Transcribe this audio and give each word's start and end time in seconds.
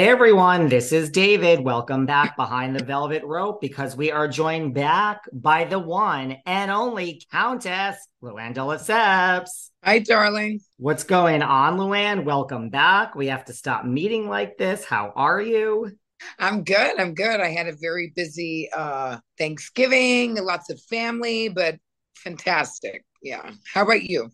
Hey 0.00 0.08
everyone, 0.08 0.70
this 0.70 0.92
is 0.92 1.10
David. 1.10 1.60
Welcome 1.60 2.06
back 2.06 2.34
behind 2.34 2.74
the 2.74 2.82
velvet 2.82 3.22
rope 3.22 3.60
because 3.60 3.98
we 3.98 4.10
are 4.10 4.26
joined 4.26 4.72
back 4.72 5.20
by 5.30 5.64
the 5.64 5.78
one 5.78 6.38
and 6.46 6.70
only 6.70 7.20
Countess 7.30 7.98
Luann 8.22 8.54
de 8.54 8.60
Lesseps. 8.60 9.68
Hi, 9.84 9.98
darling. 9.98 10.60
What's 10.78 11.04
going 11.04 11.42
on, 11.42 11.76
Luann? 11.76 12.24
Welcome 12.24 12.70
back. 12.70 13.14
We 13.14 13.26
have 13.26 13.44
to 13.44 13.52
stop 13.52 13.84
meeting 13.84 14.26
like 14.26 14.56
this. 14.56 14.86
How 14.86 15.12
are 15.16 15.42
you? 15.42 15.92
I'm 16.38 16.64
good. 16.64 16.98
I'm 16.98 17.12
good. 17.12 17.38
I 17.38 17.50
had 17.50 17.66
a 17.66 17.76
very 17.78 18.10
busy 18.16 18.70
uh 18.74 19.18
Thanksgiving, 19.36 20.36
lots 20.36 20.70
of 20.70 20.80
family, 20.84 21.50
but 21.50 21.76
fantastic. 22.14 23.04
Yeah. 23.22 23.50
How 23.74 23.82
about 23.82 24.04
you? 24.04 24.30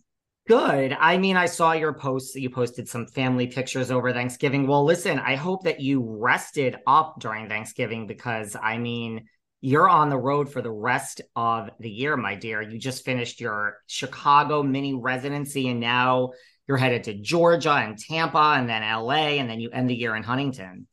Good. 0.47 0.95
I 0.97 1.17
mean, 1.17 1.35
I 1.35 1.45
saw 1.45 1.73
your 1.73 1.93
posts 1.93 2.35
you 2.35 2.49
posted 2.49 2.87
some 2.87 3.05
family 3.07 3.47
pictures 3.47 3.91
over 3.91 4.13
Thanksgiving. 4.13 4.65
Well, 4.65 4.85
listen, 4.85 5.19
I 5.19 5.35
hope 5.35 5.65
that 5.65 5.81
you 5.81 6.01
rested 6.01 6.77
up 6.87 7.19
during 7.19 7.49
Thanksgiving 7.49 8.07
because 8.07 8.55
I 8.61 8.77
mean, 8.77 9.25
you're 9.59 9.89
on 9.89 10.07
the 10.07 10.17
road 10.17 10.49
for 10.49 10.61
the 10.61 10.71
rest 10.71 11.19
of 11.35 11.69
the 11.81 11.89
year, 11.89 12.15
my 12.15 12.35
dear. 12.35 12.61
You 12.61 12.79
just 12.79 13.03
finished 13.03 13.41
your 13.41 13.79
Chicago 13.87 14.63
mini 14.63 14.93
residency 14.93 15.67
and 15.67 15.81
now 15.81 16.31
you're 16.65 16.77
headed 16.77 17.03
to 17.05 17.13
Georgia 17.15 17.73
and 17.73 17.97
Tampa 17.97 18.55
and 18.57 18.69
then 18.69 18.83
LA 18.83 19.39
and 19.39 19.49
then 19.49 19.59
you 19.59 19.69
end 19.71 19.89
the 19.89 19.95
year 19.95 20.15
in 20.15 20.23
Huntington. 20.23 20.87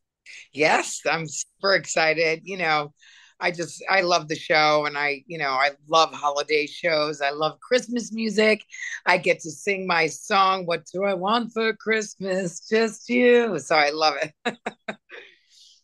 Yes, 0.51 0.99
I'm 1.09 1.27
super 1.27 1.75
excited. 1.75 2.41
You 2.43 2.57
know, 2.57 2.93
I 3.39 3.51
just 3.51 3.83
I 3.89 4.01
love 4.01 4.27
the 4.27 4.35
show 4.35 4.85
and 4.85 4.97
I, 4.97 5.23
you 5.27 5.37
know, 5.37 5.49
I 5.49 5.71
love 5.87 6.13
holiday 6.13 6.65
shows. 6.67 7.21
I 7.21 7.31
love 7.31 7.59
Christmas 7.59 8.11
music. 8.13 8.63
I 9.05 9.17
get 9.17 9.41
to 9.41 9.51
sing 9.51 9.85
my 9.87 10.07
song, 10.07 10.65
What 10.65 10.85
Do 10.91 11.03
I 11.03 11.13
Want 11.13 11.51
for 11.53 11.73
Christmas? 11.73 12.67
Just 12.67 13.09
you. 13.09 13.59
So 13.59 13.75
I 13.75 13.89
love 13.89 14.15
it. 14.21 14.57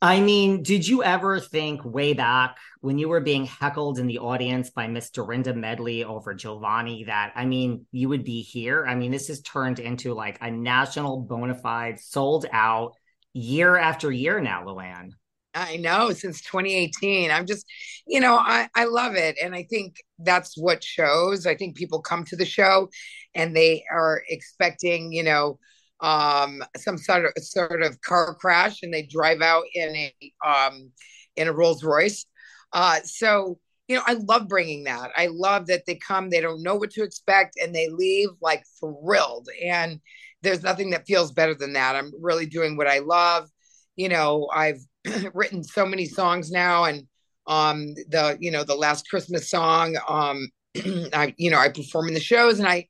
I 0.03 0.19
mean, 0.19 0.63
did 0.63 0.87
you 0.87 1.03
ever 1.03 1.39
think 1.39 1.85
way 1.85 2.13
back 2.13 2.57
when 2.79 2.97
you 2.97 3.07
were 3.07 3.19
being 3.19 3.45
heckled 3.45 3.99
in 3.99 4.07
the 4.07 4.17
audience 4.17 4.71
by 4.71 4.87
Miss 4.87 5.11
Dorinda 5.11 5.53
Medley 5.53 6.03
over 6.03 6.33
Giovanni 6.33 7.03
that, 7.03 7.33
I 7.35 7.45
mean, 7.45 7.85
you 7.91 8.09
would 8.09 8.23
be 8.23 8.41
here? 8.41 8.83
I 8.87 8.95
mean, 8.95 9.11
this 9.11 9.27
has 9.27 9.41
turned 9.41 9.77
into 9.77 10.15
like 10.15 10.39
a 10.41 10.49
national 10.49 11.21
bona 11.21 11.53
fide, 11.53 11.99
sold 11.99 12.47
out 12.51 12.95
year 13.33 13.77
after 13.77 14.11
year 14.11 14.41
now, 14.41 14.63
Luann. 14.63 15.11
I 15.53 15.77
know 15.77 16.11
since 16.11 16.41
2018. 16.41 17.29
I'm 17.31 17.45
just, 17.45 17.65
you 18.07 18.19
know, 18.19 18.35
I, 18.35 18.69
I 18.75 18.85
love 18.85 19.15
it. 19.15 19.37
And 19.41 19.53
I 19.53 19.63
think 19.69 19.95
that's 20.19 20.57
what 20.57 20.83
shows. 20.83 21.45
I 21.45 21.55
think 21.55 21.75
people 21.75 22.01
come 22.01 22.23
to 22.25 22.35
the 22.35 22.45
show 22.45 22.89
and 23.35 23.55
they 23.55 23.83
are 23.91 24.21
expecting, 24.29 25.11
you 25.11 25.23
know, 25.23 25.59
um, 25.99 26.63
some 26.77 26.97
sort 26.97 27.25
of 27.25 27.43
sort 27.43 27.83
of 27.83 27.99
car 28.01 28.33
crash 28.35 28.81
and 28.81 28.93
they 28.93 29.03
drive 29.03 29.41
out 29.41 29.63
in 29.73 29.95
a 29.95 30.13
um, 30.45 30.91
in 31.35 31.47
a 31.47 31.53
Rolls 31.53 31.83
Royce. 31.83 32.25
Uh, 32.73 32.99
so 33.03 33.59
you 33.87 33.97
know, 33.97 34.03
I 34.07 34.13
love 34.13 34.47
bringing 34.47 34.85
that. 34.85 35.11
I 35.17 35.27
love 35.29 35.67
that 35.67 35.85
they 35.85 35.95
come, 35.95 36.29
they 36.29 36.39
don't 36.39 36.63
know 36.63 36.75
what 36.75 36.91
to 36.91 37.03
expect, 37.03 37.57
and 37.61 37.75
they 37.75 37.89
leave 37.89 38.29
like 38.41 38.63
thrilled. 38.79 39.49
And 39.63 39.99
there's 40.41 40.63
nothing 40.63 40.91
that 40.91 41.05
feels 41.05 41.33
better 41.33 41.53
than 41.53 41.73
that. 41.73 41.95
I'm 41.95 42.11
really 42.21 42.45
doing 42.45 42.77
what 42.77 42.87
I 42.87 42.99
love. 42.99 43.49
You 43.97 44.07
know, 44.09 44.47
I've 44.53 44.79
written 45.33 45.63
so 45.63 45.85
many 45.85 46.05
songs 46.05 46.51
now 46.51 46.85
and 46.85 47.07
um 47.47 47.93
the 48.09 48.37
you 48.39 48.51
know 48.51 48.63
the 48.63 48.75
last 48.75 49.09
christmas 49.09 49.49
song 49.49 49.97
um 50.07 50.47
i 51.13 51.33
you 51.37 51.49
know 51.49 51.57
i 51.57 51.69
perform 51.69 52.07
in 52.07 52.13
the 52.13 52.19
shows 52.19 52.59
and 52.59 52.67
i 52.67 52.87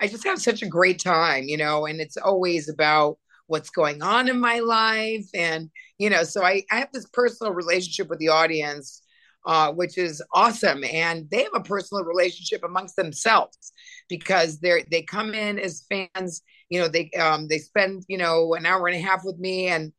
i 0.00 0.06
just 0.06 0.24
have 0.24 0.40
such 0.40 0.62
a 0.62 0.68
great 0.68 1.02
time 1.02 1.44
you 1.44 1.56
know 1.56 1.86
and 1.86 2.00
it's 2.00 2.16
always 2.16 2.68
about 2.68 3.18
what's 3.46 3.70
going 3.70 4.02
on 4.02 4.28
in 4.28 4.38
my 4.38 4.58
life 4.58 5.26
and 5.34 5.70
you 5.98 6.10
know 6.10 6.22
so 6.22 6.44
i 6.44 6.62
i 6.70 6.76
have 6.76 6.92
this 6.92 7.06
personal 7.12 7.52
relationship 7.52 8.08
with 8.08 8.18
the 8.18 8.28
audience 8.28 9.02
uh, 9.46 9.70
which 9.72 9.98
is 9.98 10.22
awesome 10.32 10.82
and 10.84 11.28
they 11.30 11.42
have 11.42 11.52
a 11.54 11.60
personal 11.60 12.02
relationship 12.02 12.64
amongst 12.64 12.96
themselves 12.96 13.72
because 14.08 14.58
they're 14.60 14.80
they 14.90 15.02
come 15.02 15.34
in 15.34 15.58
as 15.58 15.84
fans 15.90 16.42
you 16.70 16.80
know 16.80 16.88
they 16.88 17.10
um 17.10 17.46
they 17.48 17.58
spend 17.58 18.02
you 18.08 18.16
know 18.16 18.54
an 18.54 18.64
hour 18.64 18.86
and 18.86 18.96
a 18.96 19.00
half 19.00 19.22
with 19.22 19.38
me 19.38 19.68
and 19.68 19.92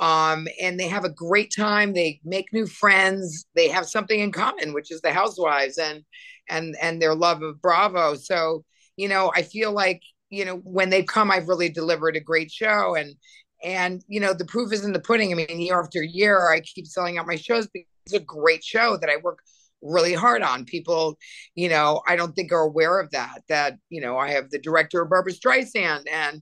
um, 0.00 0.48
and 0.60 0.80
they 0.80 0.88
have 0.88 1.04
a 1.04 1.10
great 1.10 1.52
time. 1.54 1.92
They 1.92 2.20
make 2.24 2.52
new 2.52 2.66
friends. 2.66 3.44
They 3.54 3.68
have 3.68 3.86
something 3.86 4.18
in 4.18 4.32
common, 4.32 4.72
which 4.72 4.90
is 4.90 5.02
the 5.02 5.12
housewives 5.12 5.78
and 5.78 6.02
and 6.48 6.74
and 6.80 7.00
their 7.00 7.14
love 7.14 7.42
of 7.42 7.60
Bravo. 7.60 8.14
So 8.14 8.64
you 8.96 9.08
know, 9.08 9.30
I 9.34 9.42
feel 9.42 9.72
like 9.72 10.02
you 10.30 10.44
know 10.44 10.56
when 10.56 10.90
they 10.90 11.02
come, 11.02 11.30
I've 11.30 11.48
really 11.48 11.68
delivered 11.68 12.16
a 12.16 12.20
great 12.20 12.50
show, 12.50 12.94
and 12.94 13.14
and 13.62 14.02
you 14.08 14.20
know 14.20 14.32
the 14.32 14.46
proof 14.46 14.72
is 14.72 14.84
in 14.84 14.94
the 14.94 15.00
pudding. 15.00 15.32
I 15.32 15.34
mean, 15.34 15.60
year 15.60 15.80
after 15.80 16.02
year, 16.02 16.50
I 16.50 16.60
keep 16.60 16.86
selling 16.86 17.18
out 17.18 17.26
my 17.26 17.36
shows 17.36 17.68
because 17.68 17.88
it's 18.06 18.14
a 18.14 18.20
great 18.20 18.64
show 18.64 18.96
that 18.96 19.10
I 19.10 19.18
work 19.18 19.40
really 19.82 20.14
hard 20.14 20.42
on. 20.42 20.64
People, 20.64 21.18
you 21.54 21.68
know, 21.68 22.02
I 22.08 22.16
don't 22.16 22.34
think 22.34 22.52
are 22.52 22.60
aware 22.62 23.00
of 23.00 23.10
that. 23.10 23.42
That 23.50 23.76
you 23.90 24.00
know, 24.00 24.16
I 24.16 24.30
have 24.30 24.48
the 24.48 24.58
director 24.58 25.02
of 25.02 25.10
Barbra 25.10 25.32
Streisand 25.32 26.04
and 26.10 26.40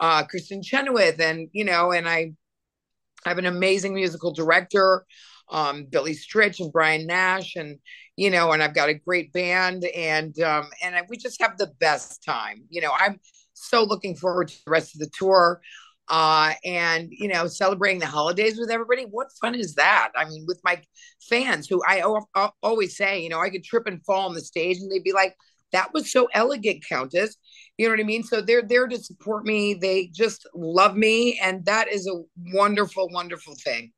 uh, 0.00 0.24
Kristin 0.24 0.64
Chenoweth, 0.64 1.20
and 1.20 1.50
you 1.52 1.64
know, 1.64 1.92
and 1.92 2.08
I 2.08 2.32
I 3.24 3.30
have 3.30 3.38
an 3.38 3.46
amazing 3.46 3.94
musical 3.94 4.32
director, 4.32 5.04
um, 5.50 5.86
Billy 5.86 6.12
Stritch 6.14 6.60
and 6.60 6.72
Brian 6.72 7.06
Nash, 7.06 7.56
and 7.56 7.78
you 8.16 8.30
know, 8.30 8.52
and 8.52 8.62
I've 8.62 8.74
got 8.74 8.88
a 8.88 8.94
great 8.94 9.32
band, 9.32 9.84
and 9.84 10.38
um, 10.40 10.68
and 10.82 10.94
I, 10.94 11.02
we 11.08 11.16
just 11.16 11.40
have 11.40 11.58
the 11.58 11.72
best 11.80 12.22
time. 12.24 12.64
You 12.70 12.80
know, 12.82 12.92
I'm 12.96 13.20
so 13.54 13.82
looking 13.84 14.16
forward 14.16 14.48
to 14.48 14.56
the 14.64 14.70
rest 14.70 14.94
of 14.94 15.00
the 15.00 15.10
tour, 15.16 15.60
uh, 16.08 16.52
and 16.64 17.08
you 17.10 17.28
know, 17.28 17.46
celebrating 17.46 18.00
the 18.00 18.06
holidays 18.06 18.58
with 18.58 18.70
everybody. 18.70 19.04
What 19.04 19.28
fun 19.40 19.54
is 19.54 19.74
that? 19.74 20.10
I 20.16 20.26
mean, 20.26 20.44
with 20.46 20.60
my 20.64 20.80
fans, 21.28 21.68
who 21.68 21.82
I 21.86 22.02
o- 22.02 22.50
always 22.62 22.96
say, 22.96 23.22
you 23.22 23.28
know, 23.28 23.40
I 23.40 23.50
could 23.50 23.64
trip 23.64 23.86
and 23.86 24.04
fall 24.04 24.28
on 24.28 24.34
the 24.34 24.40
stage, 24.42 24.78
and 24.78 24.90
they'd 24.90 25.02
be 25.02 25.12
like, 25.12 25.34
"That 25.72 25.92
was 25.92 26.10
so 26.12 26.28
elegant, 26.32 26.84
Countess." 26.88 27.36
You 27.76 27.86
know 27.86 27.92
what 27.92 28.00
I 28.00 28.04
mean? 28.04 28.22
So 28.22 28.40
they're 28.40 28.62
there 28.62 28.86
to 28.86 28.98
support 28.98 29.44
me. 29.44 29.74
They 29.74 30.06
just 30.06 30.46
love 30.54 30.96
me. 30.96 31.38
And 31.42 31.64
that 31.64 31.88
is 31.88 32.06
a 32.06 32.22
wonderful, 32.52 33.08
wonderful 33.10 33.54
thing. 33.64 33.92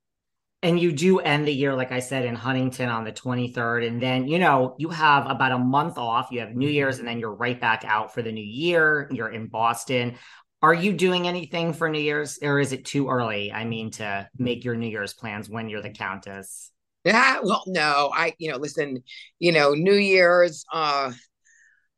And 0.63 0.79
you 0.79 0.91
do 0.91 1.19
end 1.19 1.47
the 1.47 1.53
year, 1.53 1.75
like 1.75 1.91
I 1.91 1.99
said, 1.99 2.25
in 2.25 2.33
Huntington 2.33 2.89
on 2.89 3.03
the 3.03 3.11
23rd. 3.11 3.85
And 3.85 4.01
then, 4.01 4.27
you 4.27 4.39
know, 4.39 4.75
you 4.79 4.89
have 4.89 5.29
about 5.29 5.51
a 5.51 5.59
month 5.59 5.99
off. 5.99 6.29
You 6.31 6.39
have 6.39 6.55
New 6.55 6.69
Year's, 6.69 6.97
and 6.97 7.07
then 7.07 7.19
you're 7.19 7.35
right 7.35 7.61
back 7.61 7.85
out 7.85 8.11
for 8.11 8.23
the 8.23 8.31
new 8.31 8.43
year. 8.43 9.07
You're 9.11 9.29
in 9.29 9.47
Boston. 9.47 10.17
Are 10.63 10.73
you 10.73 10.93
doing 10.93 11.27
anything 11.27 11.73
for 11.73 11.87
New 11.87 11.99
Year's, 11.99 12.39
or 12.41 12.59
is 12.59 12.71
it 12.71 12.85
too 12.85 13.07
early? 13.07 13.51
I 13.51 13.65
mean, 13.65 13.91
to 13.91 14.27
make 14.39 14.65
your 14.65 14.75
New 14.75 14.87
Year's 14.87 15.13
plans 15.13 15.47
when 15.47 15.69
you're 15.69 15.83
the 15.83 15.91
Countess? 15.91 16.71
Yeah, 17.03 17.39
well, 17.43 17.63
no, 17.67 18.09
I, 18.11 18.33
you 18.39 18.51
know, 18.51 18.57
listen, 18.57 19.03
you 19.37 19.51
know, 19.51 19.73
New 19.73 19.93
Year's, 19.93 20.65
uh, 20.73 21.11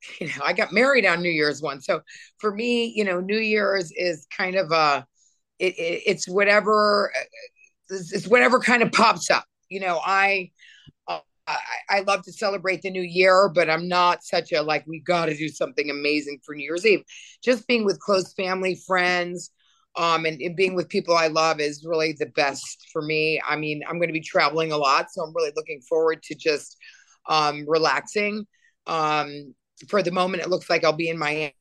you 0.19 0.27
know, 0.27 0.43
I 0.43 0.53
got 0.53 0.71
married 0.71 1.05
on 1.05 1.21
New 1.21 1.29
Year's 1.29 1.61
one. 1.61 1.81
So 1.81 2.01
for 2.37 2.53
me, 2.53 2.93
you 2.95 3.03
know, 3.03 3.19
New 3.19 3.39
Year's 3.39 3.91
is 3.91 4.27
kind 4.35 4.55
of 4.55 4.71
a, 4.71 5.05
it, 5.59 5.73
it, 5.77 6.03
it's 6.05 6.27
whatever, 6.27 7.11
it's 7.89 8.27
whatever 8.27 8.59
kind 8.59 8.83
of 8.83 8.91
pops 8.91 9.29
up. 9.29 9.45
You 9.69 9.81
know, 9.81 9.99
I, 10.03 10.51
uh, 11.07 11.19
I, 11.47 11.57
I 11.89 11.99
love 12.01 12.23
to 12.23 12.31
celebrate 12.31 12.81
the 12.81 12.91
new 12.91 13.01
year, 13.01 13.49
but 13.53 13.69
I'm 13.69 13.87
not 13.87 14.23
such 14.23 14.51
a 14.51 14.61
like 14.61 14.85
we 14.87 14.99
got 14.99 15.25
to 15.25 15.35
do 15.35 15.49
something 15.49 15.89
amazing 15.89 16.39
for 16.45 16.55
New 16.55 16.63
Year's 16.63 16.85
Eve. 16.85 17.03
Just 17.43 17.67
being 17.67 17.85
with 17.85 17.99
close 17.99 18.33
family, 18.33 18.75
friends, 18.87 19.51
um, 19.95 20.25
and, 20.25 20.39
and 20.41 20.55
being 20.55 20.75
with 20.75 20.89
people 20.89 21.15
I 21.15 21.27
love 21.27 21.59
is 21.59 21.83
really 21.85 22.15
the 22.17 22.27
best 22.27 22.87
for 22.93 23.01
me. 23.01 23.41
I 23.47 23.55
mean, 23.55 23.81
I'm 23.87 23.97
going 23.97 24.09
to 24.09 24.13
be 24.13 24.21
traveling 24.21 24.71
a 24.71 24.77
lot, 24.77 25.07
so 25.11 25.23
I'm 25.23 25.33
really 25.35 25.51
looking 25.55 25.81
forward 25.81 26.21
to 26.23 26.35
just 26.35 26.77
um, 27.27 27.65
relaxing. 27.67 28.45
Um, 28.87 29.53
for 29.87 30.03
the 30.03 30.11
moment, 30.11 30.43
it 30.43 30.49
looks 30.49 30.69
like 30.69 30.83
I'll 30.83 30.93
be 30.93 31.09
in 31.09 31.17
Miami, 31.17 31.53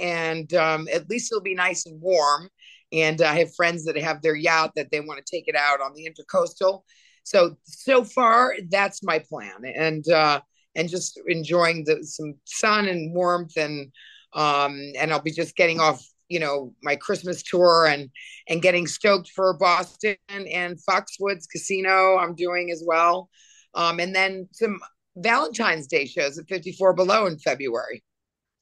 and 0.00 0.52
um, 0.54 0.88
at 0.92 1.08
least 1.08 1.32
it'll 1.32 1.42
be 1.42 1.54
nice 1.54 1.86
and 1.86 2.00
warm. 2.00 2.48
And 2.92 3.22
I 3.22 3.38
have 3.38 3.54
friends 3.54 3.84
that 3.86 3.96
have 3.96 4.20
their 4.20 4.34
yacht 4.34 4.72
that 4.76 4.90
they 4.90 5.00
want 5.00 5.24
to 5.24 5.30
take 5.30 5.48
it 5.48 5.56
out 5.56 5.80
on 5.80 5.94
the 5.94 6.08
intercoastal. 6.08 6.82
So 7.24 7.56
so 7.64 8.04
far, 8.04 8.54
that's 8.68 9.02
my 9.02 9.18
plan, 9.18 9.64
and 9.64 10.06
uh, 10.08 10.40
and 10.74 10.88
just 10.88 11.20
enjoying 11.26 11.84
the 11.84 12.04
some 12.04 12.34
sun 12.44 12.88
and 12.88 13.14
warmth, 13.14 13.56
and 13.56 13.92
um, 14.34 14.92
and 14.98 15.12
I'll 15.12 15.22
be 15.22 15.30
just 15.30 15.56
getting 15.56 15.80
off 15.80 16.04
you 16.28 16.40
know 16.40 16.74
my 16.82 16.96
Christmas 16.96 17.42
tour 17.42 17.86
and 17.86 18.10
and 18.48 18.62
getting 18.62 18.86
stoked 18.86 19.30
for 19.30 19.54
Boston 19.54 20.16
and 20.30 20.78
Foxwoods 20.88 21.48
Casino. 21.50 22.18
I'm 22.18 22.34
doing 22.34 22.70
as 22.70 22.82
well, 22.84 23.30
um, 23.74 24.00
and 24.00 24.14
then 24.14 24.48
some 24.52 24.80
Valentine's 25.16 25.86
Day 25.86 26.06
shows 26.06 26.38
at 26.38 26.48
54 26.48 26.94
Below 26.94 27.26
in 27.26 27.38
February. 27.38 28.02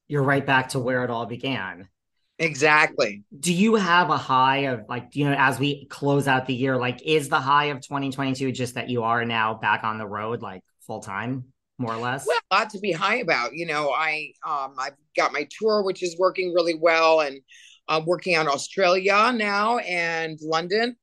You're 0.08 0.22
right 0.22 0.44
back 0.44 0.70
to 0.70 0.78
where 0.78 1.04
it 1.04 1.10
all 1.10 1.26
began. 1.26 1.88
Exactly. 2.40 3.22
Do 3.38 3.52
you 3.52 3.74
have 3.74 4.08
a 4.08 4.16
high 4.16 4.68
of 4.68 4.86
like, 4.88 5.14
you 5.14 5.26
know, 5.26 5.36
as 5.38 5.60
we 5.60 5.84
close 5.86 6.26
out 6.26 6.46
the 6.46 6.54
year, 6.54 6.76
like, 6.76 7.02
is 7.02 7.28
the 7.28 7.38
high 7.38 7.66
of 7.66 7.82
2022 7.82 8.50
just 8.50 8.74
that 8.74 8.88
you 8.88 9.02
are 9.02 9.24
now 9.26 9.54
back 9.54 9.84
on 9.84 9.98
the 9.98 10.06
road, 10.06 10.40
like 10.40 10.62
full 10.86 11.00
time, 11.00 11.44
more 11.76 11.92
or 11.92 11.98
less? 11.98 12.26
Well, 12.26 12.38
a 12.50 12.54
lot 12.54 12.70
to 12.70 12.78
be 12.78 12.92
high 12.92 13.16
about. 13.16 13.54
You 13.54 13.66
know, 13.66 13.90
I, 13.90 14.32
um, 14.46 14.74
I've 14.78 14.94
got 15.14 15.34
my 15.34 15.46
tour, 15.50 15.82
which 15.82 16.02
is 16.02 16.16
working 16.18 16.54
really 16.54 16.74
well, 16.74 17.20
and 17.20 17.40
I'm 17.88 18.06
working 18.06 18.38
on 18.38 18.48
Australia 18.48 19.32
now 19.34 19.78
and 19.78 20.38
London. 20.40 20.96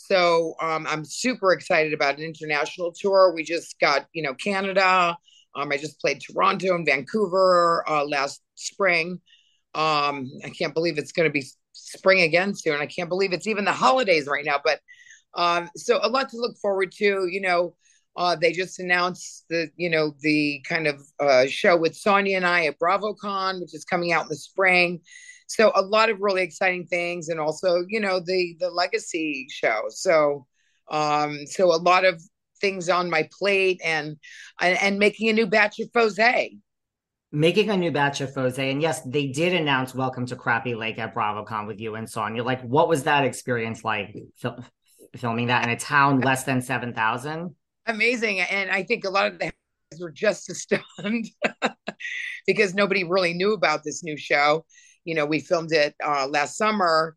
So 0.00 0.54
um, 0.60 0.86
I'm 0.88 1.04
super 1.04 1.52
excited 1.52 1.92
about 1.92 2.16
an 2.16 2.24
international 2.24 2.92
tour. 2.92 3.32
We 3.34 3.44
just 3.44 3.78
got, 3.80 4.06
you 4.12 4.22
know, 4.22 4.34
Canada. 4.34 5.16
Um, 5.54 5.70
I 5.70 5.76
just 5.76 6.00
played 6.00 6.20
Toronto 6.20 6.74
and 6.74 6.86
Vancouver 6.86 7.84
uh, 7.86 8.04
last 8.06 8.40
spring. 8.54 9.20
Um, 9.74 10.30
I 10.44 10.48
can't 10.50 10.74
believe 10.74 10.96
it's 10.96 11.12
going 11.12 11.28
to 11.28 11.32
be 11.32 11.44
spring 11.72 12.22
again 12.22 12.54
soon. 12.54 12.80
I 12.80 12.86
can't 12.86 13.08
believe 13.10 13.32
it's 13.32 13.46
even 13.46 13.64
the 13.64 13.72
holidays 13.72 14.26
right 14.26 14.44
now. 14.44 14.58
But 14.64 14.80
um, 15.34 15.68
so 15.76 16.00
a 16.02 16.08
lot 16.08 16.30
to 16.30 16.38
look 16.38 16.56
forward 16.56 16.92
to. 16.92 17.28
You 17.30 17.42
know, 17.42 17.74
uh, 18.16 18.36
they 18.36 18.52
just 18.52 18.80
announced 18.80 19.44
the, 19.50 19.70
you 19.76 19.90
know, 19.90 20.14
the 20.20 20.64
kind 20.66 20.86
of 20.86 21.00
uh, 21.20 21.46
show 21.46 21.76
with 21.76 21.92
Sonja 21.92 22.36
and 22.36 22.46
I 22.46 22.66
at 22.66 22.78
BravoCon, 22.78 23.60
which 23.60 23.74
is 23.74 23.84
coming 23.84 24.12
out 24.12 24.22
in 24.22 24.28
the 24.28 24.36
spring 24.36 25.02
so 25.50 25.72
a 25.74 25.82
lot 25.82 26.10
of 26.10 26.20
really 26.20 26.42
exciting 26.42 26.86
things 26.86 27.28
and 27.28 27.40
also 27.40 27.84
you 27.88 28.00
know 28.00 28.20
the 28.20 28.56
the 28.60 28.70
legacy 28.70 29.46
show 29.50 29.82
so 29.88 30.46
um 30.90 31.38
so 31.46 31.74
a 31.74 31.76
lot 31.76 32.04
of 32.04 32.22
things 32.60 32.88
on 32.88 33.10
my 33.10 33.28
plate 33.38 33.80
and 33.84 34.16
and, 34.60 34.78
and 34.80 34.98
making 34.98 35.28
a 35.28 35.32
new 35.32 35.46
batch 35.46 35.80
of 35.80 35.90
Fose. 35.92 36.60
Making 37.32 37.70
a 37.70 37.76
new 37.76 37.92
batch 37.92 38.20
of 38.20 38.32
Fose. 38.32 38.58
And 38.58 38.82
yes, 38.82 39.02
they 39.02 39.28
did 39.28 39.54
announce 39.54 39.94
Welcome 39.94 40.26
to 40.26 40.36
Crappie 40.36 40.76
Lake 40.76 40.98
at 40.98 41.14
BravoCon 41.14 41.66
with 41.66 41.80
you 41.80 41.94
and 41.94 42.06
Sonja. 42.06 42.44
Like, 42.44 42.60
what 42.62 42.88
was 42.88 43.04
that 43.04 43.24
experience 43.24 43.84
like 43.84 44.14
fil- 44.36 44.62
filming 45.16 45.46
that 45.46 45.64
in 45.64 45.70
a 45.70 45.76
town 45.76 46.20
less 46.20 46.44
than 46.44 46.60
7,000? 46.60 47.54
Amazing. 47.86 48.40
And 48.40 48.70
I 48.70 48.82
think 48.82 49.04
a 49.04 49.10
lot 49.10 49.26
of 49.26 49.38
the 49.38 49.44
guys 49.46 50.00
were 50.00 50.10
just 50.10 50.50
as 50.50 50.62
stunned 50.98 51.28
because 52.46 52.74
nobody 52.74 53.04
really 53.04 53.32
knew 53.32 53.52
about 53.52 53.84
this 53.84 54.02
new 54.02 54.16
show 54.16 54.64
you 55.04 55.14
know, 55.14 55.26
we 55.26 55.40
filmed 55.40 55.72
it 55.72 55.94
uh, 56.04 56.26
last 56.28 56.56
summer 56.56 57.16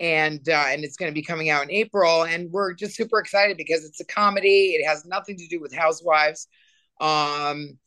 and 0.00 0.48
uh, 0.48 0.64
and 0.68 0.84
it's 0.84 0.96
going 0.96 1.10
to 1.10 1.14
be 1.14 1.22
coming 1.22 1.50
out 1.50 1.64
in 1.64 1.70
April. 1.70 2.24
And 2.24 2.50
we're 2.50 2.74
just 2.74 2.96
super 2.96 3.18
excited 3.18 3.56
because 3.56 3.84
it's 3.84 4.00
a 4.00 4.04
comedy. 4.04 4.70
It 4.70 4.86
has 4.86 5.04
nothing 5.04 5.36
to 5.36 5.46
do 5.48 5.60
with 5.60 5.74
housewives, 5.74 6.48
um, 7.00 7.78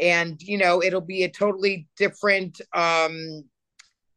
and 0.00 0.40
you 0.42 0.58
know 0.58 0.82
it'll 0.82 1.00
be 1.00 1.24
a 1.24 1.30
totally 1.30 1.88
different, 1.96 2.60
um, 2.74 3.44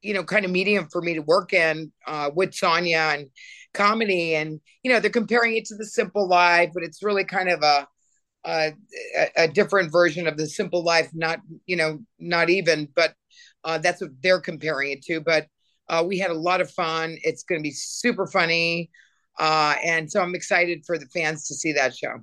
you 0.02 0.14
know, 0.14 0.24
kind 0.24 0.46
of 0.46 0.52
medium 0.52 0.88
for 0.92 1.02
me 1.02 1.16
to 1.16 1.22
work 1.22 1.54
in 1.54 1.92
uh, 2.08 2.32
with 2.34 2.52
Sonja 2.52 3.16
and 3.16 3.30
comedy. 3.74 4.36
And 4.36 4.60
you 4.84 4.92
know 4.92 5.00
they're 5.00 5.12
comparing 5.12 5.56
it 5.56 5.66
to 5.66 5.76
The 5.76 5.86
Simple 5.86 6.28
Life, 6.28 6.72
but 6.74 6.84
it's 6.84 7.04
really 7.04 7.26
kind 7.26 7.50
of 7.50 7.62
a 7.62 7.88
a, 8.48 8.74
a 9.36 9.48
different 9.48 9.92
version 9.92 10.28
of 10.28 10.38
The 10.38 10.48
Simple 10.48 10.84
Life. 10.84 11.10
Not 11.14 11.42
you 11.68 11.76
know 11.76 12.00
not 12.18 12.50
even, 12.50 12.88
but 12.96 13.14
uh, 13.66 13.80
that's 13.80 14.02
what 14.02 14.12
they're 14.22 14.40
comparing 14.40 14.92
it 14.92 15.02
to. 15.04 15.20
But 15.20 15.48
uh, 15.90 16.04
we 16.08 16.18
had 16.18 16.32
a 16.32 16.36
lot 16.36 16.62
of 16.62 16.72
fun. 16.72 17.18
It's 17.24 17.44
going 17.44 17.60
to 17.60 17.64
be 17.64 17.72
super 17.72 18.28
funny. 18.28 18.90
Uh, 19.38 19.76
and 19.84 20.10
so 20.10 20.22
I'm 20.22 20.36
excited 20.36 20.84
for 20.86 20.98
the 20.98 21.08
fans 21.08 21.48
to 21.48 21.56
see 21.56 21.74
that 21.74 21.96
show. 21.96 22.20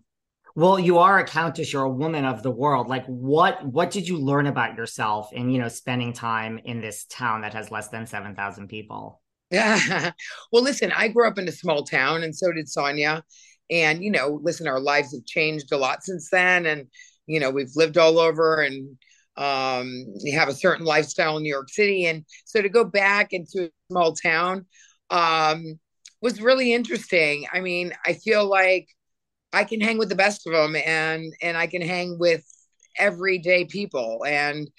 Well, 0.54 0.78
you 0.78 0.98
are 0.98 1.18
a 1.18 1.24
countess. 1.24 1.72
You're 1.72 1.84
a 1.84 1.90
woman 1.90 2.24
of 2.24 2.42
the 2.42 2.50
world. 2.50 2.88
Like, 2.88 3.06
what 3.06 3.64
what 3.64 3.90
did 3.90 4.06
you 4.06 4.18
learn 4.18 4.46
about 4.46 4.76
yourself 4.76 5.32
in 5.32 5.48
you 5.48 5.58
know 5.58 5.68
spending 5.68 6.12
time 6.12 6.60
in 6.64 6.80
this 6.80 7.06
town 7.06 7.40
that 7.40 7.54
has 7.54 7.70
less 7.70 7.88
than 7.88 8.06
seven 8.06 8.34
thousand 8.34 8.68
people? 8.68 9.22
Yeah. 9.50 10.10
well, 10.52 10.62
listen, 10.62 10.92
I 10.92 11.08
grew 11.08 11.26
up 11.26 11.38
in 11.38 11.48
a 11.48 11.52
small 11.52 11.84
town, 11.84 12.22
and 12.22 12.36
so 12.36 12.52
did 12.52 12.66
Sonja. 12.66 13.22
And 13.70 14.04
you 14.04 14.10
know, 14.10 14.40
listen, 14.42 14.66
our 14.66 14.80
lives 14.80 15.14
have 15.14 15.24
changed 15.24 15.72
a 15.72 15.78
lot 15.78 16.04
since 16.04 16.28
then, 16.30 16.66
and 16.66 16.86
you 17.26 17.40
know, 17.40 17.50
we've 17.50 17.74
lived 17.74 17.96
all 17.96 18.18
over, 18.18 18.60
and 18.60 18.98
um, 19.36 20.04
you 20.20 20.38
have 20.38 20.48
a 20.48 20.54
certain 20.54 20.84
lifestyle 20.84 21.36
in 21.36 21.42
New 21.42 21.52
York 21.52 21.70
City. 21.70 22.06
And 22.06 22.24
so 22.44 22.60
to 22.60 22.68
go 22.68 22.84
back 22.84 23.32
into 23.32 23.64
a 23.64 23.70
small 23.90 24.14
town 24.14 24.66
um, 25.10 25.78
was 26.20 26.40
really 26.40 26.72
interesting. 26.72 27.46
I 27.52 27.60
mean, 27.60 27.92
I 28.06 28.14
feel 28.14 28.48
like 28.48 28.88
I 29.52 29.64
can 29.64 29.80
hang 29.80 29.98
with 29.98 30.08
the 30.08 30.14
best 30.14 30.46
of 30.46 30.52
them 30.52 30.76
and, 30.76 31.32
and 31.42 31.56
I 31.56 31.66
can 31.66 31.82
hang 31.82 32.18
with 32.18 32.44
everyday 32.98 33.64
people. 33.64 34.24
And 34.26 34.70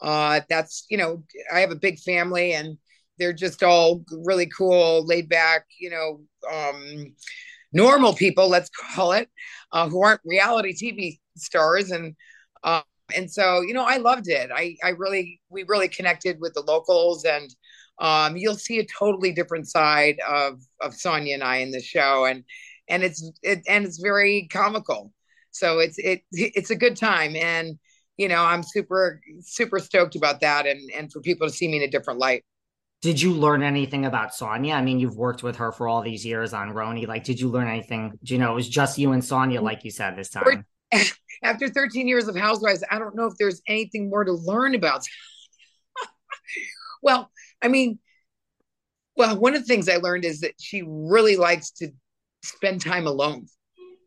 uh, 0.00 0.40
that's, 0.48 0.86
you 0.90 0.96
know, 0.96 1.22
I 1.52 1.60
have 1.60 1.70
a 1.70 1.76
big 1.76 1.98
family 1.98 2.52
and 2.52 2.76
they're 3.18 3.32
just 3.32 3.62
all 3.62 4.04
really 4.10 4.46
cool, 4.46 5.06
laid 5.06 5.28
back, 5.28 5.66
you 5.80 5.90
know, 5.90 6.20
um, 6.50 7.14
normal 7.72 8.14
people, 8.14 8.48
let's 8.48 8.70
call 8.70 9.12
it, 9.12 9.28
uh, 9.72 9.88
who 9.88 10.02
aren't 10.02 10.20
reality 10.24 10.74
TV 10.74 11.20
stars. 11.36 11.90
And, 11.90 12.14
uh, 12.64 12.82
and 13.14 13.30
so 13.30 13.60
you 13.60 13.74
know 13.74 13.84
i 13.84 13.96
loved 13.96 14.28
it 14.28 14.50
i 14.54 14.76
i 14.82 14.90
really 14.90 15.40
we 15.48 15.64
really 15.68 15.88
connected 15.88 16.38
with 16.40 16.54
the 16.54 16.62
locals 16.62 17.24
and 17.24 17.54
um, 17.98 18.36
you'll 18.36 18.54
see 18.54 18.78
a 18.78 18.86
totally 18.86 19.32
different 19.32 19.68
side 19.68 20.16
of 20.28 20.60
of 20.80 20.92
sonja 20.92 21.34
and 21.34 21.44
i 21.44 21.56
in 21.56 21.70
the 21.70 21.80
show 21.80 22.24
and 22.24 22.44
and 22.88 23.02
it's 23.02 23.30
it 23.42 23.60
and 23.68 23.84
it's 23.84 23.98
very 23.98 24.48
comical 24.50 25.12
so 25.50 25.78
it's 25.78 25.98
it 25.98 26.22
it's 26.32 26.70
a 26.70 26.76
good 26.76 26.96
time 26.96 27.36
and 27.36 27.78
you 28.16 28.28
know 28.28 28.42
i'm 28.42 28.62
super 28.62 29.20
super 29.40 29.78
stoked 29.78 30.16
about 30.16 30.40
that 30.40 30.66
and 30.66 30.90
and 30.96 31.12
for 31.12 31.20
people 31.20 31.46
to 31.46 31.52
see 31.52 31.68
me 31.68 31.76
in 31.76 31.82
a 31.82 31.90
different 31.90 32.18
light 32.18 32.44
did 33.02 33.20
you 33.20 33.32
learn 33.32 33.64
anything 33.64 34.06
about 34.06 34.30
Sonja? 34.30 34.74
I 34.74 34.80
mean, 34.80 35.00
you've 35.00 35.16
worked 35.16 35.42
with 35.42 35.56
her 35.56 35.72
for 35.72 35.88
all 35.88 36.02
these 36.02 36.24
years 36.24 36.54
on 36.54 36.70
RHONY. 36.70 37.08
Like, 37.08 37.24
did 37.24 37.40
you 37.40 37.48
learn 37.48 37.66
anything? 37.66 38.16
Do 38.22 38.32
you 38.32 38.38
know 38.38 38.52
it 38.52 38.54
was 38.54 38.68
just 38.68 38.96
you 38.96 39.10
and 39.10 39.20
Sonja, 39.24 39.60
like 39.60 39.84
you 39.84 39.90
said 39.90 40.14
this 40.14 40.30
time? 40.30 40.64
after 41.42 41.68
13 41.68 42.08
years 42.08 42.28
of 42.28 42.36
housewives 42.36 42.84
i 42.90 42.98
don't 42.98 43.16
know 43.16 43.26
if 43.26 43.34
there's 43.38 43.62
anything 43.68 44.08
more 44.08 44.24
to 44.24 44.32
learn 44.32 44.74
about 44.74 45.02
well 47.02 47.30
i 47.62 47.68
mean 47.68 47.98
well 49.16 49.38
one 49.38 49.54
of 49.54 49.62
the 49.62 49.66
things 49.66 49.88
i 49.88 49.96
learned 49.96 50.24
is 50.24 50.40
that 50.40 50.54
she 50.58 50.82
really 50.86 51.36
likes 51.36 51.70
to 51.70 51.90
spend 52.42 52.80
time 52.80 53.06
alone. 53.06 53.46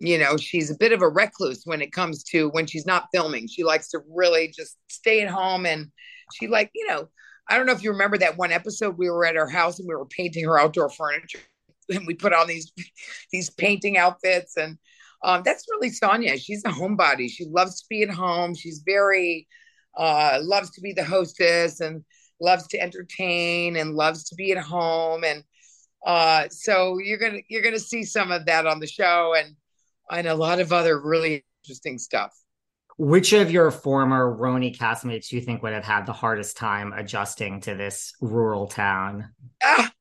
You 0.01 0.18
know 0.18 0.36
she's 0.36 0.70
a 0.70 0.77
bit 0.77 0.92
of 0.92 1.01
a 1.01 1.08
recluse 1.08 1.62
when 1.63 1.82
it 1.82 1.94
comes 1.94 2.24
to 2.25 2.50
when 2.50 2.65
she's 2.65 2.86
not 2.86 3.08
filming. 3.13 3.48
She 3.48 3.63
likes 3.63 3.89
to 3.92 4.01
really 4.10 4.50
just 4.50 4.77
stay 4.89 5.22
at 5.22 5.30
home 5.30 5.65
and 5.65 5.89
she 6.34 6.48
like 6.48 6.70
you 6.75 6.86
know 6.88 7.08
i 7.48 7.56
don't 7.56 7.65
know 7.65 7.72
if 7.72 7.84
you 7.84 7.92
remember 7.92 8.18
that 8.18 8.38
one 8.38 8.51
episode 8.51 8.98
we 8.98 9.10
were 9.10 9.25
at 9.25 9.36
her 9.36 9.48
house 9.48 9.80
and 9.80 9.88
we 9.88 9.96
were 9.96 10.06
painting 10.08 10.44
her 10.44 10.60
outdoor 10.60 10.89
furniture 10.89 11.39
and 11.89 12.06
we 12.06 12.13
put 12.13 12.34
on 12.34 12.48
these 12.48 12.72
these 13.32 13.50
painting 13.50 13.98
outfits 13.98 14.58
and 14.58 14.77
um, 15.24 15.42
that's 15.44 15.66
really 15.72 15.92
Sonja. 15.92 16.40
She's 16.40 16.64
a 16.66 16.70
homebody. 16.70 17.30
She 17.30 17.46
loves 17.46 17.82
to 17.82 17.86
be 17.90 18.04
at 18.04 18.10
home. 18.10 18.56
She's 18.56 18.84
very 18.86 19.48
uh, 19.98 20.40
loves 20.42 20.72
to 20.72 20.82
be 20.82 20.94
the 20.94 21.04
hostess 21.04 21.80
and 21.80 22.04
loves 22.42 22.68
to 22.68 22.80
entertain 22.80 23.78
and 23.78 23.96
loves 23.96 24.26
to 24.26 24.36
be 24.36 24.52
at 24.52 24.58
home. 24.58 25.24
And 25.24 25.44
uh, 26.06 26.48
so 26.50 27.00
you're 27.00 27.18
gonna 27.18 27.40
you're 27.50 27.64
gonna 27.64 27.80
see 27.80 28.04
some 28.04 28.32
of 28.32 28.46
that 28.46 28.68
on 28.68 28.80
the 28.80 28.88
show 28.88 29.34
and 29.38 29.56
and 30.12 30.28
a 30.28 30.36
lot 30.36 30.60
of 30.60 30.72
other 30.72 31.00
really 31.00 31.46
interesting 31.64 31.98
stuff. 31.98 32.32
Which 32.98 33.34
of 33.34 33.52
your 33.52 33.72
former 33.72 34.38
RHONY 34.38 34.78
castmates 34.78 35.28
do 35.28 35.36
you 35.36 35.42
think 35.42 35.62
would 35.64 35.74
have 35.74 35.84
had 35.84 36.06
the 36.06 36.14
hardest 36.14 36.56
time 36.56 36.94
adjusting 36.94 37.60
to 37.62 37.76
this 37.76 38.14
rural 38.22 38.68
town? 38.68 39.32
Ah, 39.62 39.92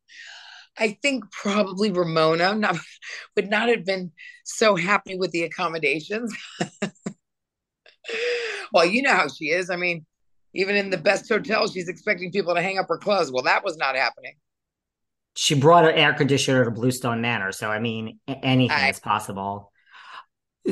I 0.78 0.98
think 1.02 1.30
probably 1.30 1.90
Ramona 1.90 2.54
not, 2.54 2.76
would 3.36 3.50
not 3.50 3.68
have 3.68 3.84
been 3.84 4.12
so 4.44 4.76
happy 4.76 5.16
with 5.16 5.30
the 5.30 5.42
accommodations. 5.44 6.34
well, 8.72 8.84
you 8.84 9.02
know 9.02 9.12
how 9.12 9.28
she 9.28 9.46
is. 9.46 9.70
I 9.70 9.76
mean, 9.76 10.04
even 10.54 10.76
in 10.76 10.90
the 10.90 10.98
best 10.98 11.28
hotel, 11.28 11.68
she's 11.68 11.88
expecting 11.88 12.32
people 12.32 12.54
to 12.54 12.62
hang 12.62 12.78
up 12.78 12.86
her 12.88 12.98
clothes. 12.98 13.30
Well, 13.32 13.44
that 13.44 13.64
was 13.64 13.76
not 13.76 13.96
happening. 13.96 14.34
She 15.36 15.54
brought 15.54 15.84
an 15.84 15.96
air 15.96 16.12
conditioner 16.12 16.64
to 16.64 16.70
Bluestone 16.70 17.20
Manor, 17.20 17.50
so 17.50 17.68
I 17.68 17.80
mean, 17.80 18.20
anything 18.28 18.76
I, 18.76 18.90
is 18.90 19.00
possible. 19.00 19.72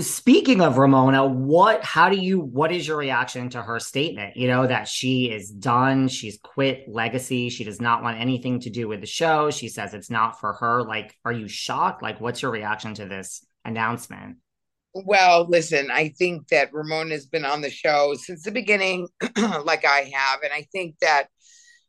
Speaking 0.00 0.62
of 0.62 0.78
Ramona, 0.78 1.26
what 1.26 1.84
how 1.84 2.08
do 2.08 2.16
you 2.16 2.40
what 2.40 2.72
is 2.72 2.88
your 2.88 2.96
reaction 2.96 3.50
to 3.50 3.60
her 3.60 3.78
statement? 3.78 4.38
You 4.38 4.48
know, 4.48 4.66
that 4.66 4.88
she 4.88 5.30
is 5.30 5.50
done, 5.50 6.08
she's 6.08 6.38
quit 6.42 6.88
legacy, 6.88 7.50
she 7.50 7.62
does 7.62 7.78
not 7.78 8.02
want 8.02 8.18
anything 8.18 8.60
to 8.60 8.70
do 8.70 8.88
with 8.88 9.00
the 9.02 9.06
show. 9.06 9.50
She 9.50 9.68
says 9.68 9.92
it's 9.92 10.08
not 10.08 10.40
for 10.40 10.54
her. 10.54 10.82
Like, 10.82 11.14
are 11.26 11.32
you 11.32 11.46
shocked? 11.46 12.02
Like, 12.02 12.22
what's 12.22 12.40
your 12.40 12.50
reaction 12.50 12.94
to 12.94 13.04
this 13.04 13.44
announcement? 13.66 14.38
Well, 14.94 15.46
listen, 15.46 15.90
I 15.90 16.08
think 16.08 16.48
that 16.48 16.72
Ramona's 16.72 17.26
been 17.26 17.44
on 17.44 17.60
the 17.60 17.70
show 17.70 18.14
since 18.14 18.44
the 18.44 18.50
beginning, 18.50 19.08
like 19.64 19.84
I 19.84 20.10
have. 20.14 20.40
And 20.42 20.54
I 20.54 20.66
think 20.72 20.96
that, 21.02 21.28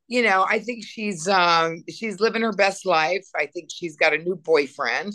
you 0.08 0.24
know, 0.24 0.46
I 0.48 0.60
think 0.60 0.86
she's 0.86 1.30
um 1.30 1.84
she's 1.90 2.20
living 2.20 2.42
her 2.42 2.54
best 2.54 2.86
life. 2.86 3.26
I 3.34 3.46
think 3.46 3.70
she's 3.72 3.96
got 3.96 4.14
a 4.14 4.18
new 4.18 4.36
boyfriend. 4.36 5.14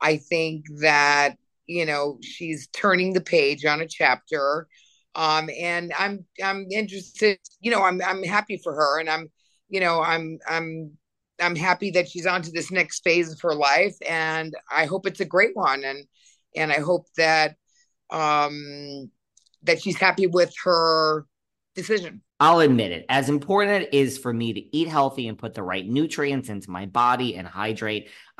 I 0.00 0.16
think 0.16 0.64
that 0.80 1.36
you 1.66 1.86
know 1.86 2.18
she's 2.22 2.68
turning 2.68 3.12
the 3.12 3.20
page 3.20 3.64
on 3.64 3.80
a 3.80 3.88
chapter. 3.88 4.66
Um 5.14 5.50
and 5.60 5.92
i'm 5.98 6.24
i'm 6.42 6.66
interested 6.70 7.38
you 7.60 7.70
know 7.70 7.82
i'm 7.82 8.00
i'm 8.02 8.22
happy 8.22 8.58
for 8.64 8.74
her 8.74 8.98
and 8.98 9.10
i'm 9.10 9.28
you 9.68 9.78
know 9.78 10.00
i'm 10.02 10.38
i'm 10.48 10.92
i'm 11.38 11.54
happy 11.54 11.90
that 11.90 12.08
she's 12.08 12.24
on 12.24 12.40
to 12.40 12.50
this 12.50 12.70
next 12.70 13.04
phase 13.04 13.30
of 13.30 13.38
her 13.42 13.54
life 13.54 13.94
and 14.08 14.54
i 14.70 14.86
hope 14.86 15.06
it's 15.06 15.20
a 15.20 15.26
great 15.26 15.54
one 15.54 15.84
and 15.84 16.06
and 16.56 16.72
i 16.72 16.80
hope 16.80 17.04
that 17.18 17.56
um 18.10 19.10
that 19.64 19.82
she's 19.82 19.98
happy 19.98 20.26
with 20.26 20.52
her 20.64 21.26
decision. 21.74 22.22
I'll 22.40 22.60
admit 22.60 22.90
it, 22.90 23.06
as 23.08 23.28
important 23.28 23.84
it 23.84 23.94
is 23.94 24.18
for 24.18 24.32
me 24.32 24.52
to 24.52 24.76
eat 24.76 24.88
healthy 24.88 25.28
and 25.28 25.38
put 25.38 25.54
the 25.54 25.62
right 25.62 25.86
nutrients 25.86 26.48
into 26.48 26.70
my 26.70 26.86
body 26.86 27.36
and 27.36 27.46
hydrate, 27.46 28.08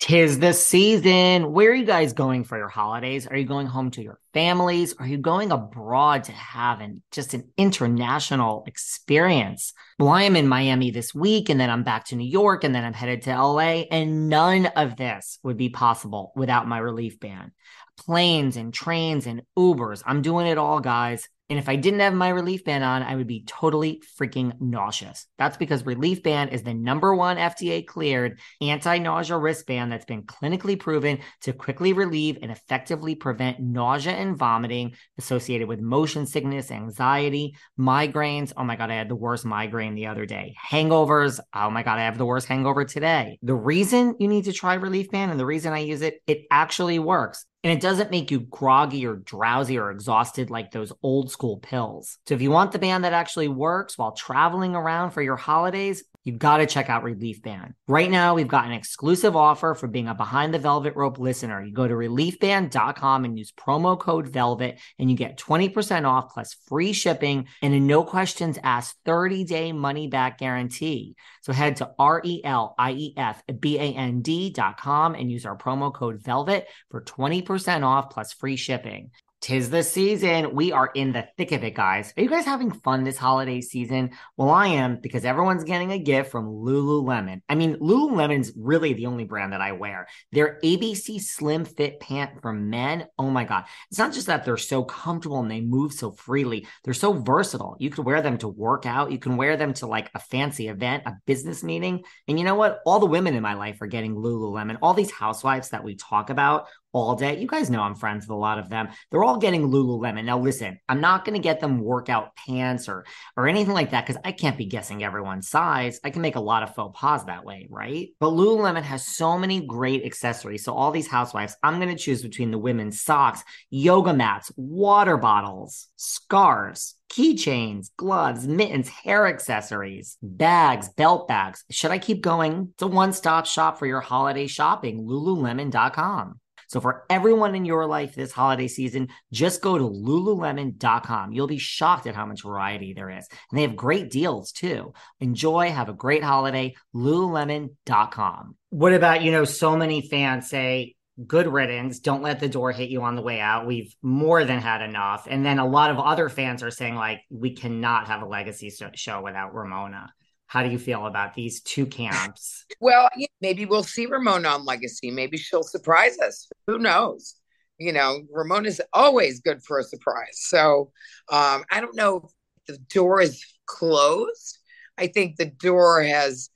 Tis 0.00 0.38
the 0.38 0.52
season. 0.52 1.52
Where 1.52 1.72
are 1.72 1.74
you 1.74 1.84
guys 1.84 2.12
going 2.12 2.44
for 2.44 2.56
your 2.56 2.68
holidays? 2.68 3.26
Are 3.26 3.36
you 3.36 3.44
going 3.44 3.66
home 3.66 3.90
to 3.92 4.02
your 4.02 4.20
families? 4.32 4.94
Are 5.00 5.06
you 5.06 5.18
going 5.18 5.50
abroad 5.50 6.22
to 6.24 6.32
have 6.32 6.80
an, 6.80 7.02
just 7.10 7.34
an 7.34 7.50
international 7.56 8.62
experience? 8.68 9.72
Well, 9.98 10.10
I 10.10 10.22
am 10.22 10.36
in 10.36 10.46
Miami 10.46 10.92
this 10.92 11.12
week, 11.12 11.48
and 11.48 11.58
then 11.58 11.68
I'm 11.68 11.82
back 11.82 12.04
to 12.06 12.16
New 12.16 12.28
York, 12.28 12.62
and 12.62 12.72
then 12.72 12.84
I'm 12.84 12.92
headed 12.92 13.22
to 13.22 13.42
LA. 13.42 13.86
And 13.90 14.28
none 14.28 14.66
of 14.66 14.96
this 14.96 15.40
would 15.42 15.56
be 15.56 15.68
possible 15.68 16.32
without 16.36 16.68
my 16.68 16.78
relief 16.78 17.18
band. 17.18 17.50
Planes 17.98 18.56
and 18.56 18.72
trains 18.72 19.26
and 19.26 19.42
Ubers. 19.58 20.04
I'm 20.06 20.22
doing 20.22 20.46
it 20.46 20.58
all, 20.58 20.78
guys. 20.78 21.28
And 21.50 21.58
if 21.58 21.68
I 21.68 21.76
didn't 21.76 22.00
have 22.00 22.12
my 22.12 22.28
relief 22.28 22.64
band 22.64 22.84
on, 22.84 23.02
I 23.02 23.16
would 23.16 23.26
be 23.26 23.42
totally 23.46 24.02
freaking 24.20 24.52
nauseous. 24.60 25.26
That's 25.38 25.56
because 25.56 25.86
relief 25.86 26.22
band 26.22 26.50
is 26.50 26.62
the 26.62 26.74
number 26.74 27.14
one 27.14 27.38
FDA 27.38 27.86
cleared 27.86 28.38
anti 28.60 28.98
nausea 28.98 29.38
wristband 29.38 29.90
that's 29.90 30.04
been 30.04 30.24
clinically 30.24 30.78
proven 30.78 31.20
to 31.42 31.54
quickly 31.54 31.94
relieve 31.94 32.38
and 32.42 32.50
effectively 32.50 33.14
prevent 33.14 33.60
nausea 33.60 34.12
and 34.12 34.36
vomiting 34.36 34.94
associated 35.16 35.68
with 35.68 35.80
motion 35.80 36.26
sickness, 36.26 36.70
anxiety, 36.70 37.56
migraines. 37.78 38.52
Oh 38.56 38.64
my 38.64 38.76
God, 38.76 38.90
I 38.90 38.94
had 38.94 39.08
the 39.08 39.16
worst 39.16 39.46
migraine 39.46 39.94
the 39.94 40.06
other 40.06 40.26
day. 40.26 40.54
Hangovers. 40.70 41.40
Oh 41.54 41.70
my 41.70 41.82
God, 41.82 41.98
I 41.98 42.02
have 42.02 42.18
the 42.18 42.26
worst 42.26 42.46
hangover 42.46 42.84
today. 42.84 43.38
The 43.42 43.54
reason 43.54 44.16
you 44.18 44.28
need 44.28 44.44
to 44.44 44.52
try 44.52 44.74
relief 44.74 45.10
band 45.10 45.30
and 45.30 45.40
the 45.40 45.46
reason 45.46 45.72
I 45.72 45.78
use 45.78 46.02
it, 46.02 46.20
it 46.26 46.42
actually 46.50 46.98
works 46.98 47.46
and 47.64 47.72
it 47.72 47.80
doesn't 47.80 48.10
make 48.10 48.30
you 48.30 48.40
groggy 48.40 49.06
or 49.06 49.16
drowsy 49.16 49.78
or 49.78 49.90
exhausted 49.90 50.50
like 50.50 50.70
those 50.70 50.92
old 51.02 51.30
school 51.30 51.58
pills. 51.58 52.18
So 52.26 52.34
if 52.34 52.40
you 52.40 52.50
want 52.50 52.72
the 52.72 52.78
band 52.78 53.04
that 53.04 53.12
actually 53.12 53.48
works 53.48 53.98
while 53.98 54.12
traveling 54.12 54.76
around 54.76 55.10
for 55.10 55.22
your 55.22 55.36
holidays, 55.36 56.04
you've 56.28 56.38
got 56.38 56.58
to 56.58 56.66
check 56.66 56.90
out 56.90 57.02
Relief 57.02 57.40
Band. 57.40 57.72
Right 57.86 58.10
now, 58.10 58.34
we've 58.34 58.46
got 58.46 58.66
an 58.66 58.72
exclusive 58.72 59.34
offer 59.34 59.74
for 59.74 59.86
being 59.86 60.08
a 60.08 60.14
Behind 60.14 60.52
the 60.52 60.58
Velvet 60.58 60.94
Rope 60.94 61.18
listener. 61.18 61.62
You 61.64 61.72
go 61.72 61.88
to 61.88 61.94
reliefband.com 61.94 63.24
and 63.24 63.38
use 63.38 63.50
promo 63.50 63.98
code 63.98 64.28
VELVET, 64.28 64.78
and 64.98 65.10
you 65.10 65.16
get 65.16 65.38
20% 65.38 66.06
off 66.06 66.34
plus 66.34 66.54
free 66.66 66.92
shipping 66.92 67.48
and 67.62 67.72
a 67.72 67.80
no 67.80 68.04
questions 68.04 68.58
asked 68.62 68.98
30 69.06 69.44
day 69.44 69.72
money 69.72 70.06
back 70.06 70.36
guarantee. 70.36 71.16
So 71.40 71.54
head 71.54 71.76
to 71.76 71.92
R 71.98 72.20
E 72.22 72.42
L 72.44 72.74
I 72.78 72.92
E 72.92 73.14
F 73.16 73.42
B 73.58 73.78
A 73.78 73.94
N 73.94 74.20
D.com 74.20 75.14
and 75.14 75.32
use 75.32 75.46
our 75.46 75.56
promo 75.56 75.92
code 75.94 76.20
VELVET 76.22 76.66
for 76.90 77.02
20% 77.02 77.84
off 77.84 78.10
plus 78.10 78.34
free 78.34 78.56
shipping. 78.56 79.12
Tis 79.40 79.70
the 79.70 79.84
season. 79.84 80.52
We 80.52 80.72
are 80.72 80.90
in 80.94 81.12
the 81.12 81.28
thick 81.36 81.52
of 81.52 81.62
it, 81.62 81.74
guys. 81.74 82.12
Are 82.16 82.22
you 82.22 82.28
guys 82.28 82.44
having 82.44 82.72
fun 82.72 83.04
this 83.04 83.16
holiday 83.16 83.60
season? 83.60 84.10
Well, 84.36 84.50
I 84.50 84.66
am 84.66 84.98
because 85.00 85.24
everyone's 85.24 85.62
getting 85.62 85.92
a 85.92 85.98
gift 85.98 86.32
from 86.32 86.46
Lululemon. 86.46 87.42
I 87.48 87.54
mean, 87.54 87.76
Lululemon's 87.76 88.52
really 88.56 88.94
the 88.94 89.06
only 89.06 89.22
brand 89.22 89.52
that 89.52 89.60
I 89.60 89.72
wear. 89.72 90.08
Their 90.32 90.58
ABC 90.64 91.20
Slim 91.20 91.64
Fit 91.64 92.00
pant 92.00 92.42
for 92.42 92.52
men. 92.52 93.06
Oh 93.16 93.30
my 93.30 93.44
God. 93.44 93.66
It's 93.90 93.98
not 93.98 94.12
just 94.12 94.26
that 94.26 94.44
they're 94.44 94.56
so 94.56 94.82
comfortable 94.82 95.38
and 95.38 95.50
they 95.50 95.60
move 95.60 95.92
so 95.92 96.10
freely, 96.10 96.66
they're 96.82 96.92
so 96.92 97.12
versatile. 97.12 97.76
You 97.78 97.90
could 97.90 98.04
wear 98.04 98.20
them 98.20 98.38
to 98.38 98.48
work 98.48 98.86
out, 98.86 99.12
you 99.12 99.18
can 99.18 99.36
wear 99.36 99.56
them 99.56 99.72
to 99.74 99.86
like 99.86 100.10
a 100.16 100.18
fancy 100.18 100.66
event, 100.66 101.04
a 101.06 101.14
business 101.26 101.62
meeting. 101.62 102.02
And 102.26 102.40
you 102.40 102.44
know 102.44 102.56
what? 102.56 102.80
All 102.84 102.98
the 102.98 103.06
women 103.06 103.36
in 103.36 103.42
my 103.42 103.54
life 103.54 103.80
are 103.82 103.86
getting 103.86 104.16
Lululemon. 104.16 104.78
All 104.82 104.94
these 104.94 105.12
housewives 105.12 105.68
that 105.68 105.84
we 105.84 105.94
talk 105.94 106.28
about 106.28 106.66
all 106.92 107.14
day. 107.14 107.38
You 107.38 107.46
guys 107.46 107.70
know 107.70 107.82
I'm 107.82 107.94
friends 107.94 108.24
with 108.24 108.30
a 108.30 108.38
lot 108.38 108.58
of 108.58 108.68
them. 108.68 108.88
They're 109.10 109.24
all 109.24 109.38
getting 109.38 109.68
Lululemon. 109.68 110.24
Now, 110.24 110.38
listen, 110.38 110.78
I'm 110.88 111.00
not 111.00 111.24
going 111.24 111.34
to 111.34 111.42
get 111.42 111.60
them 111.60 111.80
workout 111.80 112.34
pants 112.36 112.88
or 112.88 113.04
or 113.36 113.46
anything 113.46 113.74
like 113.74 113.90
that 113.90 114.06
because 114.06 114.20
I 114.24 114.32
can't 114.32 114.56
be 114.56 114.66
guessing 114.66 115.04
everyone's 115.04 115.48
size. 115.48 116.00
I 116.02 116.10
can 116.10 116.22
make 116.22 116.36
a 116.36 116.40
lot 116.40 116.62
of 116.62 116.74
faux 116.74 116.98
pas 116.98 117.24
that 117.24 117.44
way, 117.44 117.66
right? 117.70 118.08
But 118.20 118.30
Lululemon 118.30 118.82
has 118.82 119.06
so 119.06 119.38
many 119.38 119.66
great 119.66 120.04
accessories. 120.04 120.64
So 120.64 120.74
all 120.74 120.90
these 120.90 121.08
housewives, 121.08 121.56
I'm 121.62 121.80
going 121.80 121.94
to 121.94 122.02
choose 122.02 122.22
between 122.22 122.50
the 122.50 122.58
women's 122.58 123.00
socks, 123.00 123.44
yoga 123.70 124.14
mats, 124.14 124.50
water 124.56 125.16
bottles, 125.16 125.88
scarves, 125.96 126.94
keychains, 127.10 127.90
gloves, 127.96 128.46
mittens, 128.46 128.88
hair 128.88 129.26
accessories, 129.26 130.16
bags, 130.22 130.88
belt 130.90 131.28
bags. 131.28 131.64
Should 131.70 131.90
I 131.90 131.98
keep 131.98 132.22
going? 132.22 132.70
It's 132.74 132.82
a 132.82 132.86
one 132.86 133.12
stop 133.12 133.46
shop 133.46 133.78
for 133.78 133.86
your 133.86 134.00
holiday 134.00 134.46
shopping. 134.46 135.06
Lululemon.com. 135.06 136.40
So 136.68 136.80
for 136.80 137.04
everyone 137.10 137.54
in 137.54 137.64
your 137.64 137.86
life 137.86 138.14
this 138.14 138.32
holiday 138.32 138.68
season, 138.68 139.08
just 139.32 139.62
go 139.62 139.76
to 139.76 139.84
lululemon.com. 139.84 141.32
You'll 141.32 141.46
be 141.46 141.58
shocked 141.58 142.06
at 142.06 142.14
how 142.14 142.26
much 142.26 142.42
variety 142.42 142.92
there 142.92 143.10
is. 143.10 143.26
And 143.50 143.58
they 143.58 143.62
have 143.62 143.74
great 143.74 144.10
deals 144.10 144.52
too. 144.52 144.92
Enjoy, 145.20 145.70
have 145.70 145.88
a 145.88 145.94
great 145.94 146.22
holiday, 146.22 146.74
lululemon.com. 146.94 148.56
What 148.70 148.92
about, 148.92 149.22
you 149.22 149.32
know, 149.32 149.44
so 149.44 149.76
many 149.76 150.08
fans 150.08 150.48
say, 150.48 150.94
good 151.26 151.48
riddance. 151.48 151.98
Don't 151.98 152.22
let 152.22 152.38
the 152.38 152.48
door 152.48 152.70
hit 152.70 152.90
you 152.90 153.02
on 153.02 153.16
the 153.16 153.22
way 153.22 153.40
out. 153.40 153.66
We've 153.66 153.94
more 154.02 154.44
than 154.44 154.60
had 154.60 154.82
enough. 154.82 155.26
And 155.28 155.44
then 155.44 155.58
a 155.58 155.66
lot 155.66 155.90
of 155.90 155.98
other 155.98 156.28
fans 156.28 156.62
are 156.62 156.70
saying, 156.70 156.94
like, 156.94 157.20
we 157.30 157.54
cannot 157.54 158.06
have 158.06 158.22
a 158.22 158.26
legacy 158.26 158.70
show 158.94 159.22
without 159.22 159.54
Ramona. 159.54 160.12
How 160.48 160.62
do 160.62 160.70
you 160.70 160.78
feel 160.78 161.06
about 161.06 161.34
these 161.34 161.60
two 161.60 161.86
camps? 161.86 162.64
well, 162.80 163.08
maybe 163.40 163.66
we'll 163.66 163.82
see 163.82 164.06
Ramona 164.06 164.48
on 164.48 164.64
Legacy. 164.64 165.10
Maybe 165.10 165.36
she'll 165.36 165.62
surprise 165.62 166.18
us. 166.18 166.48
Who 166.66 166.78
knows? 166.78 167.34
You 167.78 167.92
know, 167.92 168.22
Ramona's 168.32 168.80
always 168.92 169.40
good 169.40 169.62
for 169.62 169.78
a 169.78 169.84
surprise. 169.84 170.40
So 170.40 170.90
um, 171.30 171.64
I 171.70 171.80
don't 171.80 171.94
know 171.94 172.16
if 172.16 172.32
the 172.66 172.78
door 172.92 173.20
is 173.20 173.44
closed. 173.66 174.58
I 174.96 175.06
think 175.06 175.36
the 175.36 175.46
door 175.46 176.02
has 176.02 176.48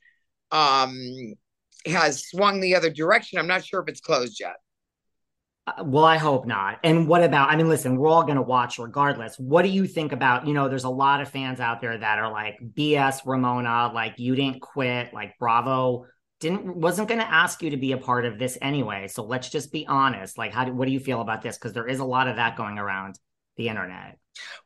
um, 0.51 1.35
has 1.87 2.27
swung 2.27 2.61
the 2.61 2.75
other 2.75 2.91
direction. 2.91 3.39
I'm 3.39 3.47
not 3.47 3.65
sure 3.65 3.81
if 3.81 3.89
it's 3.89 4.01
closed 4.01 4.41
yet. 4.41 4.57
Uh, 5.65 5.85
well, 5.85 6.05
I 6.05 6.17
hope 6.17 6.45
not. 6.45 6.81
And 6.83 7.07
what 7.07 7.23
about, 7.23 7.51
I 7.51 7.57
mean, 7.57 7.69
listen, 7.69 7.97
we're 7.97 8.09
all 8.09 8.25
going 8.25 8.37
to 8.37 8.43
watch 8.43 8.79
regardless. 8.79 9.39
What 9.39 9.63
do 9.63 9.69
you 9.69 9.87
think 9.87 10.11
about, 10.11 10.47
you 10.47 10.55
know, 10.55 10.69
there's 10.69 10.85
a 10.85 10.91
lot 10.91 11.21
of 11.21 11.29
fans 11.29 11.61
out 11.61 11.81
there 11.81 11.97
that 11.97 12.19
are 12.19 12.31
like, 12.33 12.59
BS 12.75 13.21
Ramona, 13.25 13.93
like 13.95 14.15
you 14.19 14.35
didn't 14.35 14.61
quit, 14.61 15.15
like 15.15 15.39
Bravo 15.39 16.07
didn't, 16.41 16.77
wasn't 16.77 17.07
going 17.07 17.21
to 17.21 17.33
ask 17.33 17.63
you 17.63 17.71
to 17.71 17.77
be 17.77 17.93
a 17.93 17.97
part 17.97 18.25
of 18.25 18.41
this 18.41 18.59
anyway. 18.61 19.07
So 19.07 19.23
let's 19.23 19.51
just 19.51 19.71
be 19.71 19.87
honest. 19.87 20.37
Like, 20.37 20.53
how 20.53 20.65
do, 20.65 20.73
what 20.73 20.87
do 20.87 20.93
you 20.93 20.99
feel 20.99 21.21
about 21.21 21.43
this? 21.43 21.57
Because 21.59 21.73
there 21.73 21.87
is 21.87 22.01
a 22.01 22.05
lot 22.05 22.27
of 22.27 22.37
that 22.37 22.57
going 22.57 22.79
around 22.79 23.21
the 23.57 23.69
internet. 23.69 24.19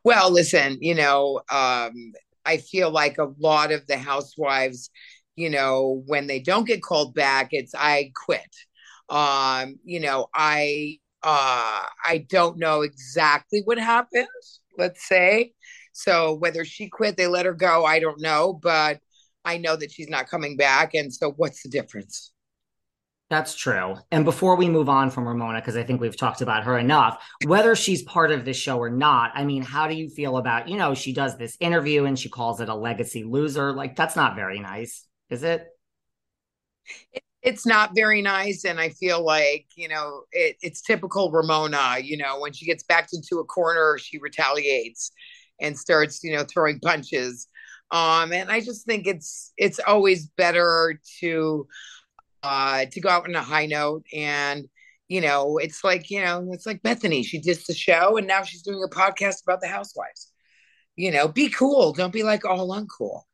Well, 0.03 0.31
listen, 0.31 0.77
you 0.81 0.95
know, 0.95 1.41
um, 1.51 2.13
I 2.43 2.57
feel 2.57 2.89
like 2.89 3.19
a 3.19 3.31
lot 3.37 3.71
of 3.71 3.85
the 3.85 3.97
housewives, 3.97 4.89
you 5.35 5.51
know, 5.51 6.01
when 6.07 6.25
they 6.25 6.39
don't 6.39 6.65
get 6.65 6.81
called 6.81 7.13
back, 7.13 7.49
it's 7.51 7.75
I 7.75 8.11
quit 8.15 8.47
um, 9.09 9.79
you 9.83 9.99
know, 9.99 10.27
I 10.33 10.99
uh 11.23 11.83
I 12.05 12.25
don't 12.29 12.57
know 12.57 12.81
exactly 12.81 13.61
what 13.65 13.77
happened, 13.79 14.27
let's 14.77 15.07
say. 15.07 15.53
So 15.93 16.35
whether 16.35 16.63
she 16.63 16.89
quit, 16.89 17.17
they 17.17 17.27
let 17.27 17.45
her 17.45 17.53
go, 17.53 17.83
I 17.83 17.99
don't 17.99 18.21
know, 18.21 18.53
but 18.61 18.99
I 19.43 19.57
know 19.57 19.75
that 19.75 19.91
she's 19.91 20.09
not 20.09 20.29
coming 20.29 20.55
back. 20.57 20.93
And 20.93 21.11
so 21.13 21.31
what's 21.31 21.63
the 21.63 21.69
difference? 21.69 22.31
That's 23.29 23.55
true. 23.55 23.95
And 24.11 24.23
before 24.23 24.55
we 24.55 24.69
move 24.69 24.87
on 24.87 25.09
from 25.09 25.27
Ramona, 25.27 25.59
because 25.59 25.75
I 25.75 25.83
think 25.83 25.99
we've 25.99 26.15
talked 26.15 26.41
about 26.41 26.63
her 26.63 26.77
enough, 26.77 27.21
whether 27.45 27.75
she's 27.75 28.03
part 28.03 28.31
of 28.31 28.45
this 28.45 28.55
show 28.55 28.77
or 28.77 28.89
not, 28.89 29.31
I 29.33 29.43
mean, 29.43 29.63
how 29.63 29.87
do 29.87 29.95
you 29.95 30.07
feel 30.07 30.37
about, 30.37 30.69
you 30.69 30.77
know, 30.77 30.93
she 30.93 31.13
does 31.13 31.37
this 31.37 31.57
interview 31.59 32.05
and 32.05 32.17
she 32.17 32.29
calls 32.29 32.61
it 32.61 32.69
a 32.69 32.75
legacy 32.75 33.25
loser? 33.25 33.73
Like, 33.73 33.97
that's 33.97 34.15
not 34.15 34.35
very 34.35 34.59
nice, 34.59 35.05
is 35.29 35.43
it? 35.43 35.67
it's 37.11 37.26
not 37.65 37.91
very 37.95 38.21
nice 38.21 38.65
and 38.65 38.79
i 38.79 38.89
feel 38.89 39.23
like 39.23 39.65
you 39.75 39.87
know 39.87 40.23
it, 40.31 40.57
it's 40.61 40.81
typical 40.81 41.31
ramona 41.31 41.95
you 42.01 42.17
know 42.17 42.39
when 42.39 42.51
she 42.51 42.65
gets 42.65 42.83
backed 42.83 43.13
into 43.13 43.39
a 43.39 43.45
corner 43.45 43.97
she 43.97 44.17
retaliates 44.17 45.11
and 45.59 45.77
starts 45.77 46.23
you 46.23 46.35
know 46.35 46.43
throwing 46.43 46.79
punches. 46.79 47.47
Um 47.91 48.33
and 48.33 48.51
i 48.51 48.59
just 48.59 48.85
think 48.85 49.07
it's 49.07 49.53
it's 49.57 49.79
always 49.79 50.27
better 50.27 50.99
to 51.21 51.67
uh 52.43 52.85
to 52.91 52.99
go 52.99 53.09
out 53.09 53.27
on 53.27 53.35
a 53.35 53.41
high 53.41 53.65
note 53.65 54.03
and 54.13 54.67
you 55.07 55.21
know 55.21 55.57
it's 55.57 55.83
like 55.83 56.09
you 56.09 56.21
know 56.21 56.49
it's 56.51 56.65
like 56.65 56.81
Bethenny. 56.83 57.23
she 57.25 57.39
did 57.39 57.59
the 57.67 57.73
show 57.73 58.17
and 58.17 58.27
now 58.27 58.43
she's 58.43 58.61
doing 58.61 58.83
a 58.83 58.93
podcast 58.93 59.43
about 59.43 59.61
the 59.61 59.67
housewives. 59.67 60.33
You 60.97 61.11
know 61.11 61.27
be 61.27 61.49
cool. 61.49 61.93
Don't 61.93 62.13
be 62.13 62.23
like 62.23 62.43
all 62.43 62.69
uncool 62.69 63.26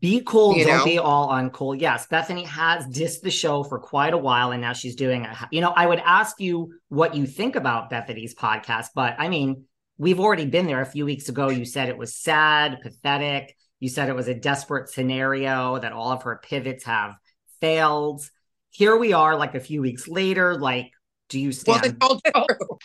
be 0.00 0.22
cool, 0.24 0.56
you 0.56 0.64
don't 0.64 0.78
know? 0.78 0.84
be 0.84 0.98
all 0.98 1.28
on 1.28 1.50
cool. 1.50 1.74
Yes, 1.74 2.06
Bethenny 2.06 2.46
has 2.46 2.86
dissed 2.86 3.22
the 3.22 3.30
show 3.30 3.64
for 3.64 3.78
quite 3.78 4.14
a 4.14 4.18
while, 4.18 4.52
and 4.52 4.60
now 4.60 4.72
she's 4.72 4.94
doing. 4.94 5.24
A, 5.24 5.48
you 5.50 5.60
know, 5.60 5.72
I 5.74 5.86
would 5.86 5.98
ask 5.98 6.40
you 6.40 6.74
what 6.88 7.16
you 7.16 7.26
think 7.26 7.56
about 7.56 7.90
Bethenny's 7.90 8.34
podcast, 8.34 8.88
but 8.94 9.16
I 9.18 9.28
mean, 9.28 9.64
we've 9.98 10.20
already 10.20 10.46
been 10.46 10.66
there 10.66 10.82
a 10.82 10.86
few 10.86 11.04
weeks 11.04 11.28
ago. 11.28 11.48
You 11.48 11.64
said 11.64 11.88
it 11.88 11.98
was 11.98 12.14
sad, 12.14 12.78
pathetic. 12.82 13.56
You 13.80 13.88
said 13.88 14.08
it 14.08 14.14
was 14.14 14.28
a 14.28 14.34
desperate 14.34 14.88
scenario 14.88 15.78
that 15.78 15.92
all 15.92 16.12
of 16.12 16.22
her 16.22 16.40
pivots 16.42 16.84
have 16.84 17.16
failed. 17.60 18.22
Here 18.70 18.96
we 18.96 19.12
are, 19.12 19.36
like 19.36 19.56
a 19.56 19.60
few 19.60 19.80
weeks 19.80 20.06
later. 20.06 20.56
Like, 20.56 20.92
do 21.28 21.40
you 21.40 21.50
stand? 21.50 21.96
Well, 22.00 22.20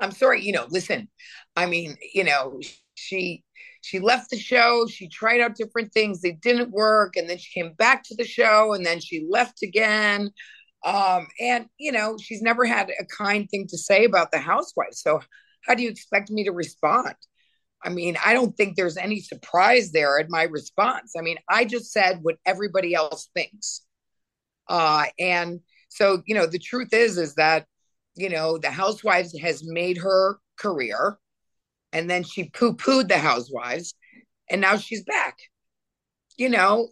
I'm 0.00 0.12
sorry. 0.12 0.42
You 0.42 0.52
know, 0.52 0.66
listen. 0.70 1.08
I 1.54 1.66
mean, 1.66 1.96
you 2.14 2.24
know, 2.24 2.60
she 2.94 3.44
she 3.82 3.98
left 3.98 4.30
the 4.30 4.38
show. 4.38 4.86
She 4.86 5.08
tried 5.08 5.40
out 5.40 5.56
different 5.56 5.92
things. 5.92 6.20
They 6.20 6.32
didn't 6.32 6.70
work. 6.70 7.16
And 7.16 7.28
then 7.28 7.38
she 7.38 7.60
came 7.60 7.72
back 7.74 8.02
to 8.04 8.14
the 8.14 8.24
show 8.24 8.74
and 8.74 8.84
then 8.84 9.00
she 9.00 9.26
left 9.28 9.62
again. 9.62 10.30
Um, 10.84 11.28
and, 11.40 11.66
you 11.78 11.92
know, 11.92 12.16
she's 12.20 12.42
never 12.42 12.64
had 12.64 12.90
a 12.98 13.04
kind 13.04 13.48
thing 13.50 13.66
to 13.68 13.78
say 13.78 14.04
about 14.04 14.30
the 14.30 14.38
housewife. 14.38 14.92
So, 14.94 15.20
how 15.66 15.74
do 15.74 15.82
you 15.82 15.90
expect 15.90 16.30
me 16.30 16.44
to 16.44 16.52
respond? 16.52 17.14
I 17.82 17.90
mean, 17.90 18.16
I 18.24 18.32
don't 18.32 18.56
think 18.56 18.76
there's 18.76 18.96
any 18.96 19.20
surprise 19.20 19.92
there 19.92 20.18
at 20.18 20.30
my 20.30 20.44
response. 20.44 21.14
I 21.18 21.22
mean, 21.22 21.36
I 21.48 21.64
just 21.64 21.92
said 21.92 22.20
what 22.22 22.36
everybody 22.46 22.94
else 22.94 23.28
thinks. 23.34 23.82
Uh, 24.68 25.06
and 25.18 25.60
so, 25.88 26.22
you 26.26 26.34
know, 26.34 26.46
the 26.46 26.58
truth 26.58 26.92
is, 26.92 27.18
is 27.18 27.34
that, 27.34 27.66
you 28.14 28.28
know, 28.28 28.58
the 28.58 28.70
housewives 28.70 29.38
has 29.38 29.62
made 29.64 29.98
her 29.98 30.38
career 30.58 31.18
and 31.92 32.08
then 32.08 32.22
she 32.22 32.50
poo 32.50 32.74
pooed 32.74 33.08
the 33.08 33.18
housewives, 33.18 33.94
and 34.50 34.60
now 34.60 34.76
she's 34.76 35.04
back. 35.04 35.38
You 36.36 36.48
know, 36.48 36.88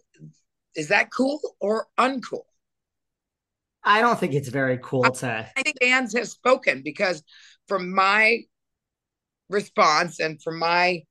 is 0.75 0.89
that 0.89 1.11
cool 1.11 1.39
or 1.59 1.87
uncool? 1.97 2.43
I 3.83 4.01
don't 4.01 4.19
think 4.19 4.33
it's 4.33 4.49
very 4.49 4.79
cool 4.81 5.03
to. 5.03 5.47
I 5.57 5.63
think 5.63 5.77
fans 5.81 6.13
have 6.15 6.27
spoken 6.27 6.81
because 6.83 7.23
from 7.67 7.93
my 7.93 8.41
response 9.49 10.19
and 10.19 10.41
from 10.41 10.59
my 10.59 11.01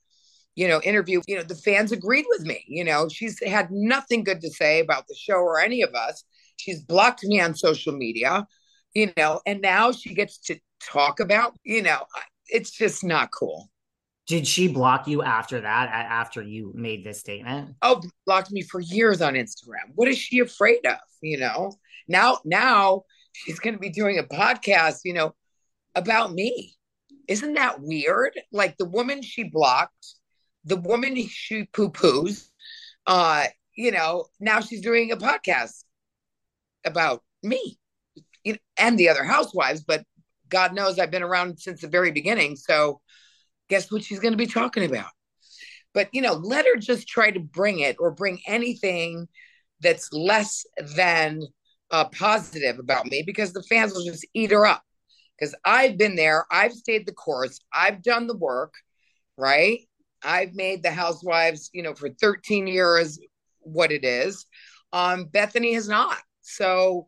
you 0.55 0.69
know 0.69 0.81
interview 0.83 1.21
you 1.27 1.37
know 1.37 1.43
the 1.43 1.55
fans 1.55 1.93
agreed 1.93 2.25
with 2.29 2.43
me 2.43 2.65
you 2.67 2.85
know 2.85 3.09
she's 3.09 3.43
had 3.45 3.71
nothing 3.71 4.25
good 4.25 4.41
to 4.41 4.51
say 4.51 4.81
about 4.81 5.07
the 5.09 5.15
show 5.15 5.35
or 5.35 5.61
any 5.61 5.83
of 5.83 5.95
us 5.95 6.25
she's 6.57 6.81
blocked 6.83 7.25
me 7.25 7.41
on 7.41 7.55
social 7.55 7.93
media 7.93 8.47
you 8.95 9.13
know 9.17 9.41
and 9.47 9.61
now 9.61 9.93
she 9.93 10.15
gets 10.15 10.39
to 10.39 10.59
talk 10.81 11.21
about 11.21 11.57
you 11.65 11.83
know 11.83 12.01
it's 12.49 12.71
just 12.71 13.05
not 13.05 13.31
cool 13.33 13.69
did 14.29 14.47
she 14.47 14.69
block 14.69 15.09
you 15.09 15.23
after 15.23 15.63
that? 15.63 15.89
After 15.89 16.43
you 16.43 16.71
made 16.75 17.03
this 17.03 17.19
statement? 17.19 17.75
Oh, 17.81 18.03
blocked 18.27 18.53
me 18.53 18.61
for 18.63 18.79
years 18.79 19.23
on 19.23 19.35
Instagram. 19.35 19.93
What 19.95 20.07
is 20.07 20.19
she 20.19 20.41
afraid 20.41 20.85
of? 20.87 20.99
You 21.23 21.39
know, 21.39 21.73
now 22.07 22.39
now 22.45 23.03
she's 23.33 23.59
going 23.59 23.75
to 23.75 23.81
be 23.81 23.89
doing 23.89 24.19
a 24.19 24.23
podcast. 24.23 25.01
You 25.05 25.15
know, 25.15 25.35
about 25.95 26.33
me. 26.33 26.75
Isn't 27.27 27.55
that 27.55 27.81
weird? 27.81 28.39
Like 28.53 28.77
the 28.77 28.89
woman 28.89 29.23
she 29.23 29.45
blocked, 29.45 30.15
the 30.65 30.77
woman 30.77 31.17
she 31.27 31.65
poo 31.65 31.91
poos. 31.91 32.49
Uh, 33.07 33.47
you 33.75 33.91
know, 33.91 34.27
now 34.39 34.61
she's 34.61 34.83
doing 34.83 35.11
a 35.11 35.17
podcast 35.17 35.85
about 36.85 37.23
me 37.43 37.79
and 38.77 38.99
the 38.99 39.09
other 39.09 39.25
housewives. 39.25 39.83
But 39.85 40.05
God 40.51 40.75
knows 40.75 40.99
I've 40.99 41.11
been 41.11 41.23
around 41.23 41.59
since 41.59 41.81
the 41.81 41.89
very 41.89 42.11
beginning, 42.11 42.57
so 42.57 43.01
guess 43.69 43.91
what 43.91 44.05
she's 44.05 44.21
going 44.21 44.33
to 44.33 44.39
be 44.39 44.47
talking 44.47 44.85
about? 44.85 45.11
But, 45.95 46.09
you 46.13 46.23
know, 46.23 46.35
let 46.35 46.67
her 46.67 46.77
just 46.79 47.09
try 47.09 47.31
to 47.31 47.41
bring 47.41 47.81
it 47.81 47.97
or 47.99 48.11
bring 48.11 48.41
anything 48.47 49.29
that's 49.81 50.13
less 50.13 50.65
than 50.97 51.43
uh, 51.91 52.05
positive 52.07 52.79
about 52.79 53.07
me 53.07 53.23
because 53.25 53.53
the 53.53 53.63
fans 53.63 53.95
will 53.95 54.05
just 54.05 54.27
eat 54.35 54.51
her 54.51 54.67
up. 54.67 54.83
Because 55.39 55.55
I've 55.65 55.97
been 55.97 56.17
there, 56.17 56.47
I've 56.51 56.73
stayed 56.73 57.07
the 57.07 57.13
course, 57.13 57.61
I've 57.73 58.03
done 58.03 58.27
the 58.27 58.37
work, 58.37 58.75
right? 59.37 59.81
I've 60.23 60.55
made 60.55 60.83
the 60.83 60.91
housewives, 60.91 61.71
you 61.73 61.83
know, 61.83 61.95
for 61.95 62.11
13 62.21 62.67
years 62.67 63.21
what 63.61 63.93
it 63.93 64.05
is. 64.05 64.47
Um, 64.93 65.27
Bethenny 65.27 65.75
has 65.75 65.89
not. 65.89 66.19
So 66.43 67.07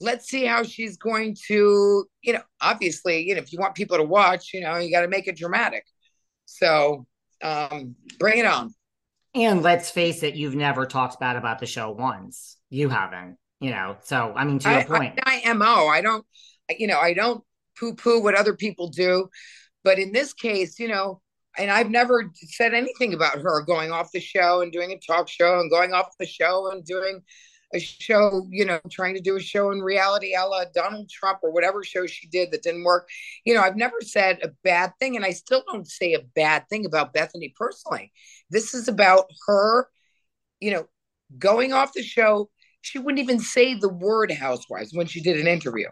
let's 0.00 0.28
see 0.28 0.44
how 0.44 0.62
she's 0.62 0.96
going 0.96 1.36
to, 1.48 2.04
you 2.22 2.32
know, 2.32 2.42
obviously, 2.60 3.26
you 3.26 3.34
know, 3.34 3.40
if 3.40 3.52
you 3.52 3.58
want 3.58 3.74
people 3.74 3.96
to 3.96 4.04
watch, 4.04 4.50
you 4.52 4.60
know, 4.60 4.76
you 4.76 4.90
got 4.90 5.02
to 5.02 5.08
make 5.08 5.26
it 5.26 5.36
dramatic. 5.36 5.84
So 6.46 7.06
um, 7.42 7.96
bring 8.18 8.38
it 8.38 8.46
on. 8.46 8.74
And 9.34 9.62
let's 9.62 9.90
face 9.90 10.22
it, 10.22 10.34
you've 10.34 10.54
never 10.54 10.86
talked 10.86 11.18
bad 11.18 11.36
about 11.36 11.58
the 11.58 11.66
show 11.66 11.90
once. 11.90 12.56
You 12.70 12.88
haven't, 12.88 13.36
you 13.60 13.70
know. 13.70 13.96
So 14.02 14.32
I 14.36 14.44
mean, 14.44 14.60
to 14.60 14.70
your 14.70 14.80
I, 14.80 14.84
point, 14.84 15.18
I, 15.24 15.42
I 15.44 15.52
mo. 15.52 15.88
I 15.88 16.00
don't, 16.00 16.24
you 16.78 16.86
know, 16.86 17.00
I 17.00 17.14
don't 17.14 17.42
poo 17.78 17.94
poo 17.94 18.22
what 18.22 18.36
other 18.36 18.54
people 18.54 18.88
do, 18.88 19.28
but 19.82 19.98
in 19.98 20.12
this 20.12 20.32
case, 20.32 20.78
you 20.78 20.88
know, 20.88 21.20
and 21.58 21.70
I've 21.70 21.90
never 21.90 22.30
said 22.34 22.74
anything 22.74 23.14
about 23.14 23.38
her 23.38 23.62
going 23.62 23.90
off 23.90 24.12
the 24.12 24.20
show 24.20 24.60
and 24.60 24.72
doing 24.72 24.92
a 24.92 24.98
talk 24.98 25.28
show 25.28 25.60
and 25.60 25.70
going 25.70 25.92
off 25.92 26.08
the 26.18 26.26
show 26.26 26.70
and 26.70 26.84
doing 26.84 27.20
a 27.74 27.80
show, 27.80 28.46
you 28.50 28.64
know, 28.64 28.80
trying 28.90 29.14
to 29.14 29.20
do 29.20 29.36
a 29.36 29.40
show 29.40 29.70
in 29.70 29.82
reality 29.82 30.34
a 30.34 30.46
la 30.46 30.64
Donald 30.72 31.10
Trump 31.10 31.40
or 31.42 31.50
whatever 31.50 31.82
show 31.82 32.06
she 32.06 32.28
did 32.28 32.50
that 32.52 32.62
didn't 32.62 32.84
work. 32.84 33.08
You 33.44 33.54
know, 33.54 33.60
I've 33.60 33.76
never 33.76 34.00
said 34.00 34.38
a 34.42 34.50
bad 34.62 34.92
thing, 35.00 35.16
and 35.16 35.24
I 35.24 35.32
still 35.32 35.62
don't 35.66 35.88
say 35.88 36.14
a 36.14 36.22
bad 36.34 36.68
thing 36.68 36.86
about 36.86 37.12
Bethenny 37.12 37.54
personally. 37.54 38.12
This 38.50 38.74
is 38.74 38.88
about 38.88 39.26
her, 39.46 39.88
you 40.60 40.70
know, 40.70 40.86
going 41.38 41.72
off 41.72 41.92
the 41.92 42.02
show. 42.02 42.48
She 42.80 42.98
wouldn't 42.98 43.22
even 43.22 43.40
say 43.40 43.74
the 43.74 43.88
word 43.88 44.30
housewives 44.30 44.94
when 44.94 45.06
she 45.06 45.20
did 45.20 45.38
an 45.38 45.46
interview. 45.46 45.88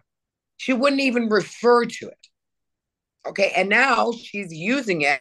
She 0.58 0.72
wouldn't 0.72 1.00
even 1.00 1.28
refer 1.28 1.86
to 1.86 2.08
it. 2.08 2.26
Okay. 3.26 3.52
And 3.56 3.68
now 3.68 4.12
she's 4.12 4.52
using 4.52 5.02
it 5.02 5.20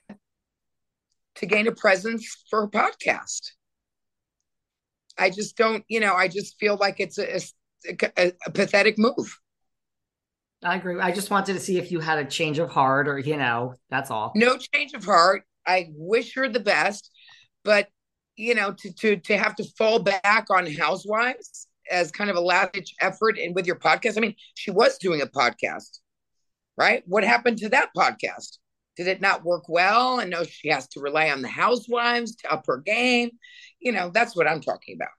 to 1.35 1.45
gain 1.45 1.67
a 1.67 1.71
presence 1.71 2.45
for 2.49 2.61
her 2.61 2.67
podcast. 2.67 3.51
I 5.17 5.29
just 5.29 5.57
don't, 5.57 5.83
you 5.87 5.99
know, 5.99 6.13
I 6.13 6.27
just 6.27 6.57
feel 6.59 6.77
like 6.77 6.99
it's 6.99 7.17
a, 7.17 7.39
a, 8.17 8.33
a, 8.45 8.51
pathetic 8.51 8.97
move. 8.97 9.37
I 10.63 10.75
agree. 10.75 10.99
I 10.99 11.11
just 11.11 11.31
wanted 11.31 11.53
to 11.53 11.59
see 11.59 11.77
if 11.77 11.91
you 11.91 11.99
had 11.99 12.19
a 12.19 12.25
change 12.25 12.59
of 12.59 12.69
heart 12.69 13.07
or, 13.07 13.17
you 13.17 13.37
know, 13.37 13.75
that's 13.89 14.11
all. 14.11 14.31
No 14.35 14.57
change 14.57 14.93
of 14.93 15.03
heart. 15.03 15.43
I 15.65 15.89
wish 15.95 16.35
her 16.35 16.47
the 16.47 16.59
best, 16.59 17.11
but 17.63 17.87
you 18.35 18.55
know, 18.55 18.73
to 18.79 18.93
to 18.93 19.17
to 19.17 19.37
have 19.37 19.55
to 19.55 19.63
fall 19.77 19.99
back 19.99 20.47
on 20.49 20.65
housewives 20.71 21.67
as 21.89 22.11
kind 22.11 22.29
of 22.29 22.35
a 22.35 22.41
last 22.41 22.73
ditch 22.73 22.93
effort 23.01 23.37
and 23.37 23.53
with 23.53 23.67
your 23.67 23.75
podcast. 23.75 24.17
I 24.17 24.21
mean, 24.21 24.35
she 24.55 24.71
was 24.71 24.97
doing 24.97 25.21
a 25.21 25.27
podcast, 25.27 25.99
right? 26.77 27.03
What 27.05 27.23
happened 27.23 27.57
to 27.59 27.69
that 27.69 27.89
podcast? 27.95 28.57
Did 29.01 29.09
it 29.09 29.21
not 29.21 29.43
work 29.43 29.63
well? 29.67 30.19
And 30.19 30.29
now 30.29 30.43
she 30.43 30.69
has 30.69 30.87
to 30.89 30.99
rely 30.99 31.31
on 31.31 31.41
the 31.41 31.47
housewives 31.47 32.35
to 32.35 32.53
up 32.53 32.67
her 32.67 32.77
game. 32.77 33.31
You 33.79 33.93
know, 33.93 34.11
that's 34.13 34.35
what 34.35 34.47
I'm 34.47 34.61
talking 34.61 34.95
about. 34.95 35.09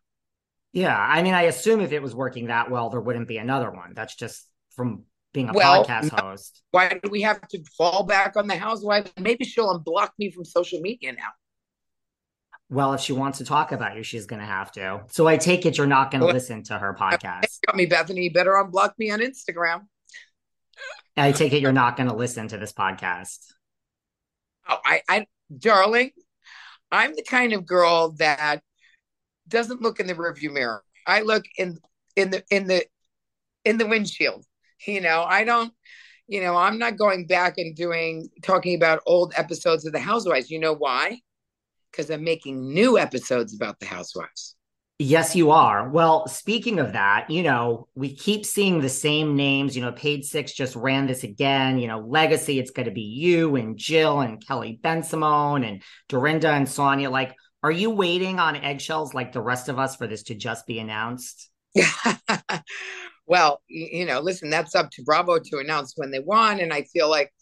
Yeah. 0.72 0.96
I 0.96 1.24
mean, 1.24 1.34
I 1.34 1.42
assume 1.42 1.80
if 1.80 1.90
it 1.90 2.00
was 2.00 2.14
working 2.14 2.46
that 2.46 2.70
well, 2.70 2.90
there 2.90 3.00
wouldn't 3.00 3.26
be 3.26 3.38
another 3.38 3.72
one. 3.72 3.92
That's 3.94 4.14
just 4.14 4.46
from 4.76 5.02
being 5.32 5.48
a 5.48 5.52
well, 5.52 5.84
podcast 5.84 6.10
host. 6.10 6.62
Why 6.70 6.96
do 7.02 7.10
we 7.10 7.22
have 7.22 7.40
to 7.48 7.64
fall 7.76 8.04
back 8.04 8.36
on 8.36 8.46
the 8.46 8.56
housewife? 8.56 9.12
Maybe 9.18 9.44
she'll 9.44 9.76
unblock 9.76 10.10
me 10.16 10.30
from 10.30 10.44
social 10.44 10.80
media 10.80 11.12
now. 11.12 11.30
Well, 12.70 12.94
if 12.94 13.00
she 13.00 13.12
wants 13.12 13.38
to 13.38 13.44
talk 13.44 13.72
about 13.72 13.96
you, 13.96 14.04
she's 14.04 14.26
going 14.26 14.40
to 14.40 14.46
have 14.46 14.70
to. 14.72 15.02
So 15.10 15.26
I 15.26 15.38
take 15.38 15.66
it 15.66 15.76
you're 15.76 15.88
not 15.88 16.12
going 16.12 16.20
to 16.20 16.26
well, 16.26 16.34
listen 16.34 16.62
to 16.64 16.78
her 16.78 16.94
podcast. 16.94 17.58
Got 17.66 17.74
me, 17.74 17.86
Bethenny. 17.86 18.24
You 18.24 18.32
better 18.32 18.52
unblock 18.52 18.92
me 18.98 19.10
on 19.10 19.18
Instagram. 19.18 19.86
I 21.16 21.32
take 21.32 21.52
it 21.52 21.60
you're 21.60 21.72
not 21.72 21.96
going 21.96 22.08
to 22.08 22.14
listen 22.14 22.48
to 22.48 22.58
this 22.58 22.72
podcast. 22.72 23.52
Oh, 24.68 24.78
I, 24.84 25.02
I, 25.08 25.26
darling, 25.56 26.10
I'm 26.90 27.14
the 27.14 27.24
kind 27.24 27.52
of 27.52 27.66
girl 27.66 28.12
that 28.18 28.62
doesn't 29.48 29.82
look 29.82 30.00
in 30.00 30.06
the 30.06 30.14
rearview 30.14 30.52
mirror. 30.52 30.82
I 31.06 31.22
look 31.22 31.44
in 31.56 31.78
in 32.16 32.30
the 32.30 32.44
in 32.50 32.66
the 32.66 32.84
in 33.64 33.78
the 33.78 33.86
windshield. 33.86 34.44
You 34.86 35.00
know, 35.00 35.22
I 35.22 35.44
don't. 35.44 35.72
You 36.28 36.40
know, 36.40 36.56
I'm 36.56 36.78
not 36.78 36.96
going 36.96 37.26
back 37.26 37.58
and 37.58 37.74
doing 37.74 38.28
talking 38.42 38.74
about 38.74 39.02
old 39.06 39.34
episodes 39.36 39.84
of 39.84 39.92
The 39.92 40.00
Housewives. 40.00 40.50
You 40.50 40.60
know 40.60 40.72
why? 40.72 41.18
because 41.92 42.10
I'm 42.10 42.24
making 42.24 42.72
new 42.72 42.98
episodes 42.98 43.54
about 43.54 43.78
the 43.78 43.86
housewives. 43.86 44.56
Yes, 44.98 45.34
you 45.34 45.50
are. 45.50 45.88
Well, 45.88 46.28
speaking 46.28 46.78
of 46.78 46.92
that, 46.92 47.28
you 47.28 47.42
know, 47.42 47.88
we 47.94 48.14
keep 48.14 48.46
seeing 48.46 48.80
the 48.80 48.88
same 48.88 49.34
names. 49.34 49.74
You 49.74 49.82
know, 49.82 49.92
Page 49.92 50.26
Six 50.26 50.52
just 50.52 50.76
ran 50.76 51.06
this 51.06 51.24
again. 51.24 51.78
You 51.78 51.88
know, 51.88 51.98
Legacy, 51.98 52.58
it's 52.58 52.70
going 52.70 52.86
to 52.86 52.92
be 52.92 53.00
you 53.00 53.56
and 53.56 53.76
Jill 53.76 54.20
and 54.20 54.44
Kelly 54.46 54.78
Bensimon 54.82 55.66
and 55.66 55.82
Dorinda 56.08 56.50
and 56.50 56.66
Sonja. 56.66 57.10
Like, 57.10 57.34
are 57.62 57.70
you 57.70 57.90
waiting 57.90 58.38
on 58.38 58.54
eggshells 58.56 59.14
like 59.14 59.32
the 59.32 59.40
rest 59.40 59.68
of 59.68 59.78
us 59.78 59.96
for 59.96 60.06
this 60.06 60.24
to 60.24 60.34
just 60.34 60.66
be 60.66 60.78
announced? 60.78 61.50
well, 63.26 63.60
you 63.66 64.04
know, 64.04 64.20
listen, 64.20 64.50
that's 64.50 64.74
up 64.74 64.90
to 64.92 65.02
Bravo 65.02 65.38
to 65.38 65.58
announce 65.58 65.94
when 65.96 66.10
they 66.10 66.20
want. 66.20 66.60
And 66.60 66.72
I 66.72 66.82
feel 66.82 67.08
like 67.08 67.32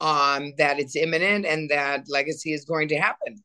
um, 0.00 0.52
that 0.58 0.78
it's 0.78 0.96
imminent 0.96 1.44
and 1.46 1.68
that 1.70 2.04
Legacy 2.08 2.52
is 2.52 2.64
going 2.64 2.88
to 2.88 2.96
happen. 2.96 3.36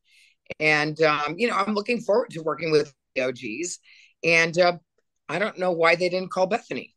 And, 0.60 1.00
um, 1.02 1.34
you 1.36 1.48
know, 1.48 1.54
I'm 1.54 1.74
looking 1.74 2.00
forward 2.00 2.30
to 2.30 2.42
working 2.42 2.70
with 2.70 2.94
OGs. 3.20 3.78
And 4.24 4.58
uh, 4.58 4.78
I 5.28 5.38
don't 5.38 5.58
know 5.58 5.72
why 5.72 5.96
they 5.96 6.08
didn't 6.08 6.30
call 6.30 6.48
Bethenny. 6.48 6.92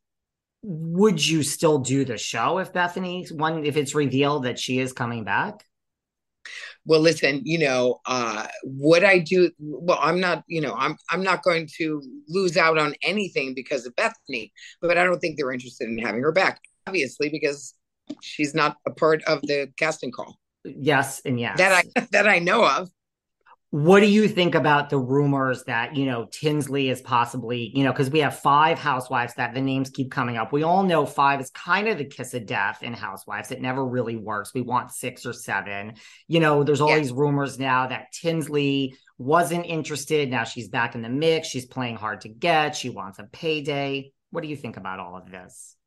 Would 0.64 1.26
you 1.26 1.42
still 1.44 1.80
do 1.80 2.06
the 2.06 2.18
show 2.18 2.60
if 2.60 2.72
Bethenny, 2.72 3.32
one, 3.32 3.66
if 3.66 3.78
it's 3.78 3.96
revealed 3.96 4.44
that 4.44 4.60
she 4.60 4.80
is 4.80 4.94
coming 4.94 5.24
back? 5.24 5.66
well 6.86 7.00
listen 7.00 7.42
you 7.44 7.60
know 7.60 8.00
uh 8.06 8.48
would 8.64 9.04
i 9.04 9.20
do 9.20 9.52
well 9.60 10.00
i'm 10.02 10.20
not 10.20 10.44
you 10.48 10.62
know 10.62 10.74
i'm 10.76 10.98
i'm 11.10 11.24
not 11.24 11.44
going 11.44 11.68
to 11.78 12.02
lose 12.28 12.58
out 12.58 12.78
on 12.78 12.94
anything 13.04 13.54
because 13.54 13.86
of 13.86 13.96
bethenny 13.96 14.52
but 14.82 14.98
i 14.98 15.04
don't 15.04 15.20
think 15.20 15.38
they're 15.38 15.52
interested 15.52 15.88
in 15.88 15.98
having 15.98 16.22
her 16.22 16.32
back 16.32 16.60
obviously 16.88 17.30
because 17.30 17.74
she's 18.22 18.54
not 18.54 18.78
a 18.88 18.92
part 18.92 19.24
of 19.24 19.42
the 19.44 19.70
casting 19.78 20.12
call 20.12 20.38
yes 20.64 21.22
and 21.26 21.40
yes 21.40 21.58
that 21.58 21.72
i 21.72 22.08
that 22.12 22.28
i 22.28 22.40
know 22.40 22.66
of 22.66 22.90
what 23.72 24.02
do 24.02 24.06
you 24.06 24.28
think 24.28 24.54
about 24.54 24.90
the 24.90 24.98
rumors 24.98 25.64
that, 25.64 25.96
you 25.96 26.06
know, 26.06 26.28
Tinsley 26.30 26.90
is 26.90 27.02
possibly, 27.02 27.72
you 27.74 27.86
know, 27.86 27.94
because 27.94 28.10
we 28.10 28.20
have 28.20 28.38
five 28.38 28.78
housewives 28.78 29.34
that 29.36 29.54
the 29.54 29.62
names 29.62 29.90
keep 29.90 30.12
coming 30.12 30.36
up. 30.36 30.52
We 30.52 30.64
all 30.64 30.84
know 30.84 31.06
five 31.06 31.40
is 31.40 31.50
kind 31.52 31.88
of 31.88 31.98
the 31.98 32.04
kiss 32.04 32.34
of 32.34 32.46
death 32.46 32.84
in 32.84 32.94
housewives. 32.94 33.50
It 33.50 33.62
never 33.62 33.86
really 33.86 34.18
works. 34.18 34.54
We 34.54 34.60
want 34.60 34.92
six 34.92 35.26
or 35.26 35.32
seven. 35.32 35.94
You 36.28 36.42
know, 36.42 36.66
there's 36.66 36.82
all 36.82 36.90
yeah. 36.90 37.00
these 37.00 37.14
rumors 37.14 37.60
now 37.60 37.88
that 37.88 38.12
Tinsley 38.12 38.94
wasn't 39.18 39.66
interested. 39.66 40.30
Now 40.30 40.44
she's 40.44 40.68
back 40.68 40.94
in 40.94 41.02
the 41.02 41.08
mix. 41.08 41.48
She's 41.48 41.66
playing 41.66 41.96
hard 41.96 42.20
to 42.22 42.30
get. 42.30 42.76
She 42.76 42.90
wants 42.90 43.20
a 43.20 43.24
payday. 43.24 44.12
What 44.32 44.42
do 44.42 44.50
you 44.50 44.58
think 44.58 44.76
about 44.76 45.00
all 45.00 45.16
of 45.16 45.32
this? 45.32 45.78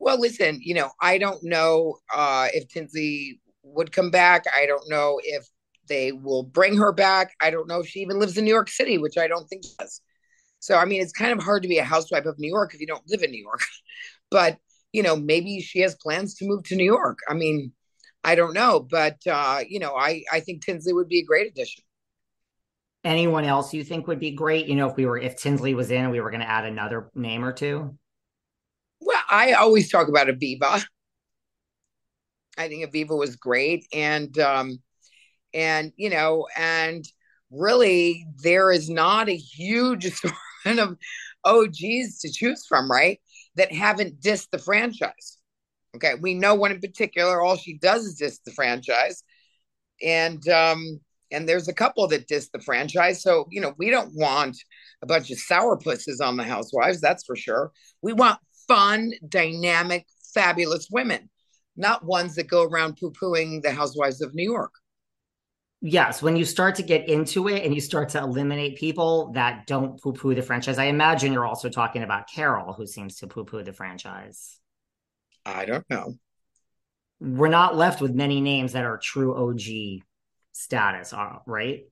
Well, 0.00 0.18
listen, 0.18 0.58
you 0.60 0.74
know, 0.74 0.90
I 1.00 1.18
don't 1.18 1.44
know 1.44 1.98
uh, 2.12 2.48
if 2.52 2.66
Tinsley 2.66 3.40
would 3.62 3.92
come 3.92 4.10
back. 4.10 4.46
I 4.52 4.66
don't 4.66 4.88
know 4.88 5.20
if 5.22 5.46
they 5.90 6.12
will 6.12 6.44
bring 6.44 6.78
her 6.78 6.92
back. 6.92 7.34
I 7.42 7.50
don't 7.50 7.68
know 7.68 7.80
if 7.80 7.88
she 7.88 8.00
even 8.00 8.18
lives 8.18 8.38
in 8.38 8.44
New 8.44 8.54
York 8.54 8.70
City, 8.70 8.96
which 8.96 9.18
I 9.18 9.26
don't 9.26 9.46
think 9.48 9.64
she 9.64 9.72
does. 9.78 10.00
So, 10.60 10.76
I 10.76 10.84
mean, 10.84 11.02
it's 11.02 11.12
kind 11.12 11.32
of 11.32 11.44
hard 11.44 11.62
to 11.64 11.68
be 11.68 11.78
a 11.78 11.84
housewife 11.84 12.24
of 12.24 12.38
New 12.38 12.48
York 12.48 12.72
if 12.72 12.80
you 12.80 12.86
don't 12.86 13.02
live 13.08 13.22
in 13.22 13.30
New 13.30 13.42
York. 13.42 13.60
but, 14.30 14.56
you 14.92 15.02
know, 15.02 15.16
maybe 15.16 15.60
she 15.60 15.80
has 15.80 15.96
plans 15.96 16.34
to 16.36 16.46
move 16.46 16.62
to 16.64 16.76
New 16.76 16.84
York. 16.84 17.18
I 17.28 17.34
mean, 17.34 17.72
I 18.22 18.36
don't 18.36 18.54
know. 18.54 18.80
But, 18.80 19.18
uh, 19.26 19.60
you 19.68 19.80
know, 19.80 19.96
I, 19.96 20.22
I 20.32 20.40
think 20.40 20.64
Tinsley 20.64 20.92
would 20.92 21.08
be 21.08 21.18
a 21.18 21.24
great 21.24 21.50
addition. 21.50 21.82
Anyone 23.02 23.44
else 23.44 23.74
you 23.74 23.82
think 23.82 24.06
would 24.06 24.20
be 24.20 24.30
great? 24.30 24.66
You 24.66 24.76
know, 24.76 24.88
if 24.88 24.96
we 24.96 25.06
were, 25.06 25.18
if 25.18 25.36
Tinsley 25.36 25.74
was 25.74 25.90
in 25.90 26.02
and 26.02 26.12
we 26.12 26.20
were 26.20 26.30
going 26.30 26.42
to 26.42 26.48
add 26.48 26.66
another 26.66 27.10
name 27.14 27.44
or 27.44 27.52
two? 27.52 27.98
Well, 29.00 29.22
I 29.28 29.54
always 29.54 29.90
talk 29.90 30.08
about 30.08 30.28
Aviva. 30.28 30.84
I 32.58 32.68
think 32.68 32.88
Aviva 32.88 33.18
was 33.18 33.36
great. 33.36 33.86
And, 33.92 34.38
um, 34.38 34.78
and 35.54 35.92
you 35.96 36.10
know 36.10 36.46
and 36.56 37.04
really 37.50 38.26
there 38.42 38.70
is 38.70 38.88
not 38.88 39.28
a 39.28 39.36
huge 39.36 40.04
assortment 40.64 40.78
of 40.78 40.96
og's 41.44 42.18
to 42.20 42.30
choose 42.30 42.66
from 42.66 42.90
right 42.90 43.20
that 43.56 43.72
haven't 43.72 44.20
dissed 44.20 44.48
the 44.52 44.58
franchise. 44.58 45.38
Okay 45.96 46.14
we 46.20 46.34
know 46.34 46.54
one 46.54 46.72
in 46.72 46.80
particular 46.80 47.40
all 47.40 47.56
she 47.56 47.78
does 47.78 48.04
is 48.04 48.16
diss 48.16 48.38
the 48.44 48.52
franchise. 48.52 49.22
And 50.02 50.46
um 50.48 51.00
and 51.32 51.48
there's 51.48 51.68
a 51.68 51.74
couple 51.74 52.08
that 52.08 52.26
diss 52.26 52.48
the 52.52 52.60
franchise. 52.60 53.22
So 53.22 53.46
you 53.50 53.60
know 53.60 53.74
we 53.78 53.90
don't 53.90 54.14
want 54.14 54.56
a 55.02 55.06
bunch 55.06 55.30
of 55.30 55.38
sourpusses 55.38 56.20
on 56.20 56.36
the 56.36 56.44
housewives 56.44 57.00
that's 57.00 57.24
for 57.24 57.36
sure. 57.36 57.72
We 58.02 58.12
want 58.12 58.38
fun 58.68 59.12
dynamic 59.28 60.06
fabulous 60.32 60.88
women 60.92 61.28
not 61.76 62.04
ones 62.04 62.34
that 62.36 62.46
go 62.46 62.62
around 62.64 62.96
poo-pooing 62.96 63.62
the 63.62 63.72
housewives 63.72 64.20
of 64.20 64.34
new 64.34 64.44
york 64.44 64.72
yes, 65.80 66.22
when 66.22 66.36
you 66.36 66.44
start 66.44 66.74
to 66.76 66.82
get 66.82 67.08
into 67.08 67.48
it 67.48 67.64
and 67.64 67.74
you 67.74 67.80
start 67.80 68.10
to 68.10 68.18
eliminate 68.18 68.76
people 68.76 69.32
that 69.32 69.66
don't 69.66 70.00
poo 70.00 70.12
poo 70.12 70.34
the 70.34 70.42
franchise, 70.42 70.78
I 70.78 70.84
imagine 70.84 71.32
you're 71.32 71.46
also 71.46 71.68
talking 71.68 72.02
about 72.02 72.28
Carol, 72.28 72.72
who 72.72 72.86
seems 72.86 73.16
to 73.16 73.26
poo 73.26 73.44
poo 73.44 73.62
the 73.62 73.72
franchise. 73.72 74.58
I 75.44 75.64
don't 75.64 75.84
know. 75.88 76.14
We're 77.20 77.48
not 77.48 77.76
left 77.76 78.00
with 78.00 78.14
many 78.14 78.40
names 78.40 78.72
that 78.72 78.84
are 78.84 78.98
true 78.98 79.34
OG 79.34 80.02
status, 80.52 81.12
uh, 81.12 81.38
right? 81.46 81.84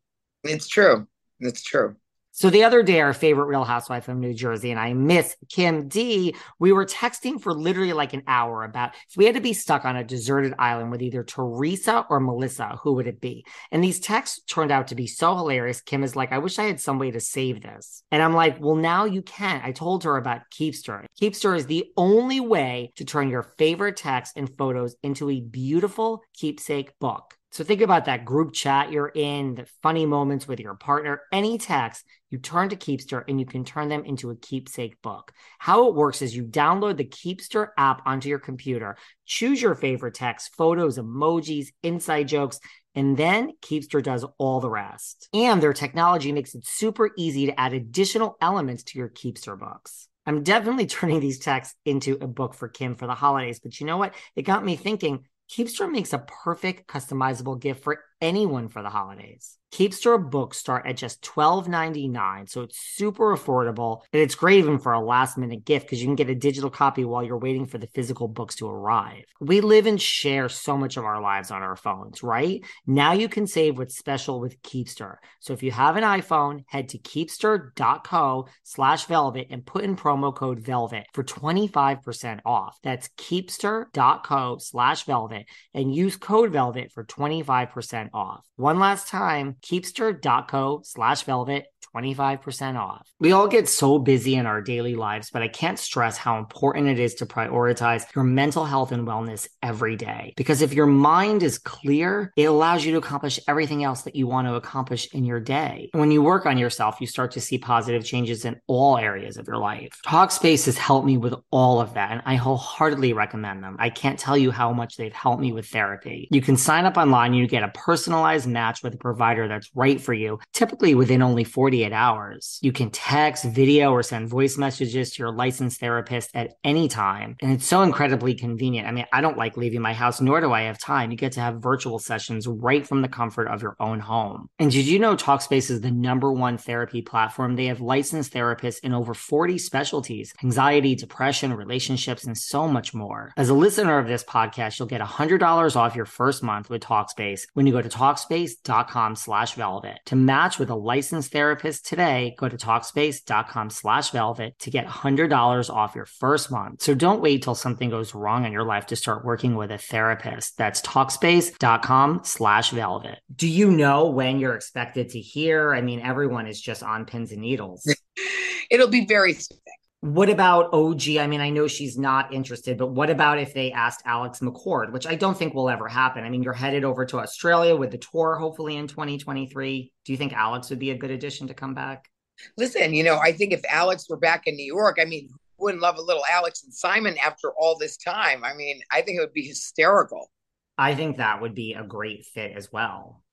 It's 0.44 0.68
true. 0.68 1.06
It's 1.40 1.62
true. 1.62 1.96
So 2.38 2.50
the 2.50 2.62
other 2.62 2.84
day, 2.84 3.00
our 3.00 3.14
favorite 3.14 3.46
Real 3.46 3.64
Housewife 3.64 4.04
from 4.04 4.20
New 4.20 4.32
Jersey 4.32 4.70
and 4.70 4.78
I, 4.78 4.92
Miss 4.92 5.34
Kim 5.48 5.88
D, 5.88 6.36
we 6.60 6.70
were 6.70 6.86
texting 6.86 7.42
for 7.42 7.52
literally 7.52 7.92
like 7.92 8.12
an 8.12 8.22
hour 8.28 8.62
about 8.62 8.94
if 9.10 9.16
we 9.16 9.24
had 9.24 9.34
to 9.34 9.40
be 9.40 9.52
stuck 9.52 9.84
on 9.84 9.96
a 9.96 10.04
deserted 10.04 10.54
island 10.56 10.92
with 10.92 11.02
either 11.02 11.24
Teresa 11.24 12.06
or 12.08 12.20
Melissa, 12.20 12.78
who 12.80 12.92
would 12.92 13.08
it 13.08 13.20
be? 13.20 13.44
And 13.72 13.82
these 13.82 13.98
texts 13.98 14.40
turned 14.44 14.70
out 14.70 14.86
to 14.86 14.94
be 14.94 15.08
so 15.08 15.34
hilarious. 15.34 15.80
Kim 15.80 16.04
is 16.04 16.14
like, 16.14 16.30
I 16.30 16.38
wish 16.38 16.60
I 16.60 16.66
had 16.66 16.80
some 16.80 17.00
way 17.00 17.10
to 17.10 17.18
save 17.18 17.60
this. 17.60 18.04
And 18.12 18.22
I'm 18.22 18.34
like, 18.34 18.60
well, 18.60 18.76
now 18.76 19.04
you 19.04 19.22
can. 19.22 19.60
I 19.64 19.72
told 19.72 20.04
her 20.04 20.16
about 20.16 20.42
Keepster. 20.56 21.06
Keepster 21.20 21.56
is 21.56 21.66
the 21.66 21.86
only 21.96 22.38
way 22.38 22.92
to 22.98 23.04
turn 23.04 23.30
your 23.30 23.52
favorite 23.58 23.96
texts 23.96 24.36
and 24.36 24.48
photos 24.56 24.94
into 25.02 25.28
a 25.28 25.40
beautiful 25.40 26.22
keepsake 26.34 26.96
book. 27.00 27.34
So 27.50 27.64
think 27.64 27.80
about 27.80 28.04
that 28.04 28.24
group 28.24 28.52
chat 28.52 28.92
you're 28.92 29.10
in, 29.14 29.54
the 29.54 29.66
funny 29.82 30.04
moments 30.04 30.46
with 30.46 30.60
your 30.60 30.74
partner, 30.74 31.22
any 31.32 31.56
text, 31.56 32.04
you 32.30 32.38
turn 32.38 32.68
to 32.68 32.76
Keepster 32.76 33.24
and 33.26 33.40
you 33.40 33.46
can 33.46 33.64
turn 33.64 33.88
them 33.88 34.04
into 34.04 34.30
a 34.30 34.36
keepsake 34.36 35.00
book. 35.00 35.32
How 35.58 35.88
it 35.88 35.94
works 35.94 36.20
is 36.20 36.36
you 36.36 36.44
download 36.44 36.98
the 36.98 37.04
Keepster 37.04 37.68
app 37.78 38.02
onto 38.04 38.28
your 38.28 38.38
computer, 38.38 38.98
choose 39.24 39.62
your 39.62 39.74
favorite 39.74 40.14
text, 40.14 40.54
photos, 40.56 40.98
emojis, 40.98 41.68
inside 41.82 42.28
jokes, 42.28 42.60
and 42.94 43.16
then 43.16 43.52
Keepster 43.62 44.02
does 44.02 44.26
all 44.38 44.60
the 44.60 44.68
rest. 44.68 45.28
And 45.32 45.62
their 45.62 45.72
technology 45.72 46.32
makes 46.32 46.54
it 46.54 46.66
super 46.66 47.10
easy 47.16 47.46
to 47.46 47.58
add 47.58 47.72
additional 47.72 48.36
elements 48.42 48.82
to 48.84 48.98
your 48.98 49.08
Keepster 49.08 49.58
books. 49.58 50.08
I'm 50.26 50.42
definitely 50.42 50.86
turning 50.86 51.20
these 51.20 51.38
texts 51.38 51.74
into 51.86 52.18
a 52.20 52.26
book 52.26 52.54
for 52.54 52.68
Kim 52.68 52.94
for 52.94 53.06
the 53.06 53.14
holidays. 53.14 53.60
But 53.60 53.80
you 53.80 53.86
know 53.86 53.96
what? 53.96 54.14
It 54.36 54.42
got 54.42 54.64
me 54.64 54.76
thinking 54.76 55.24
Keepster 55.50 55.90
makes 55.90 56.12
a 56.12 56.18
perfect 56.18 56.88
customizable 56.90 57.58
gift 57.58 57.82
for 57.82 58.04
anyone 58.20 58.68
for 58.68 58.82
the 58.82 58.90
holidays. 58.90 59.56
Keepster 59.72 60.18
books 60.30 60.58
start 60.58 60.86
at 60.86 60.96
just 60.96 61.22
$12.99, 61.22 62.48
so 62.48 62.62
it's 62.62 62.78
super 62.78 63.36
affordable. 63.36 64.00
And 64.12 64.22
it's 64.22 64.34
great 64.34 64.58
even 64.58 64.78
for 64.78 64.92
a 64.92 65.00
last 65.00 65.36
minute 65.36 65.64
gift 65.64 65.86
because 65.86 66.00
you 66.00 66.06
can 66.06 66.14
get 66.14 66.30
a 66.30 66.34
digital 66.34 66.70
copy 66.70 67.04
while 67.04 67.22
you're 67.22 67.38
waiting 67.38 67.66
for 67.66 67.78
the 67.78 67.86
physical 67.88 68.28
books 68.28 68.56
to 68.56 68.68
arrive. 68.68 69.24
We 69.40 69.60
live 69.60 69.86
and 69.86 70.00
share 70.00 70.48
so 70.48 70.76
much 70.76 70.96
of 70.96 71.04
our 71.04 71.20
lives 71.20 71.50
on 71.50 71.62
our 71.62 71.76
phones, 71.76 72.22
right? 72.22 72.64
Now 72.86 73.12
you 73.12 73.28
can 73.28 73.46
save 73.46 73.78
what's 73.78 73.98
special 73.98 74.40
with 74.40 74.60
Keepster. 74.62 75.16
So 75.40 75.52
if 75.52 75.62
you 75.62 75.70
have 75.70 75.96
an 75.96 76.04
iPhone, 76.04 76.64
head 76.66 76.88
to 76.90 76.98
keepster.co 76.98 78.48
slash 78.62 79.04
velvet 79.04 79.48
and 79.50 79.66
put 79.66 79.84
in 79.84 79.96
promo 79.96 80.34
code 80.34 80.60
velvet 80.60 81.06
for 81.12 81.22
25% 81.22 82.40
off. 82.44 82.78
That's 82.82 83.08
keepster.co 83.18 84.58
slash 84.58 85.04
velvet 85.04 85.46
and 85.74 85.94
use 85.94 86.16
code 86.16 86.52
velvet 86.52 86.90
for 86.92 87.04
25% 87.04 88.10
off. 88.14 88.44
One 88.56 88.78
last 88.78 89.08
time, 89.08 89.56
keepster.co 89.60 90.80
slash 90.84 91.22
velvet 91.22 91.66
25% 91.98 92.76
off. 92.78 93.10
We 93.20 93.32
all 93.32 93.48
get 93.48 93.68
so 93.68 93.98
busy 93.98 94.36
in 94.36 94.46
our 94.46 94.62
daily 94.62 94.94
lives, 94.94 95.30
but 95.30 95.42
I 95.42 95.48
can't 95.48 95.78
stress 95.78 96.16
how 96.16 96.38
important 96.38 96.88
it 96.88 96.98
is 96.98 97.14
to 97.16 97.26
prioritize 97.26 98.04
your 98.14 98.24
mental 98.24 98.64
health 98.64 98.92
and 98.92 99.06
wellness 99.06 99.48
every 99.62 99.96
day. 99.96 100.34
Because 100.36 100.62
if 100.62 100.72
your 100.72 100.86
mind 100.86 101.42
is 101.42 101.58
clear, 101.58 102.32
it 102.36 102.44
allows 102.44 102.84
you 102.84 102.92
to 102.92 102.98
accomplish 102.98 103.40
everything 103.48 103.84
else 103.84 104.02
that 104.02 104.14
you 104.14 104.26
want 104.26 104.46
to 104.46 104.54
accomplish 104.54 105.12
in 105.12 105.24
your 105.24 105.40
day. 105.40 105.90
And 105.92 106.00
when 106.00 106.10
you 106.10 106.22
work 106.22 106.46
on 106.46 106.58
yourself, 106.58 107.00
you 107.00 107.06
start 107.06 107.32
to 107.32 107.40
see 107.40 107.58
positive 107.58 108.04
changes 108.04 108.44
in 108.44 108.60
all 108.66 108.96
areas 108.98 109.36
of 109.36 109.46
your 109.46 109.58
life. 109.58 109.98
Talkspace 110.06 110.66
has 110.66 110.78
helped 110.78 111.06
me 111.06 111.16
with 111.16 111.34
all 111.50 111.80
of 111.80 111.94
that, 111.94 112.12
and 112.12 112.22
I 112.24 112.36
wholeheartedly 112.36 113.12
recommend 113.12 113.62
them. 113.62 113.76
I 113.78 113.90
can't 113.90 114.18
tell 114.18 114.36
you 114.36 114.50
how 114.50 114.72
much 114.72 114.96
they've 114.96 115.12
helped 115.12 115.40
me 115.40 115.52
with 115.52 115.66
therapy. 115.66 116.28
You 116.30 116.40
can 116.40 116.56
sign 116.56 116.84
up 116.84 116.96
online, 116.96 117.34
you 117.34 117.46
get 117.46 117.62
a 117.62 117.68
personalized 117.68 118.46
match 118.46 118.82
with 118.82 118.94
a 118.94 118.98
provider 118.98 119.48
that's 119.48 119.70
right 119.74 120.00
for 120.00 120.14
you, 120.14 120.38
typically 120.52 120.94
within 120.94 121.22
only 121.22 121.44
48 121.44 121.87
48 121.88 121.92
hours. 121.96 122.58
You 122.62 122.72
can 122.72 122.90
text, 122.90 123.44
video, 123.44 123.92
or 123.92 124.02
send 124.02 124.28
voice 124.28 124.58
messages 124.58 125.12
to 125.12 125.22
your 125.22 125.32
licensed 125.32 125.80
therapist 125.80 126.30
at 126.34 126.54
any 126.64 126.88
time. 126.88 127.36
And 127.40 127.52
it's 127.52 127.66
so 127.66 127.82
incredibly 127.82 128.34
convenient. 128.34 128.88
I 128.88 128.92
mean, 128.92 129.06
I 129.12 129.20
don't 129.20 129.38
like 129.38 129.56
leaving 129.56 129.80
my 129.80 129.94
house, 129.94 130.20
nor 130.20 130.40
do 130.40 130.52
I 130.52 130.62
have 130.62 130.78
time. 130.78 131.10
You 131.10 131.16
get 131.16 131.32
to 131.32 131.40
have 131.40 131.62
virtual 131.62 131.98
sessions 131.98 132.46
right 132.46 132.86
from 132.86 133.02
the 133.02 133.08
comfort 133.08 133.48
of 133.48 133.62
your 133.62 133.76
own 133.80 134.00
home. 134.00 134.48
And 134.58 134.70
did 134.70 134.86
you 134.86 134.98
know 134.98 135.16
Talkspace 135.16 135.70
is 135.70 135.80
the 135.80 135.90
number 135.90 136.32
one 136.32 136.58
therapy 136.58 137.02
platform? 137.02 137.56
They 137.56 137.66
have 137.66 137.80
licensed 137.80 138.32
therapists 138.32 138.80
in 138.80 138.92
over 138.92 139.14
40 139.14 139.58
specialties 139.58 140.32
anxiety, 140.42 140.94
depression, 140.94 141.52
relationships, 141.52 142.24
and 142.24 142.36
so 142.36 142.68
much 142.68 142.94
more. 142.94 143.32
As 143.36 143.48
a 143.48 143.54
listener 143.54 143.98
of 143.98 144.06
this 144.06 144.24
podcast, 144.24 144.78
you'll 144.78 144.88
get 144.88 145.00
$100 145.00 145.76
off 145.76 145.96
your 145.96 146.04
first 146.04 146.42
month 146.42 146.70
with 146.70 146.82
Talkspace 146.82 147.42
when 147.54 147.66
you 147.66 147.72
go 147.72 147.82
to 147.82 147.88
Talkspace.com 147.88 149.16
slash 149.16 149.54
velvet. 149.54 149.98
To 150.06 150.16
match 150.16 150.58
with 150.58 150.70
a 150.70 150.74
licensed 150.74 151.32
therapist 151.32 151.67
today, 151.76 152.34
go 152.38 152.48
to 152.48 152.56
Talkspace.com 152.56 153.70
slash 153.70 154.10
velvet 154.10 154.58
to 154.60 154.70
get 154.70 154.86
$100 154.86 155.70
off 155.70 155.94
your 155.94 156.06
first 156.06 156.50
month. 156.50 156.82
So 156.82 156.94
don't 156.94 157.20
wait 157.20 157.42
till 157.42 157.54
something 157.54 157.90
goes 157.90 158.14
wrong 158.14 158.44
in 158.44 158.52
your 158.52 158.64
life 158.64 158.86
to 158.86 158.96
start 158.96 159.24
working 159.24 159.54
with 159.54 159.70
a 159.70 159.78
therapist. 159.78 160.56
That's 160.56 160.80
Talkspace.com 160.82 162.20
slash 162.24 162.70
velvet. 162.70 163.18
Do 163.34 163.46
you 163.46 163.70
know 163.70 164.06
when 164.06 164.40
you're 164.40 164.54
expected 164.54 165.10
to 165.10 165.20
hear? 165.20 165.74
I 165.74 165.80
mean, 165.82 166.00
everyone 166.00 166.46
is 166.46 166.60
just 166.60 166.82
on 166.82 167.04
pins 167.04 167.32
and 167.32 167.42
needles. 167.42 167.86
It'll 168.70 168.88
be 168.88 169.06
very 169.06 169.34
specific. 169.34 169.77
What 170.00 170.30
about 170.30 170.72
OG? 170.72 171.16
I 171.18 171.26
mean, 171.26 171.40
I 171.40 171.50
know 171.50 171.66
she's 171.66 171.98
not 171.98 172.32
interested, 172.32 172.78
but 172.78 172.92
what 172.92 173.10
about 173.10 173.40
if 173.40 173.52
they 173.52 173.72
asked 173.72 174.02
Alex 174.04 174.38
McCord, 174.38 174.92
which 174.92 175.08
I 175.08 175.16
don't 175.16 175.36
think 175.36 175.54
will 175.54 175.68
ever 175.68 175.88
happen? 175.88 176.22
I 176.22 176.30
mean, 176.30 176.44
you're 176.44 176.52
headed 176.52 176.84
over 176.84 177.04
to 177.06 177.18
Australia 177.18 177.74
with 177.74 177.90
the 177.90 177.98
tour, 177.98 178.36
hopefully 178.36 178.76
in 178.76 178.86
2023. 178.86 179.92
Do 180.04 180.12
you 180.12 180.16
think 180.16 180.32
Alex 180.32 180.70
would 180.70 180.78
be 180.78 180.92
a 180.92 180.96
good 180.96 181.10
addition 181.10 181.48
to 181.48 181.54
come 181.54 181.74
back? 181.74 182.08
Listen, 182.56 182.94
you 182.94 183.02
know, 183.02 183.18
I 183.18 183.32
think 183.32 183.52
if 183.52 183.62
Alex 183.68 184.08
were 184.08 184.16
back 184.16 184.46
in 184.46 184.54
New 184.54 184.66
York, 184.66 184.98
I 185.00 185.04
mean, 185.04 185.30
who 185.58 185.64
wouldn't 185.64 185.82
love 185.82 185.98
a 185.98 186.02
little 186.02 186.22
Alex 186.30 186.62
and 186.62 186.72
Simon 186.72 187.16
after 187.18 187.50
all 187.58 187.76
this 187.76 187.96
time? 187.96 188.44
I 188.44 188.54
mean, 188.54 188.80
I 188.92 189.02
think 189.02 189.18
it 189.18 189.20
would 189.20 189.32
be 189.32 189.48
hysterical. 189.48 190.30
I 190.76 190.94
think 190.94 191.16
that 191.16 191.42
would 191.42 191.56
be 191.56 191.74
a 191.74 191.82
great 191.82 192.24
fit 192.24 192.52
as 192.56 192.70
well. 192.72 193.24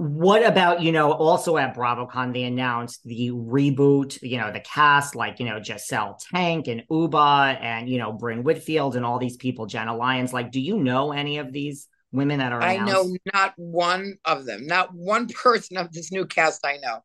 What 0.00 0.46
about, 0.46 0.80
you 0.80 0.92
know, 0.92 1.12
also 1.12 1.58
at 1.58 1.76
BravoCon, 1.76 2.32
they 2.32 2.44
announced 2.44 3.02
the 3.04 3.32
reboot, 3.32 4.18
you 4.22 4.38
know, 4.38 4.50
the 4.50 4.60
cast, 4.60 5.14
like, 5.14 5.38
you 5.38 5.44
know, 5.44 5.60
Jessel 5.60 6.18
Taank 6.32 6.68
and 6.68 6.84
Ubah 6.90 7.60
and, 7.60 7.86
you 7.86 7.98
know, 7.98 8.10
Brynn 8.10 8.42
Whitfield 8.42 8.96
and 8.96 9.04
all 9.04 9.18
these 9.18 9.36
people, 9.36 9.66
Jenna 9.66 9.94
Lyons. 9.94 10.32
Like, 10.32 10.52
do 10.52 10.58
you 10.58 10.78
know 10.78 11.12
any 11.12 11.36
of 11.36 11.52
these 11.52 11.86
women 12.12 12.38
that 12.38 12.50
are 12.50 12.62
I 12.62 12.78
know 12.78 13.14
not 13.34 13.52
one 13.56 14.16
of 14.24 14.46
them, 14.46 14.66
not 14.66 14.94
one 14.94 15.28
person 15.42 15.76
of 15.76 15.92
this 15.92 16.10
new 16.10 16.24
cast 16.24 16.64
I 16.64 16.78
know. 16.78 17.00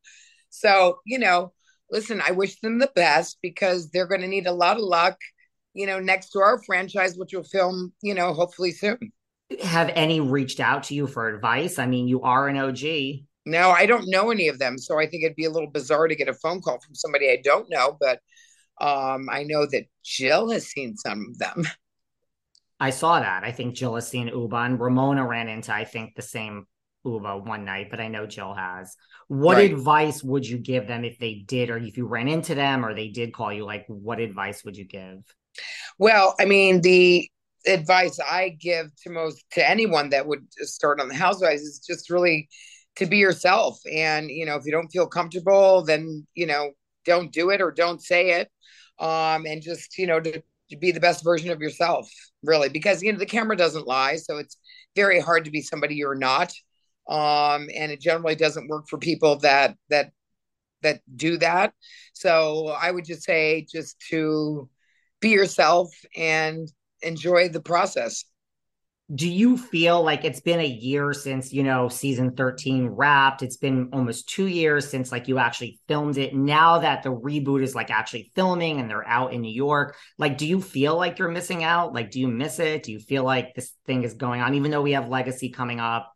So, 0.49 0.99
you 1.05 1.19
know, 1.19 1.51
listen, 1.91 2.21
I 2.25 2.31
wish 2.31 2.61
them 2.61 2.79
the 2.79 2.91
best 2.95 3.39
because 3.41 3.89
they're 3.89 4.07
going 4.07 4.21
to 4.21 4.27
need 4.29 4.47
a 4.47 4.53
lot 4.53 4.77
of 4.77 4.83
luck, 4.83 5.17
you 5.73 5.85
know, 5.85 5.99
next 5.99 6.29
to 6.29 6.39
our 6.39 6.63
franchise, 6.63 7.17
which 7.17 7.33
will 7.33 7.43
film, 7.43 7.91
you 8.01 8.13
know, 8.13 8.33
hopefully 8.33 8.71
soon 8.71 9.11
have 9.63 9.91
any 9.95 10.19
reached 10.19 10.59
out 10.59 10.83
to 10.83 10.95
you 10.95 11.07
for 11.07 11.29
advice? 11.29 11.79
I 11.79 11.85
mean, 11.85 12.07
you 12.07 12.21
are 12.21 12.47
an 12.47 12.57
OG. 12.57 13.25
No, 13.45 13.69
I 13.69 13.85
don't 13.85 14.09
know 14.09 14.31
any 14.31 14.47
of 14.47 14.57
them. 14.57 14.77
So 14.77 14.99
I 14.99 15.07
think 15.07 15.23
it'd 15.23 15.35
be 15.35 15.45
a 15.45 15.51
little 15.51 15.69
bizarre 15.69 16.07
to 16.07 16.15
get 16.15 16.27
a 16.27 16.33
phone 16.33 16.61
call 16.61 16.79
from 16.79 16.95
somebody 16.95 17.29
I 17.29 17.39
don't 17.43 17.69
know, 17.69 17.97
but 17.99 18.19
um, 18.81 19.29
I 19.31 19.43
know 19.43 19.65
that 19.67 19.85
Jill 20.03 20.49
has 20.49 20.67
seen 20.67 20.97
some 20.97 21.27
of 21.29 21.37
them. 21.37 21.67
I 22.79 22.89
saw 22.89 23.19
that. 23.19 23.43
I 23.43 23.51
think 23.51 23.75
Jill 23.75 23.95
has 23.95 24.07
seen 24.07 24.29
Ubah 24.29 24.65
and 24.65 24.79
Ramona 24.79 25.25
ran 25.25 25.47
into, 25.47 25.73
I 25.73 25.85
think, 25.85 26.15
the 26.15 26.21
same 26.21 26.65
Ubah 27.05 27.45
one 27.45 27.63
night, 27.63 27.87
but 27.89 28.01
I 28.01 28.09
know 28.09 28.25
Jill 28.25 28.53
has. 28.53 28.95
What 29.27 29.57
right. 29.57 29.71
advice 29.71 30.23
would 30.23 30.45
you 30.45 30.57
give 30.57 30.87
them 30.87 31.05
if 31.05 31.17
they 31.17 31.45
did, 31.47 31.69
or 31.69 31.77
if 31.77 31.97
you 31.97 32.07
ran 32.07 32.27
into 32.27 32.53
them 32.55 32.85
or 32.85 32.93
they 32.93 33.07
did 33.09 33.33
call 33.33 33.53
you? 33.53 33.65
Like, 33.65 33.85
what 33.87 34.19
advice 34.19 34.63
would 34.65 34.75
you 34.75 34.85
give? 34.85 35.23
Well, 35.97 36.35
I 36.39 36.45
mean, 36.45 36.81
the 36.81 37.29
advice 37.67 38.19
I 38.19 38.49
give 38.49 38.91
to 39.03 39.09
most 39.09 39.43
to 39.51 39.69
anyone 39.69 40.09
that 40.09 40.27
would 40.27 40.45
start 40.53 40.99
on 40.99 41.07
the 41.07 41.15
housewives 41.15 41.61
is 41.61 41.79
just 41.79 42.09
really 42.09 42.49
to 42.95 43.05
be 43.05 43.17
yourself. 43.17 43.79
And 43.91 44.29
you 44.29 44.45
know, 44.45 44.55
if 44.55 44.65
you 44.65 44.71
don't 44.71 44.89
feel 44.89 45.07
comfortable, 45.07 45.83
then 45.83 46.25
you 46.35 46.45
know, 46.45 46.71
don't 47.05 47.31
do 47.31 47.49
it 47.49 47.61
or 47.61 47.71
don't 47.71 48.01
say 48.01 48.31
it. 48.31 48.49
Um, 48.99 49.45
and 49.45 49.61
just 49.61 49.97
you 49.97 50.07
know, 50.07 50.19
to, 50.19 50.41
to 50.69 50.77
be 50.77 50.91
the 50.91 50.99
best 50.99 51.23
version 51.23 51.51
of 51.51 51.61
yourself, 51.61 52.09
really, 52.43 52.69
because 52.69 53.03
you 53.03 53.11
know 53.11 53.19
the 53.19 53.25
camera 53.25 53.57
doesn't 53.57 53.87
lie, 53.87 54.15
so 54.17 54.37
it's 54.37 54.57
very 54.95 55.19
hard 55.19 55.45
to 55.45 55.51
be 55.51 55.61
somebody 55.61 55.95
you're 55.95 56.15
not. 56.15 56.53
Um, 57.07 57.67
and 57.75 57.91
it 57.91 58.01
generally 58.01 58.35
doesn't 58.35 58.67
work 58.67 58.85
for 58.89 58.97
people 58.97 59.37
that 59.39 59.75
that 59.89 60.11
that 60.81 61.01
do 61.15 61.37
that. 61.37 61.73
So 62.13 62.67
I 62.67 62.91
would 62.91 63.05
just 63.05 63.23
say 63.23 63.67
just 63.69 63.99
to 64.09 64.69
be 65.19 65.29
yourself 65.29 65.89
and 66.15 66.71
enjoy 67.05 67.49
the 67.49 67.61
process. 67.61 68.25
Do 69.13 69.29
you 69.29 69.55
feel 69.55 70.03
like 70.03 70.25
it's 70.25 70.39
been 70.39 70.59
a 70.59 70.65
year 70.65 71.13
since, 71.13 71.53
you 71.53 71.61
know, 71.61 71.89
season 71.89 72.31
13 72.31 72.87
wrapped? 72.87 73.43
It's 73.43 73.57
been 73.57 73.89
almost 73.93 74.27
two 74.27 74.47
years 74.47 74.89
since 74.89 75.11
like 75.11 75.27
you 75.27 75.37
actually 75.37 75.79
filmed 75.87 76.17
it. 76.17 76.33
Now 76.33 76.79
that 76.79 77.03
the 77.03 77.09
reboot 77.11 77.61
is 77.61 77.75
like 77.75 77.91
actually 77.91 78.31
filming 78.33 78.79
and 78.79 78.89
they're 78.89 79.07
out 79.07 79.31
in 79.31 79.41
New 79.41 79.53
York, 79.53 79.95
like, 80.17 80.39
do 80.39 80.47
you 80.47 80.59
feel 80.59 80.97
like 80.97 81.19
you're 81.19 81.29
missing 81.29 81.63
out? 81.63 81.93
Like, 81.93 82.09
do 82.09 82.19
you 82.19 82.27
miss 82.27 82.57
it? 82.57 82.81
Do 82.81 82.91
you 82.91 82.99
feel 82.99 83.23
like 83.23 83.53
this 83.53 83.73
thing 83.85 84.03
is 84.03 84.15
going 84.15 84.41
on, 84.41 84.55
even 84.55 84.71
though 84.71 84.81
we 84.81 84.93
have 84.93 85.07
Legacy 85.07 85.49
coming 85.49 85.79
up? 85.79 86.11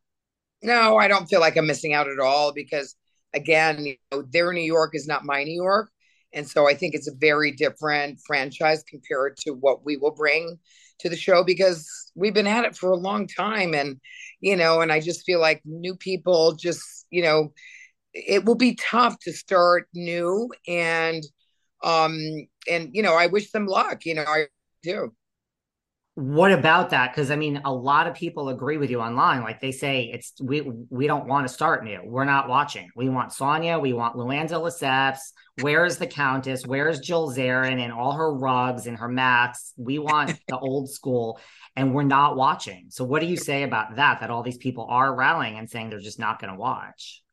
No, 0.64 0.98
I 0.98 1.08
don't 1.08 1.28
feel 1.28 1.42
like 1.42 1.58
I'm 1.58 1.68
missing 1.68 1.94
out 1.94 2.10
at 2.10 2.20
all 2.20 2.54
because, 2.54 2.96
again, 3.36 3.86
you 3.86 3.96
know, 4.12 4.24
their 4.24 4.52
New 4.52 4.62
York 4.62 4.96
is 4.96 5.06
not 5.06 5.24
my 5.24 5.44
New 5.44 5.62
York. 5.62 5.92
And 6.34 6.48
so 6.48 6.68
I 6.68 6.74
think 6.74 6.94
it's 6.94 7.08
a 7.08 7.16
very 7.16 7.52
different 7.52 8.20
franchise 8.26 8.84
compared 8.84 9.38
to 9.38 9.52
what 9.52 9.86
we 9.86 9.98
will 9.98 10.12
bring 10.12 10.60
to 11.00 11.10
the 11.10 11.16
show 11.16 11.44
because 11.44 12.12
we've 12.16 12.34
been 12.34 12.48
at 12.48 12.66
it 12.66 12.76
for 12.76 12.92
a 12.92 12.96
long 12.96 13.28
time. 13.28 13.74
And, 13.74 14.00
you 14.40 14.56
know, 14.56 14.82
and 14.82 14.92
I 14.92 15.00
just 15.00 15.26
feel 15.26 15.40
like 15.40 15.62
new 15.66 15.96
people 15.96 16.54
just, 16.54 17.06
you 17.10 17.24
know, 17.24 17.54
it 18.14 18.46
will 18.46 18.56
be 18.56 18.76
tough 18.76 19.18
to 19.22 19.34
start 19.34 19.88
new 19.94 20.50
and, 20.68 21.24
um, 21.84 22.20
and, 22.70 22.90
you 22.94 23.02
know, 23.02 23.16
I 23.16 23.28
wish 23.28 23.52
them 23.52 23.66
luck, 23.66 24.06
you 24.06 24.16
know, 24.16 24.26
I 24.28 24.48
do. 24.84 25.14
What 26.20 26.52
about 26.52 26.90
that? 26.90 27.14
Because 27.14 27.32
I 27.32 27.38
mean, 27.38 27.62
a 27.64 27.74
lot 27.74 28.06
of 28.06 28.14
people 28.14 28.50
agree 28.50 28.76
with 28.76 28.90
you 28.90 29.00
online. 29.00 29.42
Like 29.42 29.62
they 29.62 29.72
say, 29.72 30.12
it's 30.14 30.34
we 30.42 30.60
we 30.90 31.08
don't 31.08 31.28
want 31.28 31.48
to 31.48 31.54
start 31.54 31.86
new. 31.86 32.02
We're 32.04 32.26
not 32.26 32.50
watching. 32.50 32.90
We 32.94 33.08
want 33.08 33.32
sonja 33.32 33.82
We 33.82 33.94
want 33.94 34.18
Luann 34.18 34.50
de 34.50 34.56
Lesseps. 34.56 35.20
Where 35.62 35.86
is 35.86 35.98
the 35.98 36.08
Countess? 36.08 36.68
Where 36.68 36.90
is 36.90 37.00
Jill 37.00 37.32
Zarin 37.32 37.80
and 37.80 37.94
all 37.94 38.12
her 38.12 38.34
rugs 38.34 38.86
and 38.86 38.98
her 38.98 39.08
mats? 39.08 39.72
We 39.78 39.98
want 39.98 40.38
the 40.50 40.60
old 40.60 40.92
school, 40.92 41.40
and 41.78 41.96
we're 41.96 42.04
not 42.04 42.36
watching. 42.36 42.88
So, 42.90 43.06
what 43.06 43.22
do 43.22 43.28
you 43.28 43.38
say 43.38 43.64
about 43.64 43.96
that? 43.96 44.20
That 44.20 44.30
all 44.30 44.44
these 44.44 44.58
people 44.58 44.88
are 44.90 45.16
rallying 45.16 45.58
and 45.58 45.70
saying 45.70 45.90
they're 45.90 46.00
just 46.00 46.20
not 46.20 46.42
going 46.42 46.52
to 46.52 46.60
watch. 46.60 47.24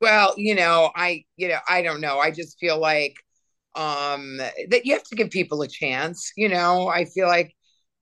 Well, 0.00 0.32
you 0.36 0.54
know, 0.54 0.92
I 0.94 1.24
you 1.36 1.48
know 1.48 1.58
I 1.68 1.82
don't 1.82 2.00
know. 2.00 2.20
I 2.20 2.30
just 2.30 2.56
feel 2.60 2.78
like 2.78 3.16
um 3.74 4.38
that 4.38 4.86
you 4.86 4.94
have 4.94 5.02
to 5.02 5.16
give 5.16 5.28
people 5.28 5.60
a 5.60 5.68
chance 5.68 6.32
you 6.34 6.48
know 6.48 6.88
i 6.88 7.04
feel 7.04 7.26
like 7.28 7.54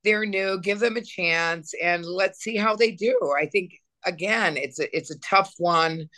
they're 0.05 0.27
new 0.27 0.61
give 0.61 0.81
them 0.81 0.97
a 0.97 1.01
chance 1.03 1.73
and 1.83 2.05
let's 2.05 2.41
see 2.41 2.57
how 2.57 2.77
they 2.77 2.93
do. 2.93 3.19
I 3.39 3.47
think 3.47 3.73
again 4.05 4.57
it's 4.57 4.79
a 4.79 4.97
it's 4.97 5.11
a 5.11 5.19
tough 5.21 5.53
one. 5.59 6.09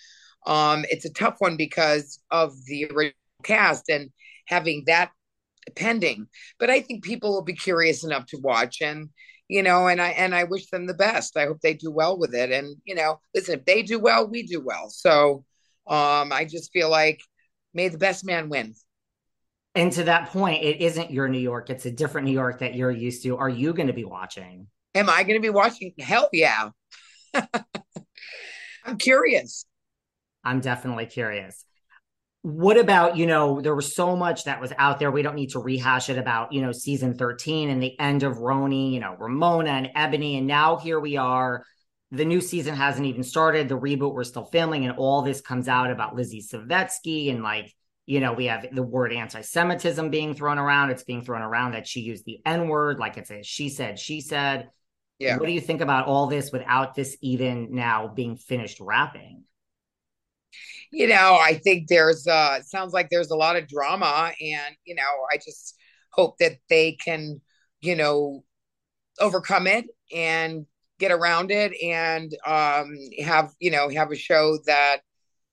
Um 0.47 0.85
it's 0.91 1.05
a 1.05 1.13
tough 1.13 1.37
one 1.39 1.57
because 1.57 2.21
of 2.31 2.53
the 2.67 2.87
original 2.87 3.15
cast 3.43 3.89
and 3.89 4.11
having 4.47 4.85
that 4.87 5.11
pending. 5.75 6.27
But 6.59 6.71
i 6.71 6.81
think 6.81 7.05
people 7.05 7.33
will 7.33 7.43
be 7.43 7.55
curious 7.55 8.05
enough 8.05 8.27
to 8.27 8.39
watch 8.39 8.81
and 8.83 9.09
you 9.49 9.63
know 9.63 9.87
and 9.87 10.01
i 10.01 10.09
and 10.11 10.35
i 10.35 10.45
wish 10.45 10.69
them 10.71 10.87
the 10.87 10.95
best. 10.95 11.37
I 11.37 11.47
hope 11.47 11.61
they 11.61 11.75
do 11.75 11.91
well 11.91 12.19
with 12.19 12.35
it. 12.35 12.51
And 12.51 12.77
you 12.85 12.95
know 12.95 13.21
listen 13.35 13.59
if 13.59 13.65
they 13.65 13.83
do 13.83 13.99
well 13.99 14.29
we 14.29 14.43
do 14.43 14.61
well. 14.61 14.91
So 14.91 15.45
um 15.87 16.33
i 16.33 16.45
just 16.45 16.73
feel 16.73 16.91
like 16.91 17.21
may 17.75 17.89
the 17.89 17.99
best 17.99 18.25
man 18.25 18.49
win 18.49 18.75
and 19.77 19.93
to 19.93 20.05
that 20.05 20.31
point, 20.31 20.65
it 20.65 20.81
isn't 20.81 21.11
your 21.11 21.29
New 21.29 21.39
York. 21.39 21.69
It's 21.69 21.85
a 21.85 21.91
different 21.91 22.27
New 22.27 22.33
York 22.33 22.61
that 22.61 22.75
you're 22.75 22.91
used 22.91 23.23
to. 23.25 23.37
Are 23.37 23.49
you 23.49 23.75
going 23.75 23.89
to 23.89 23.93
be 23.93 24.05
watching? 24.05 24.69
Am 24.95 25.11
I 25.11 25.23
going 25.23 25.37
to 25.37 25.43
be 25.43 25.51
watching? 25.51 25.93
Hell 25.99 26.31
yeah. 26.33 26.71
I'm 28.85 28.97
curious. 28.99 29.67
I'm 30.43 30.61
definitely 30.61 31.07
curious. 31.07 31.63
What 32.41 32.79
about, 32.79 33.17
you 33.19 33.27
know, 33.27 33.61
there 33.61 33.75
was 33.75 33.95
so 33.95 34.17
much 34.17 34.45
that 34.45 34.61
was 34.61 34.73
out 34.79 34.99
there. 34.99 35.11
We 35.11 35.23
don't 35.23 35.35
need 35.35 35.51
to 35.51 35.59
rehash 35.59 36.09
it 36.09 36.17
about, 36.17 36.53
you 36.53 36.63
know, 36.63 36.73
season 36.73 37.19
13 37.19 37.69
and 37.69 37.83
the 37.83 37.99
end 38.01 38.23
of 38.23 38.39
RHONY, 38.39 38.93
you 38.93 39.01
know, 39.01 39.15
Ramona 39.19 39.71
and 39.71 39.91
Eboni. 39.95 40.39
And 40.39 40.47
now 40.47 40.77
here 40.77 41.01
we 41.01 41.17
are. 41.17 41.65
The 42.13 42.25
new 42.25 42.41
season 42.41 42.75
hasn't 42.75 43.05
even 43.05 43.25
started. 43.25 43.69
The 43.69 43.79
reboot, 43.79 44.15
we're 44.15 44.25
still 44.25 44.45
filming, 44.45 44.87
and 44.87 44.97
all 44.97 45.23
this 45.23 45.41
comes 45.41 45.67
out 45.67 45.91
about 45.91 46.15
Lizzy 46.15 46.41
Savetsky 46.41 47.31
and 47.31 47.43
like 47.43 47.75
you 48.07 48.21
know, 48.21 48.33
we 48.33 48.47
have 48.47 48.65
the 48.73 48.85
word 48.85 49.13
anti-Semitism 49.13 50.11
being 50.11 50.35
thrown 50.35 50.59
around. 50.59 50.91
It's 50.91 51.03
being 51.03 51.23
thrown 51.23 51.43
around 51.43 51.73
that 51.73 51.89
she 51.89 52.01
used 52.01 52.25
the 52.25 52.41
N-word, 52.47 53.01
like 53.01 53.17
it's 53.17 53.31
a 53.33 53.43
she 53.43 53.69
said, 53.69 53.99
she 53.99 54.21
said. 54.21 54.71
Yeah. 55.19 55.39
What 55.39 55.47
do 55.47 55.53
you 55.53 55.61
think 55.61 55.81
about 55.81 56.07
all 56.07 56.27
this 56.27 56.53
without 56.53 56.95
this 56.95 57.17
even 57.21 57.75
now 57.75 58.07
being 58.07 58.37
finished 58.37 58.79
wrapping? 58.81 59.43
You 60.93 61.09
know, 61.09 61.39
I 61.41 61.55
think 61.55 61.89
there's 61.89 62.27
uh 62.27 62.59
it 62.61 62.67
sounds 62.67 62.93
like 62.93 63.09
there's 63.11 63.31
a 63.31 63.37
lot 63.37 63.57
of 63.57 63.67
drama 63.67 64.33
and 64.41 64.77
you 64.85 64.95
know, 64.95 65.03
I 65.33 65.37
just 65.37 65.77
hope 66.11 66.39
that 66.39 66.59
they 66.69 66.93
can, 66.93 67.41
you 67.81 67.97
know, 67.97 68.45
overcome 69.19 69.67
it 69.67 69.87
and 70.15 70.67
get 70.99 71.11
around 71.11 71.51
it 71.51 71.73
and 71.83 72.33
um 72.47 72.95
have, 73.25 73.51
you 73.59 73.71
know, 73.71 73.89
have 73.89 74.13
a 74.13 74.17
show 74.17 74.59
that 74.67 74.99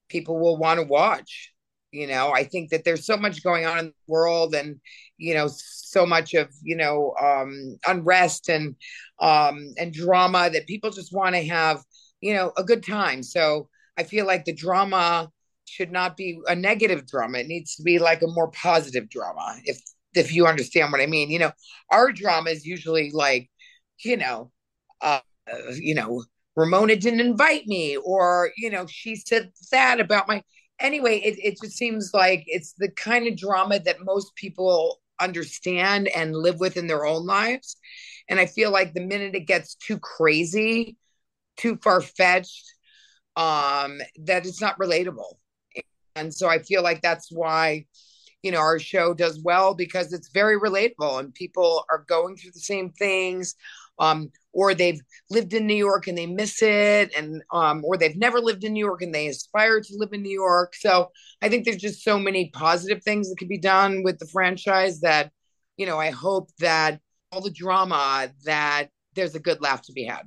people 0.07 0.39
will 0.39 0.57
want 0.57 0.79
to 0.79 0.85
watch 0.85 1.52
you 1.93 2.07
know 2.07 2.33
i 2.33 2.43
think 2.43 2.69
that 2.71 2.83
there's 2.83 3.05
so 3.05 3.15
much 3.15 3.43
going 3.43 3.65
on 3.65 3.79
in 3.79 3.85
the 3.85 3.93
world 4.07 4.55
and 4.55 4.79
you 5.17 5.33
know 5.33 5.47
so 5.47 6.05
much 6.05 6.33
of 6.33 6.49
you 6.63 6.75
know 6.75 7.13
um 7.21 7.77
unrest 7.87 8.49
and 8.49 8.75
um 9.21 9.73
and 9.77 9.93
drama 9.93 10.49
that 10.49 10.67
people 10.67 10.89
just 10.89 11.13
want 11.13 11.35
to 11.35 11.43
have 11.43 11.81
you 12.19 12.33
know 12.33 12.51
a 12.57 12.63
good 12.63 12.83
time. 12.83 13.21
So 13.21 13.69
i 13.97 14.03
feel 14.03 14.25
like 14.25 14.45
the 14.45 14.53
drama 14.53 15.29
should 15.65 15.91
not 15.91 16.17
be 16.17 16.39
a 16.47 16.55
negative 16.55 17.07
drama. 17.07 17.39
It 17.39 17.47
needs 17.47 17.75
to 17.75 17.83
be 17.83 17.99
like 17.99 18.21
a 18.21 18.27
more 18.27 18.49
positive 18.51 19.09
drama 19.09 19.55
if 19.65 19.79
if 20.15 20.33
you 20.33 20.47
understand 20.47 20.91
what 20.91 21.01
i 21.01 21.05
mean. 21.05 21.29
You 21.29 21.39
know 21.39 21.51
our 21.91 22.11
drama 22.11 22.49
is 22.49 22.65
usually 22.65 23.11
like 23.11 23.49
you 24.03 24.17
know 24.17 24.51
uh 25.01 25.19
you 25.75 25.95
know 25.95 26.23
ramona 26.55 26.95
didn't 26.95 27.19
invite 27.19 27.65
me 27.67 27.97
or 27.97 28.51
you 28.57 28.69
know 28.69 28.85
she 28.87 29.15
said 29.15 29.51
that 29.71 29.99
about 29.99 30.27
my 30.27 30.41
anyway, 30.79 31.19
it, 31.19 31.37
it 31.39 31.57
just 31.61 31.77
seems 31.77 32.11
like 32.13 32.43
it's 32.47 32.73
the 32.77 32.89
kind 32.89 33.27
of 33.27 33.37
drama 33.37 33.79
that 33.79 34.03
most 34.03 34.35
people 34.35 34.99
understand 35.19 36.07
and 36.09 36.35
live 36.35 36.59
with 36.59 36.77
in 36.77 36.87
their 36.87 37.05
own 37.05 37.25
lives. 37.25 37.77
And 38.29 38.39
I 38.39 38.45
feel 38.45 38.71
like 38.71 38.93
the 38.93 39.01
minute 39.01 39.35
it 39.35 39.47
gets 39.47 39.75
too 39.75 39.99
crazy, 39.99 40.97
too 41.57 41.77
far 41.83 42.01
fetched, 42.01 42.73
um, 43.35 43.99
that 44.23 44.45
it's 44.45 44.61
not 44.61 44.77
relatable. 44.79 45.35
And 46.15 46.33
so 46.33 46.47
I 46.47 46.59
feel 46.59 46.83
like 46.83 47.01
that's 47.01 47.31
why, 47.31 47.85
you 48.43 48.51
know, 48.51 48.59
our 48.59 48.79
show 48.79 49.13
does 49.13 49.41
well 49.41 49.73
because 49.73 50.13
it's 50.13 50.29
very 50.29 50.59
relatable 50.59 51.19
and 51.19 51.33
people 51.33 51.85
are 51.89 52.05
going 52.07 52.35
through 52.35 52.51
the 52.51 52.59
same 52.59 52.91
things 52.91 53.55
um, 53.99 54.31
or 54.51 54.73
they've 54.73 54.99
lived 55.29 55.53
in 55.53 55.65
New 55.67 55.75
York 55.75 56.07
and 56.07 56.17
they 56.17 56.25
miss 56.25 56.61
it, 56.61 57.13
and 57.15 57.41
um, 57.51 57.83
or 57.85 57.97
they've 57.97 58.17
never 58.17 58.39
lived 58.39 58.63
in 58.63 58.73
New 58.73 58.85
York 58.85 59.01
and 59.01 59.13
they 59.13 59.27
aspire 59.27 59.81
to 59.81 59.97
live 59.97 60.13
in 60.13 60.21
New 60.21 60.29
York. 60.29 60.75
So 60.75 61.11
I 61.41 61.49
think 61.49 61.65
there's 61.65 61.77
just 61.77 62.03
so 62.03 62.19
many 62.19 62.49
positive 62.49 63.03
things 63.03 63.29
that 63.29 63.37
could 63.37 63.49
be 63.49 63.57
done 63.59 64.03
with 64.03 64.19
the 64.19 64.27
franchise 64.27 64.99
that, 65.01 65.31
you 65.77 65.85
know, 65.85 65.99
I 65.99 66.11
hope 66.11 66.49
that 66.59 66.99
all 67.31 67.41
the 67.41 67.51
drama 67.51 68.29
that 68.45 68.89
there's 69.15 69.35
a 69.35 69.39
good 69.39 69.61
laugh 69.61 69.81
to 69.83 69.93
be 69.93 70.03
had. 70.03 70.23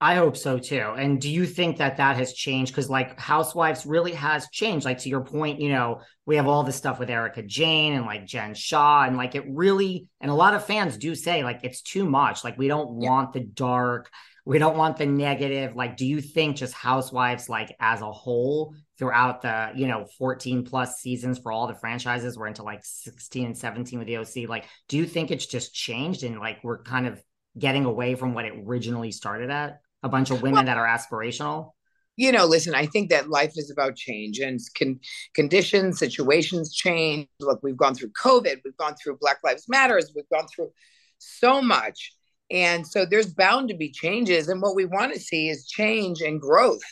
I 0.00 0.14
hope 0.14 0.36
so 0.36 0.58
too. 0.60 0.94
And 0.96 1.20
do 1.20 1.28
you 1.28 1.44
think 1.44 1.78
that 1.78 1.96
that 1.96 2.16
has 2.16 2.32
changed? 2.32 2.70
Because 2.72 2.88
like 2.88 3.18
Housewives 3.18 3.84
really 3.84 4.12
has 4.12 4.48
changed. 4.50 4.84
Like 4.84 4.98
to 4.98 5.08
your 5.08 5.22
point, 5.22 5.60
you 5.60 5.70
know, 5.70 6.02
we 6.24 6.36
have 6.36 6.46
all 6.46 6.62
this 6.62 6.76
stuff 6.76 7.00
with 7.00 7.10
Erika 7.10 7.42
Jayne 7.42 7.94
and 7.94 8.06
like 8.06 8.24
Jen 8.24 8.54
Shah, 8.54 9.04
and 9.04 9.16
like 9.16 9.34
it 9.34 9.44
really, 9.48 10.08
and 10.20 10.30
a 10.30 10.34
lot 10.34 10.54
of 10.54 10.64
fans 10.64 10.96
do 10.96 11.16
say 11.16 11.42
like 11.42 11.60
it's 11.64 11.82
too 11.82 12.08
much. 12.08 12.44
Like 12.44 12.56
we 12.56 12.68
don't 12.68 13.00
yeah. 13.00 13.10
want 13.10 13.32
the 13.32 13.40
dark, 13.40 14.08
we 14.44 14.58
don't 14.58 14.76
want 14.76 14.98
the 14.98 15.06
negative. 15.06 15.74
Like, 15.74 15.96
do 15.96 16.06
you 16.06 16.20
think 16.20 16.56
just 16.56 16.74
Housewives, 16.74 17.48
like 17.48 17.74
as 17.80 18.00
a 18.00 18.12
whole, 18.12 18.76
throughout 18.98 19.42
the 19.42 19.72
you 19.74 19.88
know 19.88 20.06
14 20.16 20.64
plus 20.64 21.00
seasons 21.00 21.40
for 21.40 21.50
all 21.50 21.66
the 21.66 21.74
franchises, 21.74 22.38
we're 22.38 22.46
into 22.46 22.62
like 22.62 22.84
16 22.84 23.46
and 23.46 23.58
17 23.58 23.98
with 23.98 24.06
the 24.06 24.18
OC. 24.18 24.48
Like, 24.48 24.66
do 24.86 24.96
you 24.96 25.06
think 25.06 25.32
it's 25.32 25.46
just 25.46 25.74
changed 25.74 26.22
and 26.22 26.38
like 26.38 26.62
we're 26.62 26.82
kind 26.84 27.08
of 27.08 27.20
getting 27.58 27.84
away 27.84 28.14
from 28.14 28.32
what 28.32 28.44
it 28.44 28.54
originally 28.64 29.10
started 29.10 29.50
at? 29.50 29.80
A 30.02 30.08
bunch 30.08 30.30
of 30.30 30.42
women 30.42 30.54
well, 30.56 30.64
that 30.64 30.76
are 30.78 30.86
aspirational? 30.86 31.72
You 32.16 32.32
know, 32.32 32.46
listen, 32.46 32.74
I 32.74 32.86
think 32.86 33.10
that 33.10 33.28
life 33.28 33.52
is 33.56 33.70
about 33.70 33.96
change 33.96 34.40
and 34.40 34.58
con- 34.76 35.00
conditions, 35.34 35.98
situations 35.98 36.74
change. 36.74 37.28
Look, 37.40 37.60
we've 37.62 37.76
gone 37.76 37.94
through 37.94 38.10
COVID, 38.10 38.60
we've 38.64 38.76
gone 38.76 38.94
through 38.96 39.18
Black 39.20 39.38
Lives 39.44 39.66
Matters, 39.68 40.12
we've 40.14 40.28
gone 40.32 40.48
through 40.48 40.72
so 41.18 41.62
much. 41.62 42.12
And 42.50 42.86
so 42.86 43.04
there's 43.04 43.34
bound 43.34 43.68
to 43.68 43.76
be 43.76 43.90
changes. 43.90 44.48
And 44.48 44.62
what 44.62 44.74
we 44.74 44.86
want 44.86 45.12
to 45.14 45.20
see 45.20 45.48
is 45.48 45.66
change 45.66 46.20
and 46.22 46.40
growth, 46.40 46.82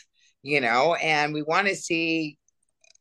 you 0.43 0.61
know, 0.61 0.95
and 0.95 1.33
we 1.33 1.41
want 1.43 1.67
to 1.67 1.75
see 1.75 2.37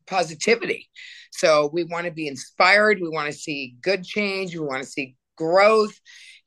positivity. 0.07 0.88
So 1.33 1.69
we 1.73 1.85
want 1.85 2.07
to 2.07 2.12
be 2.12 2.29
inspired. 2.29 3.01
We 3.01 3.11
want 3.11 3.31
to 3.31 3.38
see 3.38 3.77
good 3.83 4.05
change. 4.05 4.55
We 4.55 4.64
want 4.64 4.83
to 4.83 4.88
see 4.88 5.16
growth. 5.37 5.99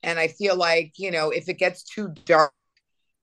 And 0.02 0.18
I 0.18 0.28
feel 0.28 0.56
like, 0.56 0.92
you 0.96 1.10
know, 1.10 1.30
if 1.30 1.48
it 1.48 1.58
gets 1.58 1.84
too 1.84 2.08
dark, 2.24 2.52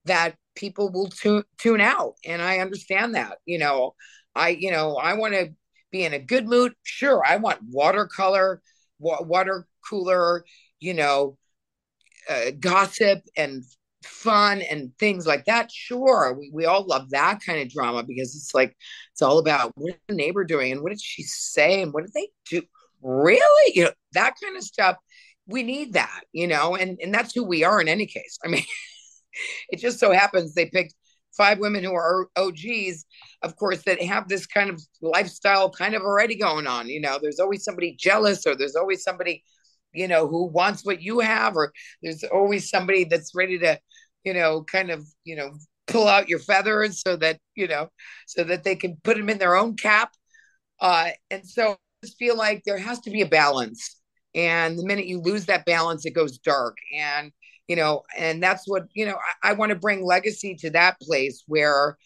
that 0.08 0.36
people 0.56 0.92
will 0.92 1.08
tune 1.08 1.44
tune 1.58 1.82
out 1.82 2.16
and 2.26 2.42
i 2.42 2.60
understand 2.60 3.16
that 3.16 3.38
you 3.46 3.58
know. 3.58 3.94
I 4.36 4.50
you 4.50 4.72
know 4.72 4.98
i 4.98 5.14
want 5.14 5.34
to 5.34 5.50
be 5.92 6.04
in 6.04 6.14
a 6.14 6.20
good 6.20 6.48
mood 6.48 6.74
sure 6.84 7.24
i 7.26 7.38
want 7.38 7.60
watercolor 7.72 8.62
wa- 9.00 9.24
water 9.24 9.68
cooler 9.90 10.46
you 10.80 10.94
know 10.94 11.38
uh, 12.30 12.52
gossip 12.60 13.22
and 13.36 13.64
fun 14.04 14.62
and 14.62 14.92
things 15.00 15.26
like 15.26 15.46
that 15.46 15.72
sure 15.72 16.36
we, 16.38 16.50
we 16.54 16.66
all 16.66 16.86
love 16.86 17.10
that 17.10 17.40
kind 17.46 17.60
of 17.60 17.70
drama 17.70 18.04
because 18.04 18.36
it's 18.36 18.54
like 18.54 18.76
it's 19.12 19.22
all 19.22 19.40
about 19.40 19.72
what 19.76 19.96
the 20.08 20.16
neighbor 20.16 20.44
doing 20.44 20.72
and 20.72 20.82
what 20.82 20.90
did 20.90 21.02
she 21.02 21.24
say 21.24 21.82
and 21.82 21.94
what 21.94 22.04
did 22.06 22.14
they 22.14 22.28
do? 22.50 22.62
Really? 23.02 23.74
You 23.76 23.86
know 23.86 23.92
that 24.14 24.36
kind 24.42 24.56
of 24.56 24.64
stuff 24.64 24.98
we 25.48 25.64
need 25.64 25.94
that 25.94 26.22
you 26.34 26.48
know 26.48 26.76
and 26.76 27.00
and 27.02 27.14
that's 27.14 27.34
who 27.34 27.44
we 27.44 27.64
are 27.64 27.82
in 27.82 27.88
any 27.88 28.06
case. 28.06 28.38
I 28.44 28.48
mean 28.48 28.64
it 29.70 29.80
just 29.80 30.00
so 30.00 30.12
happens 30.12 30.54
they 30.54 30.66
picked 30.66 30.94
five 31.38 31.60
women 31.60 31.84
who 31.84 31.94
are 31.94 32.28
OGs, 32.36 33.06
of 33.44 33.56
course, 33.56 33.84
that 33.84 34.02
have 34.02 34.28
this 34.28 34.48
kind 34.48 34.70
of 34.70 34.82
lifestyle 35.02 35.70
kind 35.70 35.94
of 35.94 36.02
already 36.02 36.36
going 36.36 36.68
on. 36.68 36.90
You 36.90 37.00
know, 37.00 37.20
there's 37.22 37.40
always 37.40 37.64
somebody 37.64 37.96
jealous, 37.98 38.46
or 38.46 38.56
there's 38.56 38.76
always 38.76 39.04
somebody, 39.04 39.44
you 39.94 40.08
know, 40.08 40.28
who 40.28 40.48
wants 40.48 40.84
what 40.84 41.02
you 41.02 41.20
have, 41.20 41.56
or 41.56 41.72
there's 42.02 42.24
always 42.24 42.70
somebody 42.70 43.04
that's 43.04 43.36
ready 43.36 43.60
to, 43.60 43.80
you 44.24 44.34
know, 44.34 44.64
kind 44.64 44.90
of, 44.90 45.06
you 45.24 45.36
know, 45.36 45.54
pull 45.86 46.08
out 46.08 46.28
your 46.28 46.40
feathers 46.40 47.02
so 47.02 47.16
that, 47.16 47.40
you 47.56 47.68
know, 47.68 47.90
so 48.26 48.44
that 48.44 48.64
they 48.64 48.76
can 48.76 48.98
put 49.04 49.16
them 49.16 49.30
in 49.30 49.38
their 49.38 49.56
own 49.56 49.76
cap. 49.76 50.12
Uh, 50.80 51.10
and 51.32 51.48
so 51.48 51.72
I 51.72 51.78
just 52.04 52.18
feel 52.18 52.36
like 52.36 52.64
there 52.66 52.78
has 52.78 53.00
to 53.02 53.12
be 53.12 53.22
a 53.22 53.28
balance. 53.28 53.96
And 54.36 54.78
the 54.78 54.86
minute 54.86 55.08
you 55.08 55.20
lose 55.20 55.46
that 55.46 55.66
balance, 55.66 56.06
it 56.06 56.12
goes 56.12 56.38
dark. 56.38 56.78
And 56.96 57.32
you 57.68 57.76
know 57.76 58.04
and 58.18 58.42
that's 58.42 58.68
what 58.68 58.84
you 58.94 59.06
know 59.06 59.18
i, 59.44 59.52
I 59.52 59.54
want 59.54 59.72
to 59.72 59.76
bring 59.76 60.04
legacy 60.06 60.56
to 60.56 60.70
that 60.72 61.00
place 61.02 61.44
where 61.48 61.98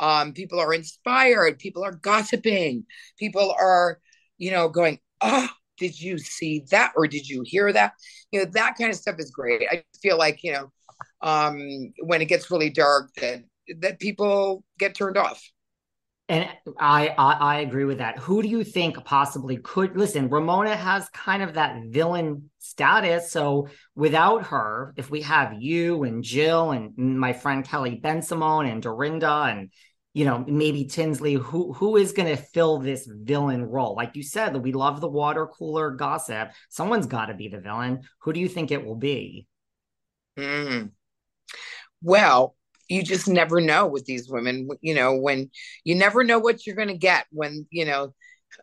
um, 0.00 0.32
people 0.32 0.60
are 0.60 0.72
inspired 0.72 1.58
people 1.58 1.84
are 1.84 1.92
gossiping 1.92 2.84
people 3.18 3.54
are 3.58 3.98
you 4.36 4.52
know 4.52 4.68
going 4.68 5.00
oh 5.20 5.48
did 5.78 6.00
you 6.00 6.18
see 6.18 6.64
that 6.70 6.92
or 6.96 7.06
did 7.06 7.28
you 7.28 7.42
hear 7.46 7.72
that? 7.72 7.92
You 8.32 8.40
know 8.40 8.50
that 8.52 8.76
kind 8.76 8.90
of 8.90 8.96
stuff 8.96 9.16
is 9.18 9.30
great. 9.30 9.62
I 9.70 9.84
feel 10.02 10.18
like 10.18 10.42
you 10.42 10.52
know 10.52 10.72
um 11.22 11.92
when 12.02 12.20
it 12.20 12.26
gets 12.26 12.50
really 12.50 12.70
dark 12.70 13.10
that 13.20 13.42
that 13.80 13.98
people 13.98 14.64
get 14.78 14.94
turned 14.94 15.16
off 15.16 15.42
And 16.30 16.46
I, 16.78 17.08
I, 17.16 17.32
I 17.32 17.60
agree 17.60 17.86
with 17.86 17.98
that. 17.98 18.18
Who 18.18 18.42
do 18.42 18.48
you 18.48 18.62
think 18.62 19.02
possibly 19.04 19.56
could 19.56 19.96
listen? 19.96 20.28
Ramona 20.28 20.76
has 20.76 21.08
kind 21.08 21.42
of 21.42 21.54
that 21.54 21.84
villain 21.88 22.50
status. 22.58 23.30
So 23.30 23.68
without 23.94 24.48
her, 24.48 24.92
if 24.98 25.10
we 25.10 25.22
have 25.22 25.54
you 25.58 26.04
and 26.04 26.22
Jill 26.22 26.72
and 26.72 26.94
my 26.96 27.32
friend 27.32 27.64
Kelly 27.64 27.98
Bensimon 28.02 28.70
and 28.70 28.82
Dorinda 28.82 29.44
and 29.48 29.70
you 30.12 30.26
know 30.26 30.44
maybe 30.46 30.84
Tinsley, 30.84 31.34
who 31.34 31.72
who 31.72 31.96
is 31.96 32.12
going 32.12 32.28
to 32.28 32.42
fill 32.42 32.78
this 32.78 33.08
villain 33.10 33.64
role? 33.64 33.94
Like 33.94 34.14
you 34.14 34.22
said, 34.22 34.52
that 34.52 34.60
we 34.60 34.72
love 34.72 35.00
the 35.00 35.08
water 35.08 35.46
cooler 35.46 35.92
gossip. 35.92 36.50
Someone's 36.68 37.06
got 37.06 37.26
to 37.26 37.34
be 37.34 37.48
the 37.48 37.60
villain. 37.60 38.02
Who 38.20 38.34
do 38.34 38.40
you 38.40 38.48
think 38.48 38.70
it 38.70 38.84
will 38.84 38.96
be? 38.96 39.46
Mm. 40.36 40.90
Well, 42.02 42.54
you 42.88 43.02
just 43.02 43.28
never 43.28 43.60
know 43.60 43.86
with 43.86 44.04
these 44.04 44.28
women 44.30 44.68
you 44.80 44.94
know 44.94 45.14
when 45.16 45.50
you 45.84 45.94
never 45.94 46.24
know 46.24 46.38
what 46.38 46.66
you're 46.66 46.76
going 46.76 46.88
to 46.88 46.96
get 46.96 47.26
when 47.30 47.66
you 47.70 47.84
know 47.84 48.14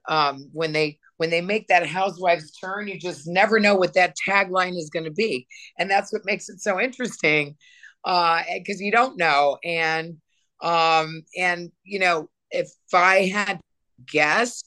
um 0.07 0.49
when 0.53 0.71
they 0.73 0.99
when 1.17 1.29
they 1.29 1.41
make 1.41 1.67
that 1.67 1.85
housewives 1.85 2.51
turn 2.51 2.87
you 2.87 2.99
just 2.99 3.27
never 3.27 3.59
know 3.59 3.75
what 3.75 3.93
that 3.93 4.15
tagline 4.27 4.75
is 4.77 4.89
going 4.89 5.05
to 5.05 5.11
be. 5.11 5.47
And 5.79 5.89
that's 5.89 6.11
what 6.11 6.25
makes 6.25 6.49
it 6.49 6.59
so 6.61 6.79
interesting 6.79 7.55
uh 8.03 8.41
because 8.57 8.81
you 8.81 8.91
don't 8.91 9.17
know. 9.17 9.57
And 9.63 10.17
um 10.61 11.23
and 11.37 11.71
you 11.83 11.99
know 11.99 12.29
if 12.51 12.69
i 12.93 13.25
had 13.25 13.59
guessed 14.05 14.65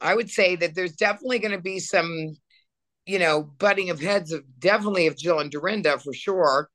i 0.00 0.14
would 0.14 0.30
say 0.30 0.56
that 0.56 0.74
there's 0.74 0.92
definitely 0.96 1.38
going 1.38 1.52
to 1.52 1.60
be 1.60 1.78
some 1.80 2.36
you 3.06 3.18
know 3.18 3.42
butting 3.42 3.90
of 3.90 4.00
heads 4.00 4.32
of 4.32 4.42
definitely 4.60 5.06
of 5.06 5.16
jill 5.16 5.40
and 5.40 5.50
dorinda 5.50 5.98
for 5.98 6.12
sure 6.12 6.68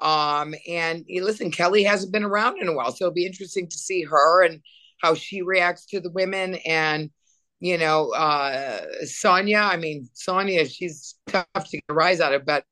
um, 0.00 0.54
and 0.68 1.04
listen, 1.08 1.50
Kelly 1.50 1.82
hasn't 1.82 2.12
been 2.12 2.24
around 2.24 2.60
in 2.60 2.68
a 2.68 2.74
while, 2.74 2.92
so 2.92 3.06
it'll 3.06 3.14
be 3.14 3.26
interesting 3.26 3.68
to 3.68 3.78
see 3.78 4.02
her 4.02 4.42
and 4.44 4.60
how 5.02 5.14
she 5.14 5.42
reacts 5.42 5.86
to 5.86 6.00
the 6.00 6.10
women. 6.10 6.56
And 6.66 7.10
you 7.60 7.76
know, 7.76 8.10
uh, 8.12 8.80
Sonja. 9.04 9.62
I 9.62 9.76
mean, 9.76 10.08
Sonja, 10.14 10.68
she's 10.70 11.16
tough 11.26 11.46
to 11.54 11.76
get 11.76 11.84
a 11.90 11.94
rise 11.94 12.20
out 12.20 12.32
of, 12.32 12.46
but 12.46 12.64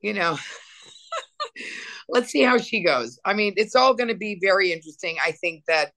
you 0.00 0.12
know, 0.12 0.36
let's 2.08 2.30
see 2.30 2.42
how 2.42 2.58
she 2.58 2.82
goes. 2.82 3.18
I 3.24 3.34
mean, 3.34 3.54
it's 3.56 3.76
all 3.76 3.94
going 3.94 4.08
to 4.08 4.16
be 4.16 4.38
very 4.42 4.72
interesting. 4.72 5.16
I 5.24 5.32
think 5.32 5.64
that, 5.68 5.92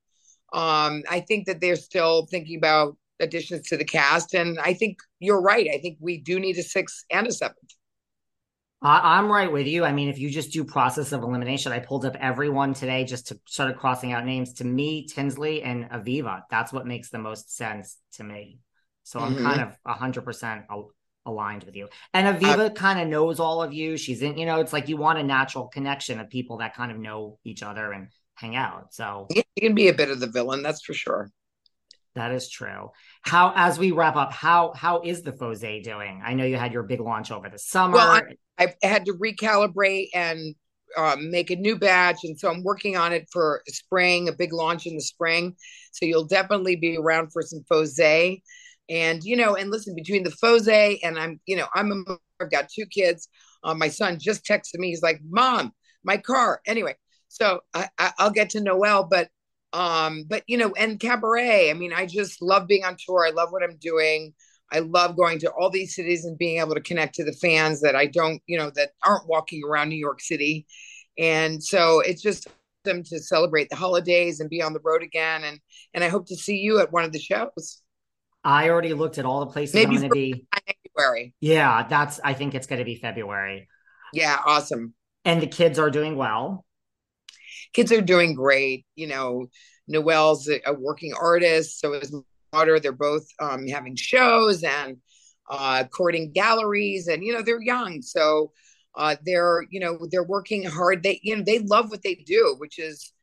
um, 0.54 1.04
I 1.10 1.24
think 1.28 1.48
that 1.48 1.60
they're 1.60 1.76
still 1.76 2.28
thinking 2.30 2.58
about 2.58 2.96
additions 3.20 3.68
to 3.70 3.78
the 3.78 3.86
cast, 3.86 4.36
and 4.36 4.60
I 4.60 4.74
think 4.74 5.00
you're 5.20 5.42
right. 5.42 5.68
I 5.74 5.80
think 5.80 5.98
we 6.00 6.20
do 6.20 6.40
need 6.40 6.58
a 6.58 6.64
sixth 6.64 7.04
and 7.12 7.26
a 7.26 7.32
seventh. 7.32 7.58
I, 8.86 9.18
am 9.20 9.32
right 9.32 9.52
with 9.52 9.66
you. 9.66 9.84
I 9.84 9.92
mean, 9.92 10.10
if 10.10 10.20
you 10.20 10.30
just 10.30 10.52
do 10.52 10.64
process 10.64 11.12
of 11.12 11.24
elimination, 11.24 11.72
I 11.72 11.80
pulled 11.80 12.06
up 12.06 12.16
everyone 12.20 12.74
today 12.74 13.04
just 13.04 13.28
to 13.28 13.40
started 13.46 13.78
crossing 13.78 14.14
out 14.14 14.26
names. 14.26 14.54
To 14.54 14.64
me, 14.64 15.08
Tinsley 15.08 15.64
and 15.64 15.90
Aviva, 15.90 16.44
that's 16.52 16.72
what 16.72 16.86
makes 16.86 17.10
the 17.10 17.18
most 17.18 17.56
sense 17.56 17.98
to 18.14 18.24
me. 18.24 18.60
So 19.04 19.20
mm-hmm. 19.20 19.38
I'm 19.38 19.44
kind 19.44 19.62
of 19.62 19.98
hundred 19.98 20.24
percent 20.24 20.66
aligned 21.26 21.64
with 21.64 21.76
you. 21.76 21.88
And 22.14 22.38
Aviva 22.38 22.68
uh, 22.68 22.74
kind 22.74 23.00
of 23.00 23.08
knows 23.08 23.40
all 23.40 23.64
of 23.64 23.74
you. 23.74 23.98
She's 23.98 24.22
in, 24.22 24.38
you 24.38 24.46
know, 24.46 24.60
it's 24.60 24.74
like 24.74 24.88
you 24.88 24.98
want 24.98 25.20
a 25.20 25.24
natural 25.24 25.68
connection 25.68 26.20
of 26.20 26.30
people 26.30 26.58
that 26.58 26.76
kind 26.76 26.92
of 26.92 27.00
know 27.00 27.40
each 27.44 27.64
other 27.64 27.92
and 27.92 28.10
hang 28.36 28.56
out. 28.56 28.94
So 28.94 29.28
you 29.32 29.44
can 29.60 29.74
be 29.74 29.88
a 29.88 29.94
bit 29.94 30.10
of 30.10 30.20
the 30.20 30.28
villain, 30.28 30.62
that's 30.62 30.84
for 30.84 30.94
sure. 30.94 31.32
That 32.16 32.32
is 32.32 32.50
true. 32.50 32.92
How, 33.24 33.52
as 33.56 33.78
we 33.78 33.92
wrap 33.92 34.16
up, 34.16 34.32
how 34.32 34.72
how 34.74 35.02
is 35.02 35.22
the 35.22 35.34
Fose 35.34 35.84
doing? 35.84 36.22
I 36.24 36.34
know 36.34 36.46
you 36.46 36.56
had 36.56 36.72
your 36.72 36.84
big 36.84 37.02
launch 37.02 37.30
over 37.30 37.50
the 37.50 37.60
summer. 37.60 37.96
Well, 37.96 38.22
I, 38.58 38.74
I 38.82 38.88
had 38.88 39.06
to 39.06 39.14
recalibrate 39.14 40.10
and 40.14 40.56
um, 40.98 41.30
make 41.30 41.52
a 41.52 41.58
new 41.58 41.78
batch, 41.78 42.24
and 42.24 42.40
so 42.40 42.50
I'm 42.50 42.64
working 42.64 42.96
on 42.96 43.12
it 43.12 43.28
for 43.32 43.62
spring, 43.68 44.30
a 44.30 44.32
big 44.32 44.54
launch 44.54 44.86
in 44.86 44.96
the 44.96 45.02
spring. 45.02 45.56
So 45.92 46.06
you'll 46.06 46.26
definitely 46.26 46.78
be 46.78 46.98
around 46.98 47.34
for 47.34 47.42
some 47.42 47.64
Fose. 47.70 48.42
And 48.90 49.24
you 49.24 49.36
know, 49.36 49.56
and 49.56 49.70
listen, 49.70 49.94
between 49.94 50.24
the 50.24 50.32
Fose 50.42 51.00
and 51.04 51.20
I'm, 51.20 51.42
you 51.46 51.58
know, 51.58 51.68
I'm 51.76 51.92
a, 51.92 52.18
I've 52.40 52.52
got 52.52 52.70
two 52.70 52.86
kids. 52.86 53.28
Uh, 53.64 53.74
my 53.74 53.90
son 53.90 54.20
just 54.20 54.46
texted 54.46 54.76
me. 54.76 54.88
He's 54.88 55.02
like, 55.02 55.20
"Mom, 55.28 55.74
my 56.04 56.16
car." 56.16 56.62
Anyway, 56.66 56.96
so 57.28 57.60
I, 57.74 57.90
I, 57.98 58.14
I'll 58.20 58.32
get 58.32 58.52
to 58.52 58.62
Noel, 58.62 59.04
but 59.04 59.28
um, 59.76 60.24
but 60.26 60.44
you 60.48 60.58
know, 60.58 60.74
and 60.78 61.00
cabaret. 61.00 61.70
I 61.70 61.74
mean, 61.74 61.92
I 61.92 62.06
just 62.06 62.42
love 62.42 62.66
being 62.66 62.86
on 62.86 62.96
tour. 62.98 63.28
I 63.28 63.32
love 63.32 63.52
what 63.52 63.62
I'm 63.62 63.76
doing. 63.76 64.34
I 64.72 64.80
love 64.80 65.18
going 65.18 65.38
to 65.40 65.52
all 65.52 65.70
these 65.70 65.94
cities 65.94 66.24
and 66.24 66.38
being 66.38 66.60
able 66.60 66.76
to 66.76 66.82
connect 66.82 67.16
to 67.16 67.26
the 67.26 67.34
fans 67.34 67.82
that 67.82 67.96
I 67.96 68.06
don't, 68.08 68.42
you 68.48 68.58
know, 68.58 68.72
that 68.76 68.92
aren't 69.04 69.28
walking 69.28 69.62
around 69.68 69.90
New 69.90 69.98
York 69.98 70.22
City. 70.22 70.66
And 71.20 71.62
so 71.62 72.00
it's 72.00 72.22
just 72.22 72.48
them 72.84 73.04
to 73.04 73.20
celebrate 73.20 73.70
the 73.70 73.76
holidays 73.76 74.40
and 74.40 74.50
be 74.50 74.62
on 74.62 74.72
the 74.72 74.80
road 74.80 75.04
again. 75.04 75.44
And 75.44 75.60
and 75.94 76.06
I 76.06 76.08
hope 76.08 76.28
to 76.28 76.38
see 76.38 76.58
you 76.58 76.80
at 76.80 76.94
one 76.94 77.04
of 77.04 77.12
the 77.12 77.20
shows. 77.20 77.82
I 78.46 78.70
already 78.70 78.94
looked 78.94 79.18
at 79.18 79.26
all 79.26 79.42
the 79.42 79.52
places 79.52 79.76
Maybe 79.76 79.96
I'm 79.96 80.02
going 80.04 80.10
to 80.10 80.14
be. 80.14 80.48
February. 80.96 81.34
Yeah, 81.42 81.86
that's. 81.90 82.22
I 82.24 82.34
think 82.34 82.56
it's 82.56 82.68
going 82.68 82.80
to 82.80 82.86
be 82.86 82.96
February. 82.96 83.68
Yeah, 84.14 84.40
awesome. 84.46 84.94
And 85.26 85.42
the 85.42 85.48
kids 85.48 85.80
are 85.80 85.90
doing 85.90 86.16
well 86.16 86.66
kids 87.74 87.92
are 87.92 88.02
doing 88.02 88.34
great. 88.34 88.86
You 88.96 89.08
know, 89.08 89.48
Noel's 89.88 90.48
a, 90.48 90.62
a 90.66 90.74
working 90.74 91.14
artist, 91.14 91.80
so 91.80 91.94
is 91.94 92.14
daughter. 92.52 92.80
They're 92.80 92.92
both 92.92 93.28
um, 93.40 93.68
having 93.68 93.96
shows 93.96 94.64
and 94.64 94.98
uh, 95.50 95.86
courting 95.86 96.32
galleries, 96.32 97.08
and 97.08 97.24
you 97.24 97.34
know 97.34 97.42
they're 97.42 97.62
young, 97.62 98.02
so 98.02 98.52
uh, 98.96 99.16
they're 99.26 99.66
you 99.70 99.80
know 99.80 100.00
they're 100.10 100.24
working 100.24 100.64
hard. 100.64 101.04
They 101.04 101.20
you 101.24 101.36
know 101.36 101.44
they 101.44 101.60
love 101.60 101.92
what 101.92 102.04
they 102.04 102.16
do, 102.16 102.56
which 102.58 102.80
is 102.80 103.14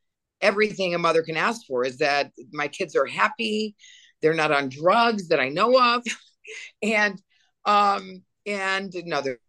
everything 0.41 0.93
a 0.93 0.99
mother 0.99 1.23
can 1.23 1.37
ask 1.37 1.61
for. 1.67 1.83
Is 1.85 1.97
that 1.97 2.31
my 2.51 2.67
kids 2.67 2.95
are 2.95 3.05
happy, 3.05 3.75
they're 4.21 4.33
not 4.33 4.51
on 4.51 4.69
drugs 4.69 5.29
that 5.29 5.39
I 5.39 5.49
know 5.49 5.77
of, 5.95 6.03
and 6.81 7.21
um 7.65 8.23
and 8.45 8.93
another 8.93 9.39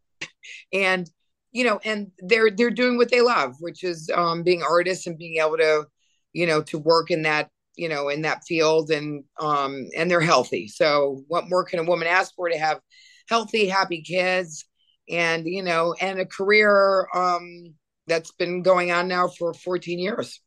and 0.72 1.08
you 1.54 1.64
know, 1.64 1.80
and 1.84 2.10
they're 2.18 2.50
they're 2.50 2.70
doing 2.70 2.98
what 2.98 3.10
they 3.10 3.22
love, 3.22 3.54
which 3.60 3.84
is 3.84 4.10
um, 4.14 4.42
being 4.42 4.62
artists 4.62 5.06
and 5.06 5.16
being 5.16 5.40
able 5.40 5.56
to, 5.56 5.86
you 6.34 6.46
know, 6.46 6.62
to 6.64 6.78
work 6.78 7.10
in 7.10 7.22
that 7.22 7.48
you 7.76 7.88
know 7.88 8.08
in 8.08 8.22
that 8.22 8.44
field 8.46 8.90
and 8.90 9.24
um 9.40 9.86
and 9.96 10.10
they're 10.10 10.20
healthy. 10.20 10.68
So 10.68 11.22
what 11.28 11.48
more 11.48 11.64
can 11.64 11.78
a 11.78 11.84
woman 11.84 12.08
ask 12.08 12.34
for 12.34 12.48
to 12.50 12.58
have 12.58 12.80
healthy, 13.28 13.68
happy 13.68 14.02
kids 14.02 14.66
and 15.08 15.46
you 15.46 15.62
know 15.62 15.94
and 16.00 16.18
a 16.18 16.26
career 16.26 17.06
um 17.14 17.74
that's 18.06 18.32
been 18.32 18.62
going 18.62 18.90
on 18.90 19.08
now 19.08 19.28
for 19.28 19.54
14 19.54 19.98
years. 19.98 20.40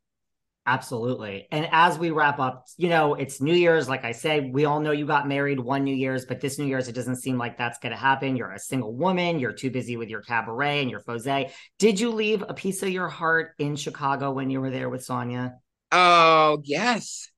Absolutely. 0.67 1.47
And 1.49 1.65
as 1.71 1.97
we 1.97 2.11
wrap 2.11 2.39
up, 2.39 2.65
you 2.75 2.89
know, 2.89 3.13
it's 3.13 3.39
New 3.39 3.53
Year's. 3.53 3.87
Like 3.87 4.03
I 4.03 4.11
said, 4.11 4.53
we 4.53 4.65
all 4.65 4.81
know 4.81 4.91
you 4.91 5.07
got 5.07 5.25
married 5.25 5.61
one 5.61 5.85
New 5.85 5.95
Year's, 5.95 6.25
but 6.25 6.41
this 6.41 6.59
New 6.59 6.65
Year's, 6.65 6.89
it 6.89 6.91
doesn't 6.93 7.15
seem 7.15 7.37
like 7.37 7.57
that's 7.57 7.79
going 7.79 7.93
to 7.93 7.97
happen. 7.97 8.35
You're 8.35 8.51
a 8.51 8.59
single 8.59 8.93
woman. 8.93 9.39
You're 9.39 9.53
too 9.53 9.71
busy 9.71 9.95
with 9.95 10.09
your 10.09 10.21
cabaret 10.21 10.81
and 10.81 10.91
your 10.91 10.99
Fose. 10.99 11.51
Did 11.79 12.01
you 12.01 12.11
leave 12.11 12.43
a 12.45 12.53
piece 12.53 12.83
of 12.83 12.89
your 12.89 13.07
heart 13.07 13.53
in 13.59 13.77
Chicago 13.77 14.33
when 14.33 14.49
you 14.49 14.59
were 14.59 14.69
there 14.69 14.89
with 14.89 15.07
Sonja? 15.07 15.53
Oh, 15.93 16.59
yes. 16.65 17.29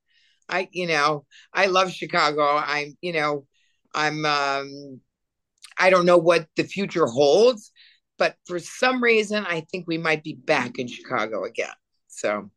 I, 0.50 0.68
you 0.72 0.88
know, 0.88 1.28
I 1.54 1.68
love 1.68 1.92
Chicago. 1.92 2.58
I'm, 2.58 2.98
you 3.00 3.14
know, 3.14 3.46
I'm, 3.94 4.26
um, 4.26 5.02
I 5.78 5.92
don't 5.92 6.08
know 6.08 6.18
what 6.18 6.48
the 6.56 6.64
future 6.64 7.06
holds, 7.06 7.72
but 8.18 8.36
for 8.48 8.58
some 8.58 9.04
reason, 9.04 9.46
I 9.46 9.68
think 9.72 9.86
we 9.88 10.00
might 10.00 10.24
be 10.24 10.34
back 10.34 10.80
in 10.80 10.88
Chicago 10.88 11.44
again. 11.44 11.70
So, 12.08 12.50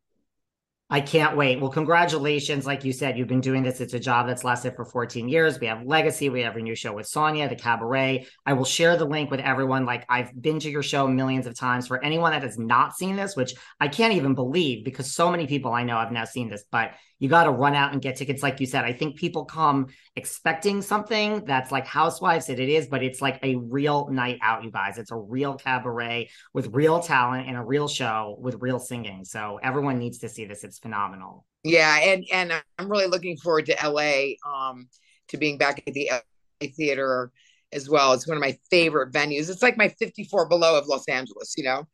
I 0.93 1.01
can't 1.01 1.39
wait. 1.39 1.59
Well, 1.59 1.71
congratulations. 1.71 2.67
Like 2.67 2.85
you 2.85 2.93
said, 2.93 3.17
you've 3.17 3.27
been 3.27 3.41
doing 3.41 3.63
this. 3.63 3.81
It's 3.81 3.95
a 3.95 3.99
job 3.99 4.27
that's 4.27 4.45
lasted 4.45 4.77
for 4.77 4.85
14 4.85 5.27
years. 5.27 5.59
We 5.59 5.67
have 5.69 5.87
Legacy. 5.87 6.29
We 6.29 6.43
have 6.43 6.57
a 6.57 6.61
new 6.61 6.75
show 6.75 6.93
with 6.93 7.07
Sonja, 7.07 7.49
The 7.49 7.57
Cabaret. 7.57 8.27
I 8.45 8.53
will 8.53 8.67
share 8.67 8.99
the 8.99 9.07
link 9.07 9.31
with 9.31 9.41
everyone. 9.41 9.87
Like 9.87 10.05
I've 10.11 10.39
been 10.39 10.61
to 10.61 10.71
your 10.71 10.83
show 10.83 11.09
millions 11.09 11.47
of 11.47 11.55
times. 11.55 11.87
For 11.87 12.05
anyone 12.05 12.33
that 12.33 12.43
has 12.43 12.59
not 12.59 12.95
seen 12.95 13.17
this, 13.17 13.35
which 13.35 13.55
I 13.81 13.89
can't 13.89 14.13
even 14.13 14.35
believe 14.35 14.85
because 14.85 15.11
so 15.11 15.31
many 15.31 15.47
people 15.47 15.73
I 15.73 15.83
know 15.83 15.97
have 15.97 16.13
now 16.13 16.27
seen 16.27 16.51
this, 16.51 16.65
but 16.71 16.91
you 17.23 17.29
got 17.29 17.45
to 17.45 17.53
run 17.53 17.77
out 17.77 17.93
and 17.93 18.03
get 18.03 18.17
tickets. 18.17 18.43
Like 18.43 18.59
you 18.59 18.67
said, 18.67 18.85
I 18.85 18.93
think 18.93 19.15
people 19.15 19.45
come 19.45 19.87
expecting 20.17 20.83
something 20.83 21.45
that's 21.45 21.71
like 21.71 21.87
Housewives 21.87 22.47
that 22.47 22.59
it 22.59 22.69
is, 22.69 22.89
but 22.89 23.01
it's 23.05 23.23
like 23.23 23.39
a 23.45 23.55
real 23.55 24.09
night 24.09 24.41
out, 24.43 24.65
you 24.65 24.73
guys. 24.73 24.99
It's 24.99 25.13
a 25.13 25.17
real 25.17 25.55
cabaret 25.55 26.31
with 26.53 26.75
real 26.75 26.99
talent 26.99 27.47
and 27.47 27.57
a 27.57 27.63
real 27.63 27.87
show 27.87 28.37
with 28.41 28.57
real 28.61 28.81
singing. 28.81 29.25
So 29.25 29.61
everyone 29.63 30.01
needs 30.01 30.19
to 30.19 30.29
see 30.29 30.47
this. 30.47 30.65
It's 30.65 30.81
phenomenal. 30.81 31.47
Yeah, 31.63 31.97
and 31.97 32.25
and 32.33 32.53
I'm 32.77 32.89
really 32.89 33.07
looking 33.07 33.37
forward 33.37 33.67
to 33.67 33.77
LA 33.81 34.33
um 34.45 34.89
to 35.29 35.37
being 35.37 35.59
back 35.59 35.81
at 35.87 35.95
the 35.95 36.11
LA 36.11 36.71
theater 36.77 37.31
as 37.73 37.89
well. 37.89 38.15
It's 38.15 38.27
one 38.27 38.37
of 38.37 38.41
my 38.41 38.59
favorite 38.69 39.13
venues. 39.13 39.49
It's 39.49 39.63
like 39.63 39.77
my 39.77 39.91
54 39.91 40.49
below 40.49 40.77
of 40.77 40.89
Los 40.89 41.07
Angeles, 41.07 41.55
you 41.57 41.63
know. 41.63 41.87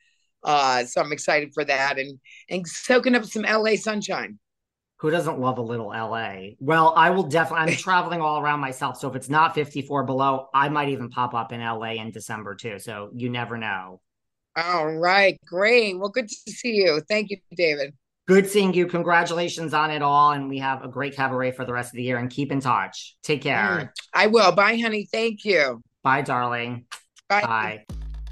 Uh 0.42 0.86
so 0.86 1.02
I'm 1.02 1.12
excited 1.12 1.52
for 1.52 1.64
that 1.66 1.98
and 1.98 2.18
and 2.48 2.66
soaking 2.66 3.14
up 3.14 3.26
some 3.26 3.42
LA 3.42 3.76
sunshine 3.76 4.38
who 4.99 5.11
doesn't 5.11 5.38
love 5.38 5.59
a 5.59 5.62
little 5.62 5.88
LA? 5.88 6.51
Well, 6.61 6.92
I 6.96 7.11
will 7.11 7.24
definitely. 7.24 7.72
I'm 7.72 7.76
traveling 7.78 8.20
all 8.20 8.40
around 8.40 8.61
myself, 8.61 8.99
so 8.99 9.09
if 9.09 9.16
it's 9.16 9.28
not 9.28 9.55
54 9.55 10.05
below, 10.05 10.49
I 10.53 10.68
might 10.68 10.88
even 10.88 11.09
pop 11.09 11.34
up 11.34 11.53
in 11.53 11.61
LA 11.61 11.92
in 11.92 12.11
December 12.11 12.55
too. 12.55 12.78
So 12.78 13.11
you 13.14 13.30
never 13.30 13.57
know. 13.57 14.01
All 14.57 14.92
right, 14.96 15.38
great. 15.46 15.99
Well, 15.99 16.09
good 16.09 16.28
to 16.28 16.53
see 16.53 16.74
you. 16.74 17.01
Thank 17.09 17.30
you, 17.30 17.36
David. 17.57 17.94
Good 18.26 18.49
seeing 18.49 18.74
you. 18.74 18.86
Congratulations 18.86 19.72
on 19.72 19.90
it 19.90 20.03
all. 20.03 20.32
And 20.32 20.49
we 20.51 20.59
have 20.59 20.84
a 20.84 20.88
great 20.88 21.16
cabaret 21.16 21.53
for 21.53 21.64
the 21.64 21.72
rest 21.72 21.92
of 21.92 21.96
the 21.96 22.03
year 22.03 22.18
and 22.18 22.28
keep 22.28 22.53
in 22.53 22.61
touch. 22.61 23.16
Take 23.22 23.40
care. 23.42 23.57
Mm, 23.57 23.90
I 24.12 24.26
will. 24.26 24.53
Bye, 24.53 24.76
honey. 24.76 25.09
Thank 25.11 25.46
you. 25.46 25.80
Bye, 26.03 26.22
darling. 26.22 26.84
Bye. 27.28 27.42
Bye. 27.42 27.97